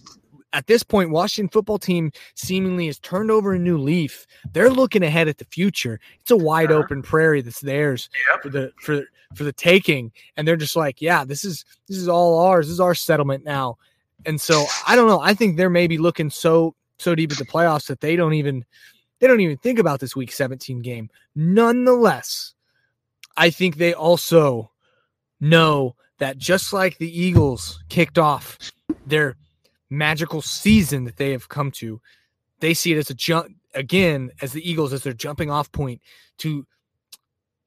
At 0.54 0.68
this 0.68 0.84
point, 0.84 1.12
Washington 1.12 1.50
football 1.50 1.80
team 1.80 2.12
seemingly 2.36 2.88
has 2.88 3.00
turned 3.00 3.32
over 3.32 3.54
a 3.54 3.60
new 3.60 3.78
leaf. 3.78 4.28
They're 4.52 4.70
looking 4.70 5.04
ahead 5.04 5.28
at 5.28 5.38
the 5.38 5.46
future. 5.46 6.00
It's 6.20 6.32
a 6.32 6.36
wide 6.38 6.72
open 6.72 7.02
prairie 7.02 7.42
that's 7.42 7.62
theirs 7.62 8.10
Yep. 8.34 8.44
for 8.44 8.50
the 8.50 8.72
for 8.82 9.04
for 9.36 9.44
the 9.46 9.54
taking, 9.54 10.12
and 10.36 10.46
they're 10.48 10.58
just 10.58 10.76
like, 10.76 11.02
yeah, 11.02 11.24
this 11.24 11.46
is 11.46 11.64
this 11.88 11.98
is 11.98 12.08
all 12.10 12.40
ours. 12.40 12.68
This 12.68 12.74
is 12.74 12.80
our 12.82 12.96
settlement 12.96 13.46
now. 13.46 13.78
And 14.26 14.40
so 14.40 14.66
I 14.86 14.96
don't 14.96 15.08
know. 15.08 15.22
I 15.22 15.34
think 15.34 15.56
they're 15.58 15.70
maybe 15.70 15.98
looking 15.98 16.30
so 16.30 16.76
so 17.00 17.16
deep 17.16 17.32
at 17.32 17.38
the 17.38 17.46
playoffs 17.46 17.88
that 17.88 18.02
they 18.02 18.16
don't 18.16 18.34
even 18.34 18.66
they 19.20 19.28
don't 19.28 19.40
even 19.40 19.58
think 19.58 19.80
about 19.80 20.00
this 20.00 20.16
week 20.16 20.32
17 20.32 20.82
game. 20.82 21.10
Nonetheless, 21.36 22.54
I 23.38 23.50
think 23.52 23.78
they 23.78 23.94
also 23.94 24.72
know 25.40 25.96
that 26.20 26.38
just 26.38 26.74
like 26.74 26.98
the 26.98 27.20
Eagles 27.20 27.84
kicked 27.90 28.18
off 28.18 28.58
their 29.06 29.36
magical 29.92 30.42
season 30.42 31.04
that 31.04 31.18
they 31.18 31.32
have 31.32 31.50
come 31.50 31.70
to, 31.70 32.02
they 32.62 32.74
see 32.74 32.92
it 32.94 32.98
as 32.98 33.10
a 33.12 33.14
jump 33.14 33.48
again 33.76 34.32
as 34.42 34.54
the 34.54 34.68
Eagles 34.68 34.94
as 34.94 35.04
their 35.04 35.14
jumping 35.14 35.52
off 35.52 35.72
point 35.72 36.02
to 36.40 36.66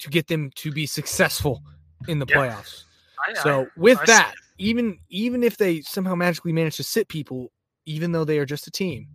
to 0.01 0.11
get 0.11 0.27
them 0.27 0.51
to 0.57 0.73
be 0.73 0.87
successful 0.87 1.63
in 2.09 2.19
the 2.19 2.27
Yeah. 2.29 2.37
playoffs. 2.37 2.83
I- 3.29 3.35
So 3.35 3.69
with 3.77 3.99
I 4.01 4.07
that, 4.07 4.35
even 4.59 4.98
even 5.09 5.42
if 5.44 5.57
they 5.57 5.83
somehow 5.83 6.15
magically 6.15 6.53
manage 6.53 6.77
to 6.77 6.83
sit 6.83 7.09
people, 7.09 7.53
even 7.87 8.13
though 8.13 8.25
they 8.25 8.38
are 8.38 8.46
just 8.46 8.67
a 8.67 8.71
team, 8.71 9.09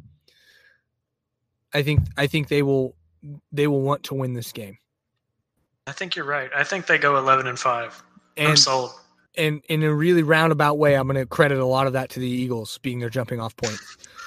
I 1.73 1.83
think 1.83 2.01
I 2.17 2.27
think 2.27 2.47
they 2.47 2.63
will 2.63 2.95
they 3.51 3.67
will 3.67 3.81
want 3.81 4.03
to 4.03 4.13
win 4.13 4.33
this 4.33 4.51
game. 4.51 4.77
I 5.87 5.91
think 5.91 6.15
you're 6.15 6.25
right. 6.25 6.49
I 6.55 6.63
think 6.63 6.85
they 6.85 6.97
go 6.97 7.17
11 7.17 7.47
and 7.47 7.59
5. 7.59 8.03
I'm 8.37 8.55
sold. 8.55 8.91
And 9.39 9.61
in 9.69 9.81
a 9.83 9.93
really 9.93 10.21
roundabout 10.23 10.77
way, 10.77 10.95
I'm 10.95 11.07
going 11.07 11.15
to 11.15 11.25
credit 11.25 11.57
a 11.57 11.65
lot 11.65 11.87
of 11.87 11.93
that 11.93 12.09
to 12.11 12.19
the 12.19 12.27
Eagles 12.27 12.77
being 12.79 12.99
their 12.99 13.09
jumping 13.09 13.39
off 13.39 13.55
point. 13.55 13.79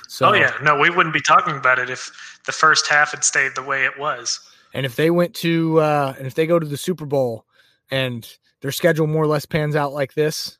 So, 0.08 0.30
oh, 0.30 0.32
yeah. 0.32 0.52
No, 0.62 0.76
we 0.78 0.90
wouldn't 0.90 1.14
be 1.14 1.20
talking 1.20 1.56
about 1.56 1.78
it 1.78 1.88
if 1.88 2.10
the 2.46 2.52
first 2.52 2.88
half 2.88 3.12
had 3.12 3.22
stayed 3.24 3.52
the 3.54 3.62
way 3.62 3.84
it 3.84 3.98
was. 3.98 4.40
and 4.74 4.84
if 4.86 4.96
they 4.96 5.10
went 5.10 5.34
to 5.36 5.78
uh, 5.80 6.14
and 6.18 6.26
if 6.26 6.34
they 6.34 6.46
go 6.46 6.58
to 6.58 6.66
the 6.66 6.76
Super 6.76 7.06
Bowl 7.06 7.44
and 7.90 8.36
their 8.60 8.72
schedule 8.72 9.06
more 9.06 9.22
or 9.22 9.26
less 9.26 9.46
pans 9.46 9.76
out 9.76 9.92
like 9.92 10.14
this, 10.14 10.58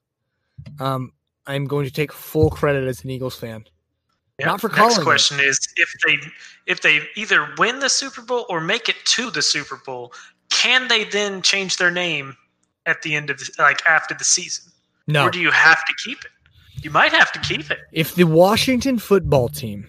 um, 0.80 1.12
I'm 1.46 1.66
going 1.66 1.86
to 1.86 1.92
take 1.92 2.12
full 2.12 2.50
credit 2.50 2.86
as 2.86 3.03
an 3.05 3.11
Eagles 3.11 3.36
fan. 3.36 3.64
Yeah. 4.38 4.46
Not 4.46 4.61
for 4.61 4.68
Next 4.68 4.78
calling 4.78 5.00
it. 5.00 5.05
question 5.05 5.40
is 5.40 5.59
if 5.76 5.92
they 6.07 6.18
if 6.66 6.80
they 6.82 7.00
either 7.16 7.48
win 7.59 7.80
the 7.80 7.88
Super 7.88 8.22
Bowl 8.22 8.46
or 8.48 8.61
make 8.61 8.88
it 8.88 8.96
to 9.05 9.30
the 9.30 9.42
Super 9.42 9.80
Bowl, 9.84 10.12
can 10.50 10.88
they 10.88 11.05
then 11.05 11.42
change 11.42 11.76
their 11.76 11.90
name 11.90 12.36
at 12.87 13.03
the 13.03 13.14
end 13.14 13.30
of 13.30 13.39
the, 13.39 13.51
like 13.59 13.85
after 13.87 14.14
the 14.14 14.24
season, 14.24 14.72
No. 15.07 15.26
or 15.26 15.30
do 15.30 15.41
you 15.41 15.51
have 15.51 15.85
to 15.87 15.95
keep 16.05 16.18
it? 16.24 16.30
You 16.85 16.91
might 16.91 17.12
have 17.12 17.30
to 17.33 17.39
keep 17.41 17.70
it. 17.70 17.78
if 17.93 18.14
the 18.14 18.24
Washington 18.24 18.99
football 18.99 19.49
team 19.49 19.87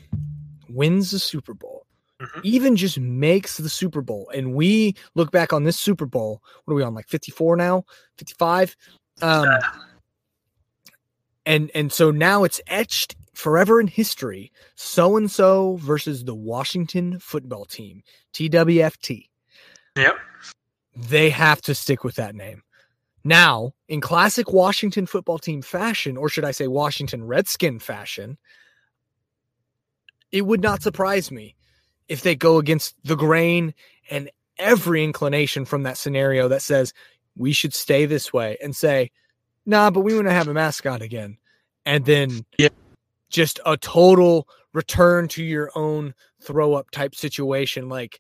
wins 0.70 1.12
the 1.12 1.20
Super 1.20 1.54
Bowl, 1.54 1.86
Mhm. 2.22 2.42
even 2.44 2.76
just 2.76 3.00
makes 3.00 3.58
the 3.58 3.70
Super 3.70 4.02
Bowl, 4.02 4.30
and 4.34 4.54
we 4.54 4.96
look 5.16 5.32
back 5.32 5.52
on 5.54 5.64
this 5.64 5.80
Super 5.80 6.06
Bowl, 6.06 6.42
what 6.64 6.74
are 6.74 6.76
we 6.76 6.84
on, 6.84 6.94
like 6.94 7.08
54 7.08 7.56
now? 7.56 7.84
55? 8.18 8.76
Um, 9.22 9.48
Uh. 9.48 9.60
and 11.46 11.72
and 11.76 11.92
so 11.92 12.12
now 12.12 12.44
it's 12.44 12.62
etched 12.68 13.16
forever 13.34 13.80
in 13.82 13.88
history. 13.88 14.52
So 14.76 15.18
and 15.18 15.30
so 15.32 15.78
versus 15.78 16.24
the 16.24 16.36
Washington 16.36 17.20
football 17.20 17.66
team, 17.66 18.04
TWFT. 18.34 19.30
Yep. 19.98 20.18
They 20.96 21.30
have 21.32 21.62
to 21.64 21.74
stick 21.76 22.04
with 22.04 22.16
that 22.16 22.36
name. 22.36 22.62
Now, 23.24 23.74
in 23.88 24.02
classic 24.02 24.52
Washington 24.52 25.06
football 25.06 25.40
team 25.40 25.62
fashion, 25.62 26.18
or 26.18 26.28
should 26.28 26.44
I 26.44 26.52
say 26.52 26.68
Washington 26.68 27.24
Redskin 27.24 27.80
fashion, 27.80 28.38
it 30.32 30.46
would 30.46 30.62
not 30.62 30.82
surprise 30.82 31.32
me 31.32 31.56
if 32.10 32.22
they 32.22 32.36
go 32.36 32.58
against 32.58 32.96
the 33.04 33.16
grain 33.16 33.74
and 34.10 34.30
every 34.58 35.04
inclination 35.04 35.64
from 35.64 35.84
that 35.84 35.98
scenario 35.98 36.48
that 36.50 36.62
says 36.62 36.94
we 37.38 37.54
should 37.54 37.74
stay 37.74 38.06
this 38.06 38.34
way 38.34 38.58
and 38.62 38.76
say, 38.76 39.10
nah, 39.66 39.90
but 39.90 40.02
we 40.02 40.14
want 40.14 40.28
to 40.28 40.34
have 40.34 40.48
a 40.48 40.54
mascot 40.54 41.02
again. 41.02 41.38
And 41.86 42.06
then 42.06 42.46
Yeah. 42.58 42.70
just 43.30 43.60
a 43.66 43.78
total 43.78 44.48
return 44.74 45.28
to 45.30 45.44
your 45.44 45.72
own 45.76 46.14
throw 46.42 46.74
up 46.74 46.92
type 46.92 47.16
situation. 47.16 47.88
Like, 47.90 48.20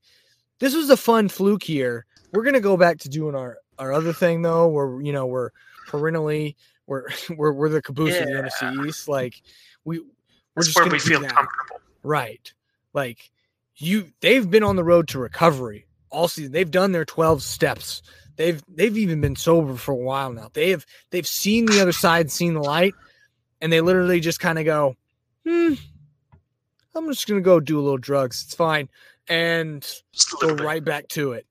this 0.59 0.73
was 0.73 0.89
a 0.89 0.97
fun 0.97 1.29
fluke 1.29 1.67
year. 1.67 2.05
We're 2.31 2.43
gonna 2.43 2.59
go 2.59 2.77
back 2.77 2.99
to 2.99 3.09
doing 3.09 3.35
our 3.35 3.57
our 3.79 3.91
other 3.93 4.13
thing 4.13 4.41
though, 4.41 4.67
where 4.67 5.01
you 5.01 5.11
know 5.13 5.25
we're 5.25 5.49
perennially 5.87 6.55
we're 6.87 7.07
we're, 7.35 7.53
we're 7.53 7.69
the 7.69 7.81
caboose 7.81 8.17
of 8.19 8.25
the 8.25 8.31
Yeah. 8.31 8.41
NFC 8.41 8.87
East. 8.87 9.07
Like 9.07 9.41
we 9.85 9.99
we're 9.99 10.05
That's 10.57 10.67
just 10.67 10.79
where 10.79 10.89
we 10.89 10.99
feel 10.99 11.21
that. 11.21 11.31
comfortable. 11.35 11.81
Right. 12.03 12.53
Like 12.93 13.31
you 13.75 14.11
they've 14.21 14.49
been 14.49 14.63
on 14.63 14.75
the 14.75 14.83
road 14.83 15.07
to 15.09 15.19
recovery 15.19 15.87
all 16.09 16.27
season. 16.27 16.51
They've 16.51 16.69
done 16.69 16.91
their 16.91 17.05
12 17.05 17.41
steps. 17.41 18.01
They've 18.35 18.61
they've 18.67 18.97
even 18.97 19.21
been 19.21 19.35
sober 19.35 19.75
for 19.75 19.91
a 19.91 19.95
while 19.95 20.31
now. 20.33 20.49
They 20.53 20.69
have 20.71 20.85
they've 21.11 21.27
seen 21.27 21.65
the 21.65 21.81
other 21.81 21.91
side, 21.91 22.31
seen 22.31 22.53
the 22.55 22.61
light, 22.61 22.93
and 23.61 23.71
they 23.71 23.81
literally 23.81 24.19
just 24.19 24.39
kind 24.39 24.57
of 24.59 24.65
go, 24.65 24.95
hmm, 25.47 25.73
I'm 26.95 27.07
just 27.09 27.27
gonna 27.27 27.41
go 27.41 27.59
do 27.59 27.79
a 27.79 27.81
little 27.81 27.97
drugs. 27.97 28.43
It's 28.45 28.55
fine. 28.55 28.89
And 29.27 29.87
go 30.41 30.55
bit. 30.55 30.63
right 30.65 30.83
back 30.83 31.07
to 31.09 31.31
it. 31.33 31.45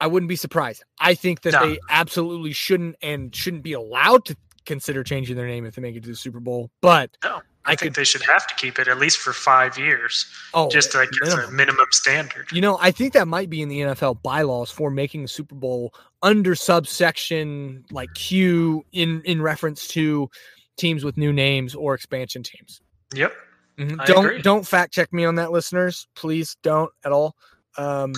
I 0.00 0.06
wouldn't 0.06 0.28
be 0.28 0.36
surprised. 0.36 0.82
I 0.98 1.14
think 1.14 1.42
that 1.42 1.52
No. 1.52 1.68
they 1.68 1.78
absolutely 1.90 2.52
shouldn't 2.52 2.96
and 3.02 3.34
shouldn't 3.34 3.62
be 3.62 3.72
allowed 3.74 4.24
to 4.26 4.36
consider 4.66 5.02
changing 5.04 5.36
their 5.36 5.46
name 5.46 5.64
if 5.66 5.74
they 5.74 5.82
make 5.82 5.96
it 5.96 6.02
to 6.04 6.08
the 6.08 6.16
Super 6.16 6.40
Bowl. 6.40 6.70
But 6.80 7.16
No, 7.24 7.36
I 7.64 7.72
I, 7.72 7.76
think 7.76 7.92
could- 7.94 7.94
they 8.00 8.04
should 8.04 8.22
have 8.22 8.46
to 8.46 8.54
keep 8.54 8.78
it 8.78 8.88
at 8.88 8.98
least 8.98 9.18
for 9.18 9.32
five 9.32 9.76
years, 9.78 10.24
oh, 10.54 10.70
just 10.70 10.94
like 10.94 11.08
as 11.22 11.32
a 11.32 11.36
minimum. 11.36 11.56
minimum 11.56 11.86
standard. 11.90 12.50
You 12.52 12.60
know, 12.62 12.78
I 12.80 12.90
think 12.90 13.12
that 13.12 13.28
might 13.28 13.50
be 13.50 13.60
in 13.62 13.68
the 13.68 13.80
NFL 13.80 14.22
bylaws 14.22 14.70
for 14.70 14.90
making 14.90 15.22
the 15.22 15.28
Super 15.28 15.54
Bowl 15.54 15.92
under 16.22 16.54
subsection 16.54 17.84
like 17.90 18.12
Q 18.14 18.84
in 18.92 19.22
in 19.24 19.42
reference 19.42 19.86
to 19.88 20.30
teams 20.76 21.04
with 21.04 21.16
new 21.16 21.32
names 21.32 21.74
or 21.74 21.94
expansion 21.94 22.42
teams. 22.42 22.80
Yep. 23.14 23.32
Mhm. 23.78 24.00
I 24.00 24.04
Don't 24.06 24.24
agree. 24.26 24.42
don't 24.42 24.66
fact 24.66 24.92
check 24.92 25.12
me 25.12 25.24
on 25.24 25.34
that, 25.36 25.50
listeners. 25.52 26.06
Please 26.14 26.56
don't 26.62 26.90
at 27.04 27.12
all. 27.12 27.34
Um, 27.78 28.12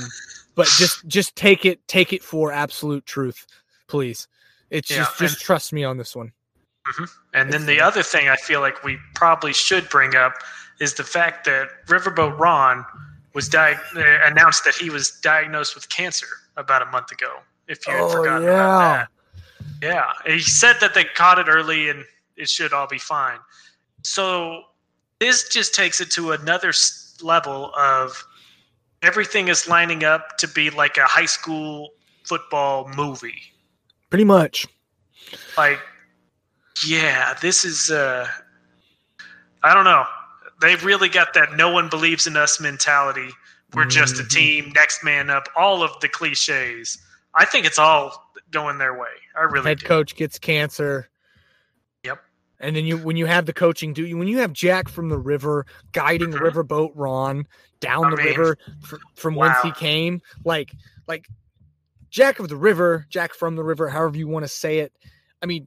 but 0.55 0.67
just 0.67 1.07
just 1.07 1.37
take 1.37 1.65
it 1.65 1.87
take 1.89 2.13
it 2.13 2.23
for 2.23 2.53
absolute 2.53 3.07
truth, 3.07 3.47
please. 3.87 4.29
It's 4.71 4.91
Yeah, 4.91 4.99
just 4.99 5.19
just 5.19 5.41
trust 5.41 5.73
me 5.73 5.85
on 5.85 5.97
this 5.97 6.17
one. 6.17 6.33
And 7.35 7.53
then 7.53 7.67
the 7.67 7.81
other 7.81 8.03
thing 8.03 8.29
I 8.29 8.37
feel 8.37 8.61
like 8.61 8.83
we 8.83 8.99
probably 9.15 9.53
should 9.53 9.89
bring 9.89 10.17
up 10.17 10.35
is 10.81 10.95
the 10.95 11.05
fact 11.05 11.45
that 11.45 11.69
Riverboat 11.87 12.39
Ron 12.39 12.85
was 13.35 13.49
di- 13.49 13.79
uh, 13.97 14.03
announced 14.27 14.65
that 14.65 14.75
he 14.75 14.91
was 14.91 15.13
diagnosed 15.23 15.75
with 15.75 15.89
cancer 15.89 16.27
about 16.57 16.83
a 16.83 16.87
month 16.87 17.13
ago. 17.13 17.39
If 17.69 17.87
you 17.87 17.95
had 17.95 18.03
Oh, 18.03 18.09
forgotten 18.13 18.49
yeah. 18.49 18.53
about 18.55 18.81
that, 18.81 19.09
yeah, 19.83 20.13
he 20.27 20.41
said 20.41 20.77
that 20.81 20.93
they 20.95 21.05
caught 21.05 21.39
it 21.39 21.47
early 21.49 21.89
and 21.89 22.05
it 22.37 22.49
should 22.51 22.73
all 22.73 22.87
be 22.89 22.99
fine. 22.99 23.39
So 24.03 24.65
this 25.19 25.49
just 25.49 25.75
takes 25.75 26.01
it 26.01 26.11
to 26.13 26.33
another 26.33 26.73
level 27.23 27.73
of 27.77 28.27
everything 29.03 29.49
is 29.49 29.69
lining 29.69 30.05
up 30.05 30.37
to 30.39 30.49
be 30.49 30.71
like 30.71 30.97
a 30.97 31.05
high 31.05 31.25
school 31.27 31.91
football 32.25 32.89
movie 32.97 33.41
Pretty 34.11 34.25
much. 34.25 34.67
like 35.57 35.79
yeah 36.87 37.35
this 37.41 37.65
is 37.65 37.91
uh 37.91 38.27
i 39.63 39.75
don't 39.75 39.85
know 39.85 40.05
they've 40.61 40.85
really 40.85 41.09
got 41.09 41.35
that 41.35 41.57
no 41.57 41.71
one 41.71 41.89
believes 41.89 42.27
in 42.27 42.37
us 42.37 42.61
mentality 42.61 43.29
we're 43.75 43.85
just 43.87 44.21
a 44.21 44.23
Mhm. 44.25 44.29
team 44.31 44.73
next 44.75 45.03
man 45.03 45.31
up 45.31 45.49
all 45.57 45.83
of 45.83 45.99
the 46.01 46.09
cliches 46.09 46.99
i 47.35 47.45
think 47.45 47.67
it's 47.67 47.79
all 47.79 48.31
going 48.51 48.79
their 48.79 48.99
way 48.99 49.09
i 49.37 49.43
really 49.43 49.69
Head 49.71 49.79
do. 49.81 49.87
coach 49.87 50.15
gets 50.15 50.39
cancer. 50.39 51.09
Yep. 52.05 52.19
And 52.61 52.77
then 52.77 52.85
you 52.85 52.99
when 52.99 53.17
you 53.17 53.27
have 53.27 53.47
the 53.47 53.53
coaching 53.53 53.93
do 53.95 54.05
you 54.07 54.17
when 54.19 54.29
you 54.29 54.39
have 54.39 54.53
Jack 54.53 54.89
from 54.89 55.09
the 55.09 55.19
river 55.19 55.67
guiding 55.93 56.33
Mhm. 56.33 56.41
Riverboat 56.51 56.93
Ron 56.95 57.47
down 57.83 58.07
I 58.07 58.11
the 58.11 58.17
mean, 58.17 58.27
river 58.29 58.59
fr- 58.81 58.97
from 59.15 59.35
whence 59.35 59.59
he 59.63 59.71
came, 59.73 60.23
like 60.45 60.73
like 61.07 61.27
Jack 62.09 62.39
of 62.39 62.49
the 62.49 62.57
river, 62.57 63.07
Jack 63.11 63.35
from 63.35 63.57
the 63.57 63.65
river, 63.65 63.89
however 63.89 64.17
you 64.17 64.29
want 64.29 64.45
to 64.45 64.49
say 64.49 64.79
it. 64.79 64.93
I 65.43 65.47
mean, 65.47 65.67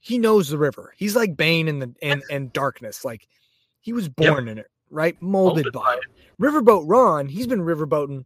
he 0.00 0.18
knows 0.18 0.48
the 0.48 0.58
river. 0.58 0.92
He's 0.96 1.14
like 1.14 1.36
Bane 1.36 1.68
in 1.68 1.78
the 1.78 1.94
and 2.02 2.22
and 2.30 2.52
darkness. 2.52 3.04
Like 3.04 3.28
he 3.80 3.92
was 3.92 4.08
born 4.08 4.48
in 4.48 4.58
it, 4.58 4.70
right? 4.90 5.20
Molded, 5.22 5.66
Molded 5.66 5.72
by 5.72 5.80
by 5.80 5.94
it. 5.94 6.02
Riverboat 6.40 6.84
Ron, 6.86 7.28
he's 7.28 7.46
been 7.46 7.60
riverboating 7.60 8.24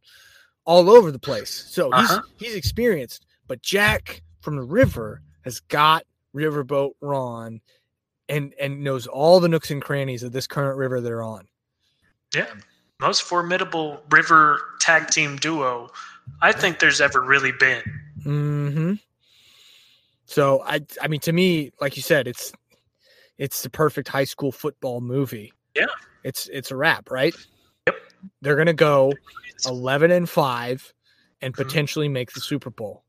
all 0.64 0.89
over 0.91 1.11
the 1.12 1.19
place. 1.19 1.51
So 1.51 1.91
Uh-huh. 1.93 2.23
he's 2.39 2.49
he's 2.49 2.57
experienced. 2.57 3.27
But 3.47 3.62
Jack 3.62 4.23
from 4.41 4.57
the 4.57 4.62
river 4.62 5.21
has 5.43 5.61
got 5.61 6.05
Riverboat 6.35 6.93
Ron 7.01 7.61
and 8.29 8.55
and 8.61 8.85
knows 8.85 9.07
all 9.07 9.41
the 9.41 9.49
nooks 9.49 9.71
and 9.71 9.81
crannies 9.83 10.23
of 10.23 10.33
this 10.33 10.47
current 10.47 10.77
river 10.79 11.01
they're 11.01 11.23
on. 11.23 11.49
yeah 12.35 12.47
most 13.01 13.22
formidable 13.22 14.03
river 14.11 14.61
tag 14.80 15.09
team 15.09 15.36
duo 15.36 15.88
i 16.42 16.51
think 16.53 16.78
there's 16.80 17.01
ever 17.01 17.20
really 17.20 17.53
been 17.53 17.82
hmm 18.22 18.94
So 20.26 20.62
I 20.66 20.80
I 21.01 21.09
mean 21.09 21.20
to 21.20 21.32
me, 21.32 21.70
like 21.80 21.96
you 21.96 22.03
said, 22.03 22.26
it's 22.28 22.53
it's 23.38 23.62
the 23.62 23.70
perfect 23.70 24.09
high 24.09 24.24
school 24.24 24.53
football 24.53 25.01
movie. 25.01 25.53
Yeah. 25.74 25.86
It's 26.22 26.49
it's 26.53 26.70
a 26.70 26.76
wrap, 26.76 27.11
right? 27.11 27.34
Yep. 27.86 27.96
They're 28.42 28.57
gonna 28.57 28.74
go 28.74 29.14
eleven 29.64 30.11
and 30.11 30.28
five 30.28 30.92
and 31.40 31.55
Mhm. 31.55 31.57
potentially 31.57 32.09
make 32.11 32.32
the 32.32 32.40
Super 32.42 32.68
Bowl. 32.68 33.05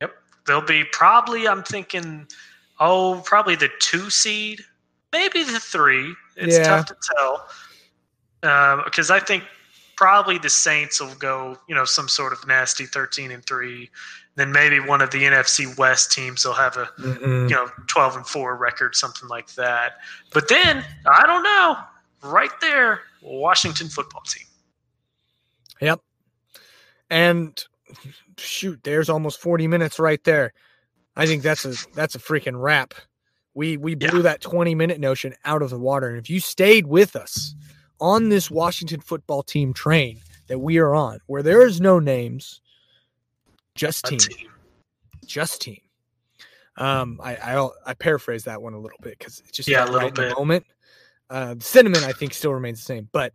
Yep. 0.00 0.14
They'll 0.46 0.62
be 0.62 0.84
probably 0.84 1.46
i'm 1.46 1.62
thinking 1.64 2.26
oh 2.80 3.20
probably 3.26 3.56
the 3.56 3.68
two 3.80 4.08
seed 4.08 4.64
maybe 5.12 5.42
the 5.44 5.60
three 5.60 6.14
it's 6.36 6.56
Yeah. 6.56 6.68
tough 6.68 6.86
to 6.86 6.96
tell 7.14 7.46
Um, 8.42 8.82
because 8.84 9.10
i 9.10 9.20
think 9.20 9.44
probably 9.96 10.38
the 10.38 10.48
saints 10.50 11.00
will 11.00 11.14
go 11.16 11.56
you 11.68 11.74
know 11.74 11.84
some 11.84 12.08
sort 12.08 12.32
of 12.32 12.46
nasty 12.46 12.86
13 12.86 13.30
and 13.32 13.44
3 13.44 13.90
then 14.36 14.52
maybe 14.52 14.78
one 14.78 15.00
of 15.00 15.10
the 15.10 15.24
nfc 15.24 15.76
west 15.78 16.12
teams 16.12 16.44
will 16.44 16.52
have 16.52 16.76
a 16.76 16.84
mm-hmm. 17.00 17.48
you 17.48 17.54
know 17.54 17.68
12 17.88 18.16
and 18.16 18.26
4 18.26 18.56
record 18.56 18.94
something 18.94 19.28
like 19.28 19.52
that 19.54 19.94
but 20.32 20.48
then 20.48 20.84
i 21.06 21.26
don't 21.26 21.42
know 21.42 21.76
right 22.22 22.52
there 22.60 23.00
washington 23.22 23.88
football 23.88 24.22
team 24.22 24.44
Yep. 25.80 26.00
And 27.10 27.64
shoot, 28.36 28.80
there's 28.84 29.08
almost 29.08 29.40
40 29.40 29.66
minutes 29.66 29.98
right 29.98 30.22
there. 30.24 30.52
I 31.16 31.26
think 31.26 31.42
that's 31.42 31.64
a 31.64 31.74
that's 31.94 32.14
a 32.14 32.18
freaking 32.18 32.60
wrap. 32.60 32.94
We 33.54 33.76
we 33.76 33.94
blew 33.94 34.18
Yeah. 34.18 34.22
that 34.22 34.40
20 34.40 34.74
minute 34.74 35.00
notion 35.00 35.34
out 35.44 35.62
of 35.62 35.70
the 35.70 35.78
water. 35.78 36.08
And 36.08 36.18
if 36.18 36.30
you 36.30 36.40
stayed 36.40 36.86
with 36.86 37.16
us 37.16 37.54
on 38.00 38.28
this 38.28 38.50
Washington 38.50 39.00
football 39.00 39.42
team 39.42 39.72
train 39.72 40.20
that 40.48 40.58
we 40.58 40.78
are 40.78 40.94
on, 40.94 41.18
where 41.26 41.42
there 41.42 41.66
is 41.66 41.80
no 41.80 41.98
names, 41.98 42.60
just 43.74 44.04
team, 44.04 44.18
team. 44.18 44.48
just 45.26 45.60
team. 45.60 45.80
Um, 46.76 47.20
I 47.22 47.36
I, 47.36 47.68
I 47.86 47.94
paraphrase 47.94 48.44
that 48.44 48.62
one 48.62 48.74
a 48.74 48.78
little 48.78 48.98
bit 49.02 49.18
because 49.18 49.40
it's 49.40 49.50
just 49.50 49.68
Yeah, 49.68 49.84
a 49.84 49.86
little 49.86 50.00
right 50.00 50.18
in 50.18 50.28
the 50.28 50.34
moment. 50.34 50.64
Uh, 51.30 51.54
the 51.54 51.64
sentiment 51.64 52.04
I 52.04 52.12
think 52.12 52.32
still 52.32 52.54
remains 52.54 52.78
the 52.78 52.84
same, 52.84 53.08
but 53.12 53.32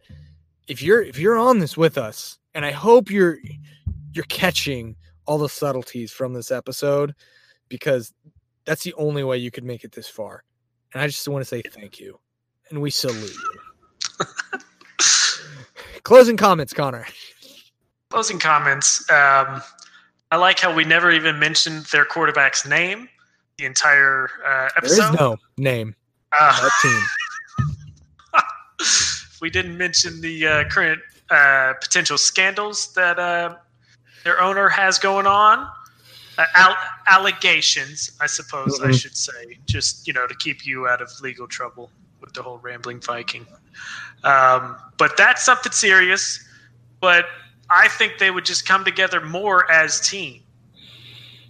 if 0.67 0.81
you're 0.81 1.01
if 1.01 1.19
you're 1.19 1.37
on 1.37 1.59
this 1.59 1.77
with 1.77 1.97
us, 1.97 2.39
and 2.53 2.65
I 2.65 2.71
hope 2.71 3.11
you're 3.11 3.37
you're 4.13 4.25
catching 4.25 4.95
all 5.25 5.37
the 5.37 5.49
subtleties 5.49 6.11
from 6.11 6.33
this 6.33 6.51
episode 6.51 7.13
because 7.69 8.13
that's 8.65 8.83
the 8.83 8.93
only 8.95 9.23
way 9.23 9.37
you 9.37 9.51
could 9.51 9.63
make 9.63 9.83
it 9.83 9.91
this 9.91 10.07
far. 10.07 10.43
And 10.93 11.01
I 11.01 11.07
just 11.07 11.27
want 11.27 11.41
to 11.41 11.47
say 11.47 11.61
thank 11.61 11.99
you. 11.99 12.19
and 12.69 12.81
we 12.81 12.91
salute 12.91 13.33
you. 13.33 13.59
Closing 16.03 16.37
comments, 16.37 16.73
Connor. 16.73 17.05
Closing 18.09 18.39
comments. 18.39 19.09
Um, 19.09 19.61
I 20.31 20.37
like 20.37 20.59
how 20.59 20.73
we 20.73 20.83
never 20.83 21.11
even 21.11 21.39
mentioned 21.39 21.85
their 21.85 22.05
quarterback's 22.05 22.67
name 22.67 23.07
the 23.57 23.65
entire 23.65 24.29
uh, 24.45 24.69
episode. 24.77 25.01
There 25.01 25.13
is 25.13 25.19
no 25.19 25.37
name. 25.57 25.95
Uh, 26.31 26.61
that 26.61 26.71
team. 26.81 27.01
we 29.41 29.49
didn't 29.49 29.77
mention 29.77 30.19
the 30.21 30.47
uh, 30.47 30.63
current 30.69 30.99
uh, 31.29 31.73
potential 31.81 32.17
scandals 32.17 32.93
that 32.93 33.19
uh, 33.19 33.55
their 34.23 34.41
owner 34.41 34.69
has 34.69 34.99
going 34.99 35.27
on. 35.27 35.67
Uh, 36.37 36.45
Al- 36.55 36.77
allegations, 37.07 38.11
I 38.19 38.25
suppose 38.25 38.79
mm-hmm. 38.79 38.89
I 38.89 38.91
should 38.91 39.15
say, 39.15 39.59
just 39.65 40.07
you 40.07 40.13
know 40.13 40.25
to 40.25 40.35
keep 40.35 40.65
you 40.65 40.87
out 40.87 41.01
of 41.01 41.11
legal 41.21 41.47
trouble 41.47 41.91
with 42.21 42.33
the 42.33 42.41
whole 42.41 42.57
rambling 42.57 42.99
Viking. 43.01 43.45
Um, 44.23 44.77
but 44.97 45.17
that's 45.17 45.43
something 45.43 45.71
serious. 45.71 46.43
But 46.99 47.25
I 47.69 47.87
think 47.87 48.17
they 48.19 48.31
would 48.31 48.45
just 48.45 48.67
come 48.67 48.85
together 48.85 49.21
more 49.21 49.69
as 49.71 49.99
team. 49.99 50.41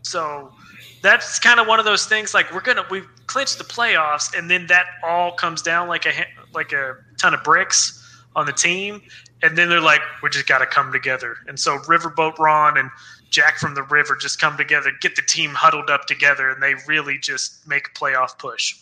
So 0.01 0.51
that's 1.01 1.38
kind 1.39 1.59
of 1.59 1.67
one 1.67 1.80
of 1.80 1.86
those 1.86 2.05
things. 2.05 2.34
Like 2.34 2.51
we're 2.53 2.61
gonna 2.61 2.86
we've 2.89 3.07
clinched 3.28 3.57
the 3.57 3.63
playoffs, 3.63 4.38
and 4.38 4.49
then 4.49 4.67
that 4.67 4.86
all 5.03 5.34
comes 5.34 5.61
down 5.61 5.88
like 5.88 6.05
a 6.05 6.13
like 6.53 6.71
a 6.71 6.97
ton 7.17 7.34
of 7.34 7.43
bricks 7.43 7.99
on 8.36 8.45
the 8.45 8.53
team, 8.53 9.01
and 9.43 9.57
then 9.57 9.69
they're 9.69 9.82
like, 9.82 10.01
we 10.21 10.30
just 10.30 10.47
got 10.47 10.59
to 10.59 10.65
come 10.65 10.91
together. 10.91 11.38
And 11.47 11.59
so 11.59 11.78
Riverboat 11.80 12.39
Ron 12.39 12.78
and 12.78 12.89
Jack 13.30 13.57
from 13.57 13.76
the 13.76 13.84
River 13.84 14.15
just 14.15 14.39
come 14.39 14.57
together, 14.57 14.91
get 15.01 15.15
the 15.15 15.21
team 15.21 15.51
huddled 15.51 15.89
up 15.89 16.05
together, 16.05 16.49
and 16.49 16.63
they 16.63 16.76
really 16.88 17.17
just 17.17 17.67
make 17.67 17.89
a 17.89 17.91
playoff 17.91 18.38
push. 18.39 18.76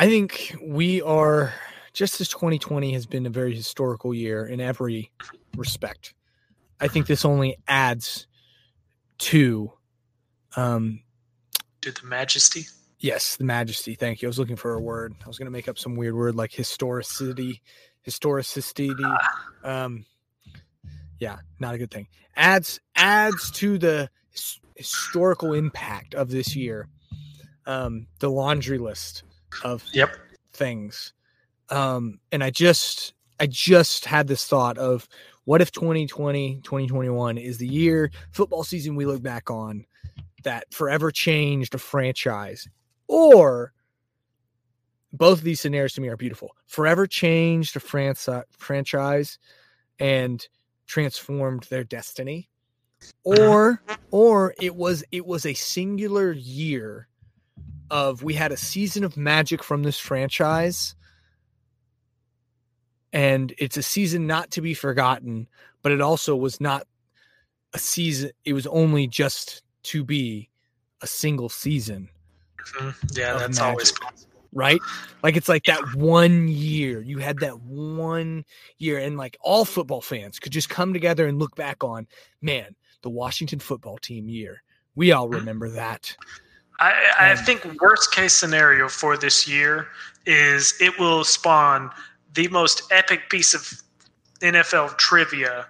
I 0.00 0.08
think 0.08 0.56
we 0.62 1.02
are 1.02 1.52
just 1.92 2.22
as 2.22 2.30
2020 2.30 2.94
has 2.94 3.04
been 3.04 3.26
a 3.26 3.30
very 3.30 3.54
historical 3.54 4.14
year 4.14 4.46
in 4.46 4.58
every 4.58 5.12
respect. 5.54 6.14
I 6.80 6.88
think 6.88 7.06
this 7.06 7.26
only 7.26 7.58
adds 7.68 8.26
to 9.18 9.70
um 10.56 11.02
to 11.82 11.92
the 11.92 12.06
majesty 12.06 12.64
yes 13.00 13.36
the 13.36 13.44
majesty 13.44 13.94
thank 13.94 14.22
you 14.22 14.28
i 14.28 14.30
was 14.30 14.38
looking 14.38 14.56
for 14.56 14.72
a 14.72 14.80
word 14.80 15.14
i 15.22 15.28
was 15.28 15.38
going 15.38 15.44
to 15.44 15.52
make 15.52 15.68
up 15.68 15.78
some 15.78 15.94
weird 15.94 16.14
word 16.14 16.34
like 16.34 16.50
historicity 16.50 17.60
historicity 18.00 18.90
um 19.62 20.06
yeah 21.18 21.36
not 21.58 21.74
a 21.74 21.78
good 21.78 21.90
thing 21.90 22.08
adds 22.34 22.80
adds 22.96 23.50
to 23.50 23.76
the 23.76 24.08
historical 24.74 25.52
impact 25.52 26.14
of 26.14 26.30
this 26.30 26.56
year 26.56 26.88
um 27.66 28.06
the 28.20 28.30
laundry 28.30 28.78
list 28.78 29.22
of 29.64 29.84
yep 29.92 30.16
things 30.52 31.12
um 31.70 32.18
and 32.32 32.42
i 32.42 32.50
just 32.50 33.14
i 33.38 33.46
just 33.46 34.04
had 34.04 34.26
this 34.26 34.46
thought 34.46 34.78
of 34.78 35.08
what 35.44 35.60
if 35.60 35.72
2020 35.72 36.60
2021 36.62 37.38
is 37.38 37.58
the 37.58 37.66
year 37.66 38.10
football 38.32 38.64
season 38.64 38.94
we 38.94 39.06
look 39.06 39.22
back 39.22 39.50
on 39.50 39.84
that 40.42 40.64
forever 40.72 41.10
changed 41.10 41.74
a 41.74 41.78
franchise 41.78 42.68
or 43.08 43.72
both 45.12 45.38
of 45.38 45.44
these 45.44 45.60
scenarios 45.60 45.92
to 45.94 46.00
me 46.00 46.08
are 46.08 46.16
beautiful. 46.16 46.54
Forever 46.66 47.06
changed 47.06 47.76
a 47.76 47.80
France, 47.80 48.28
franchise 48.50 49.38
and 49.98 50.46
transformed 50.86 51.64
their 51.64 51.84
destiny. 51.84 52.48
Uh-huh. 53.26 53.42
Or 53.42 53.82
or 54.10 54.54
it 54.60 54.74
was 54.74 55.02
it 55.10 55.24
was 55.24 55.46
a 55.46 55.54
singular 55.54 56.32
year 56.32 57.08
of 57.90 58.22
we 58.22 58.34
had 58.34 58.52
a 58.52 58.56
season 58.56 59.04
of 59.04 59.16
magic 59.16 59.62
from 59.62 59.82
this 59.82 59.98
franchise 59.98 60.94
and 63.12 63.52
it's 63.58 63.76
a 63.76 63.82
season 63.82 64.26
not 64.26 64.52
to 64.52 64.60
be 64.60 64.72
forgotten, 64.72 65.48
but 65.82 65.90
it 65.90 66.00
also 66.00 66.36
was 66.36 66.60
not 66.60 66.86
a 67.74 67.78
season 67.78 68.30
it 68.44 68.52
was 68.52 68.66
only 68.66 69.06
just 69.06 69.62
to 69.82 70.04
be 70.04 70.48
a 71.00 71.06
single 71.06 71.48
season 71.48 72.08
Mm-hmm. 72.78 73.06
Yeah, 73.18 73.38
that's 73.38 73.58
magic, 73.58 73.70
always 73.70 73.92
possible. 73.92 74.30
Right? 74.52 74.80
Like 75.22 75.36
it's 75.36 75.48
like 75.48 75.64
that 75.64 75.94
one 75.94 76.48
year. 76.48 77.02
You 77.02 77.18
had 77.18 77.38
that 77.38 77.60
one 77.60 78.44
year, 78.78 78.98
and 78.98 79.16
like 79.16 79.36
all 79.40 79.64
football 79.64 80.00
fans 80.00 80.38
could 80.38 80.52
just 80.52 80.68
come 80.68 80.92
together 80.92 81.26
and 81.26 81.38
look 81.38 81.54
back 81.54 81.84
on, 81.84 82.06
man, 82.42 82.74
the 83.02 83.10
Washington 83.10 83.60
football 83.60 83.98
team 83.98 84.28
year. 84.28 84.62
We 84.94 85.12
all 85.12 85.26
mm-hmm. 85.26 85.36
remember 85.36 85.70
that. 85.70 86.16
I, 86.80 86.94
I 87.18 87.36
think 87.36 87.80
worst 87.80 88.12
case 88.12 88.32
scenario 88.32 88.88
for 88.88 89.16
this 89.16 89.46
year 89.46 89.88
is 90.26 90.74
it 90.80 90.98
will 90.98 91.24
spawn 91.24 91.90
the 92.34 92.48
most 92.48 92.82
epic 92.90 93.28
piece 93.28 93.54
of 93.54 93.82
NFL 94.40 94.96
trivia 94.96 95.66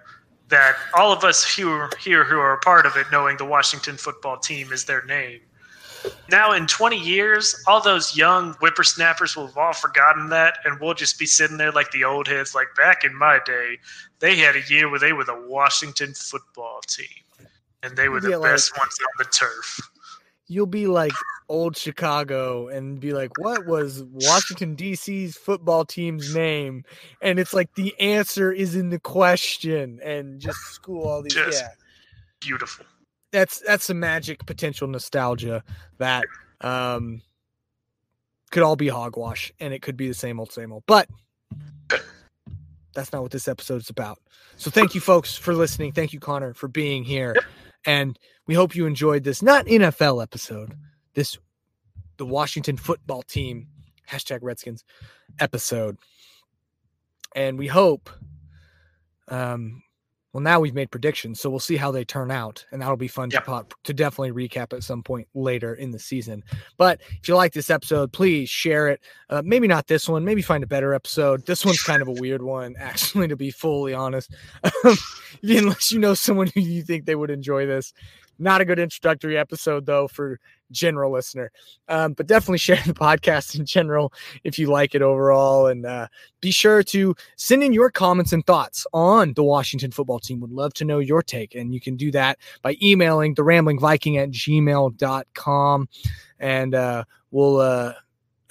that 0.47 0.75
all 0.97 1.11
of 1.11 1.23
us 1.23 1.43
here, 1.45 1.89
here 1.99 2.23
who 2.23 2.37
are 2.37 2.53
a 2.53 2.59
part 2.59 2.85
of 2.85 2.95
it, 2.97 3.07
knowing 3.11 3.37
the 3.37 3.45
Washington 3.45 3.97
football 3.97 4.37
team 4.37 4.71
is 4.71 4.85
their 4.85 5.03
name, 5.05 5.41
now 6.29 6.53
in 6.53 6.67
20 6.67 6.97
years, 6.97 7.61
all 7.67 7.81
those 7.81 8.15
young 8.15 8.53
whippersnappers 8.55 9.35
will 9.35 9.47
have 9.47 9.57
all 9.57 9.73
forgotten 9.73 10.29
that, 10.29 10.57
and 10.65 10.79
we'll 10.79 10.93
just 10.93 11.19
be 11.19 11.25
sitting 11.25 11.57
there 11.57 11.71
like 11.71 11.91
the 11.91 12.03
old 12.03 12.27
heads. 12.27 12.55
Like 12.55 12.67
back 12.75 13.03
in 13.03 13.15
my 13.15 13.39
day, 13.45 13.77
they 14.19 14.35
had 14.35 14.55
a 14.55 14.61
year 14.69 14.89
where 14.89 14.99
they 14.99 15.13
were 15.13 15.23
the 15.23 15.39
Washington 15.47 16.13
football 16.13 16.81
team, 16.87 17.47
and 17.83 17.95
they 17.95 18.09
were 18.09 18.19
the 18.19 18.39
best 18.39 18.71
like, 18.71 18.81
ones 18.81 18.97
on 19.01 19.25
the 19.25 19.25
turf. 19.25 19.79
You'll 20.51 20.65
be 20.65 20.87
like 20.87 21.13
old 21.49 21.77
Chicago 21.77 22.67
and 22.67 22.99
be 22.99 23.13
like, 23.13 23.31
"What 23.37 23.65
was 23.65 24.03
Washington 24.03 24.75
D.C.'s 24.75 25.37
football 25.37 25.85
team's 25.85 26.35
name?" 26.35 26.83
And 27.21 27.39
it's 27.39 27.53
like 27.53 27.73
the 27.75 27.97
answer 27.99 28.51
is 28.51 28.75
in 28.75 28.89
the 28.89 28.99
question, 28.99 29.99
and 30.03 30.39
just 30.39 30.59
school 30.73 31.03
all 31.03 31.21
these. 31.21 31.33
Just 31.33 31.61
yeah, 31.61 31.69
beautiful 32.39 32.85
that's 33.31 33.59
that's 33.65 33.85
some 33.85 33.99
magic 33.99 34.45
potential 34.45 34.87
nostalgia 34.87 35.63
that 35.97 36.25
um 36.61 37.21
could 38.51 38.63
all 38.63 38.75
be 38.75 38.89
hogwash 38.89 39.51
and 39.59 39.73
it 39.73 39.81
could 39.81 39.97
be 39.97 40.07
the 40.07 40.13
same 40.13 40.39
old 40.39 40.51
same 40.51 40.71
old 40.71 40.83
but 40.85 41.07
that's 42.93 43.13
not 43.13 43.21
what 43.21 43.31
this 43.31 43.47
episode 43.47 43.81
is 43.81 43.89
about 43.89 44.19
so 44.57 44.69
thank 44.69 44.93
you 44.93 45.01
folks 45.01 45.35
for 45.35 45.53
listening 45.53 45.91
thank 45.91 46.13
you 46.13 46.19
connor 46.19 46.53
for 46.53 46.67
being 46.67 47.03
here 47.03 47.35
and 47.85 48.17
we 48.47 48.53
hope 48.53 48.75
you 48.75 48.85
enjoyed 48.85 49.23
this 49.23 49.41
not 49.41 49.65
nfl 49.65 50.21
episode 50.21 50.75
this 51.13 51.37
the 52.17 52.25
washington 52.25 52.77
football 52.77 53.21
team 53.23 53.67
hashtag 54.11 54.39
redskins 54.41 54.83
episode. 55.39 55.97
And 57.35 57.57
we 57.57 57.67
hope 57.67 58.09
um 59.27 59.83
well, 60.33 60.41
now 60.41 60.61
we've 60.61 60.73
made 60.73 60.91
predictions, 60.91 61.41
so 61.41 61.49
we'll 61.49 61.59
see 61.59 61.75
how 61.75 61.91
they 61.91 62.05
turn 62.05 62.31
out, 62.31 62.65
and 62.71 62.81
that'll 62.81 62.95
be 62.95 63.09
fun 63.09 63.29
yep. 63.31 63.43
to 63.43 63.49
pop, 63.49 63.73
to 63.83 63.93
definitely 63.93 64.31
recap 64.31 64.71
at 64.71 64.83
some 64.83 65.03
point 65.03 65.27
later 65.33 65.73
in 65.73 65.91
the 65.91 65.99
season. 65.99 66.43
But 66.77 67.01
if 67.19 67.27
you 67.27 67.35
like 67.35 67.51
this 67.51 67.69
episode, 67.69 68.13
please 68.13 68.49
share 68.49 68.87
it. 68.87 69.01
Uh, 69.29 69.41
maybe 69.43 69.67
not 69.67 69.87
this 69.87 70.07
one. 70.07 70.23
Maybe 70.23 70.41
find 70.41 70.63
a 70.63 70.67
better 70.67 70.93
episode. 70.93 71.45
This 71.45 71.65
one's 71.65 71.83
kind 71.83 72.01
of 72.01 72.07
a 72.07 72.13
weird 72.13 72.41
one, 72.41 72.75
actually, 72.79 73.27
to 73.27 73.35
be 73.35 73.51
fully 73.51 73.93
honest. 73.93 74.33
Unless 75.43 75.91
you 75.91 75.99
know 75.99 76.13
someone 76.13 76.47
who 76.47 76.61
you 76.61 76.83
think 76.83 77.05
they 77.05 77.15
would 77.15 77.29
enjoy 77.29 77.65
this. 77.65 77.93
Not 78.41 78.59
a 78.59 78.65
good 78.65 78.79
introductory 78.79 79.37
episode 79.37 79.85
though 79.85 80.07
for 80.07 80.39
general 80.71 81.11
listener. 81.11 81.51
Um, 81.87 82.13
but 82.13 82.27
definitely 82.27 82.57
share 82.59 82.81
the 82.85 82.93
podcast 82.93 83.57
in 83.57 83.65
general 83.65 84.11
if 84.43 84.57
you 84.57 84.67
like 84.67 84.95
it 84.95 85.01
overall. 85.01 85.67
And 85.67 85.85
uh, 85.85 86.07
be 86.39 86.51
sure 86.51 86.81
to 86.83 87.15
send 87.35 87.63
in 87.63 87.73
your 87.73 87.91
comments 87.91 88.33
and 88.33 88.45
thoughts 88.45 88.87
on 88.93 89.33
the 89.33 89.43
Washington 89.43 89.91
football 89.91 90.19
team. 90.19 90.39
Would 90.39 90.51
love 90.51 90.73
to 90.75 90.85
know 90.85 90.99
your 90.99 91.21
take. 91.21 91.55
And 91.55 91.73
you 91.73 91.79
can 91.79 91.95
do 91.95 92.11
that 92.11 92.39
by 92.61 92.77
emailing 92.81 93.35
the 93.35 93.43
rambling 93.43 93.79
Viking 93.79 94.17
at 94.17 94.31
gmail.com. 94.31 95.89
And 96.39 96.75
uh, 96.75 97.03
we'll 97.29 97.59
uh, 97.59 97.93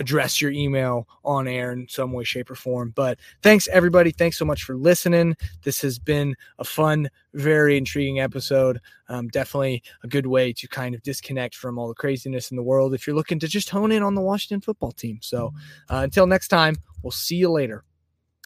address 0.01 0.41
your 0.41 0.51
email 0.51 1.07
on 1.25 1.47
air 1.47 1.71
in 1.73 1.87
some 1.89 2.13
way, 2.13 2.25
shape, 2.25 2.51
or 2.51 2.55
form. 2.57 2.93
But 2.97 3.19
thanks, 3.43 3.69
everybody. 3.69 4.11
Thanks 4.11 4.39
so 4.39 4.45
much 4.45 4.65
for 4.65 4.75
listening. 4.75 5.37
This 5.63 5.81
has 5.83 5.99
been 5.99 6.35
a 6.59 6.65
fun, 6.65 7.09
very 7.35 7.77
intriguing 7.77 8.19
episode. 8.19 8.81
Um, 9.09 9.29
definitely 9.29 9.83
a 10.03 10.09
good 10.09 10.27
way 10.27 10.53
to 10.55 10.67
kind 10.67 10.95
of 10.95 11.03
disconnect 11.03 11.55
from 11.55 11.79
all 11.79 11.87
the 11.87 11.95
craziness 11.95 12.51
in 12.51 12.57
the 12.57 12.63
world 12.63 12.95
if 12.95 13.07
you're 13.07 13.17
looking 13.17 13.39
to 13.41 13.49
just 13.49 13.71
hone 13.71 13.93
in 13.93 14.03
on 14.03 14.15
the 14.15 14.21
Washington 14.23 14.61
football 14.61 14.93
team. 14.93 15.19
So 15.23 15.53
uh, 15.91 16.01
until 16.03 16.27
next 16.27 16.49
time, 16.49 16.77
we'll 17.03 17.11
see 17.11 17.37
you 17.37 17.51
later. 17.51 17.85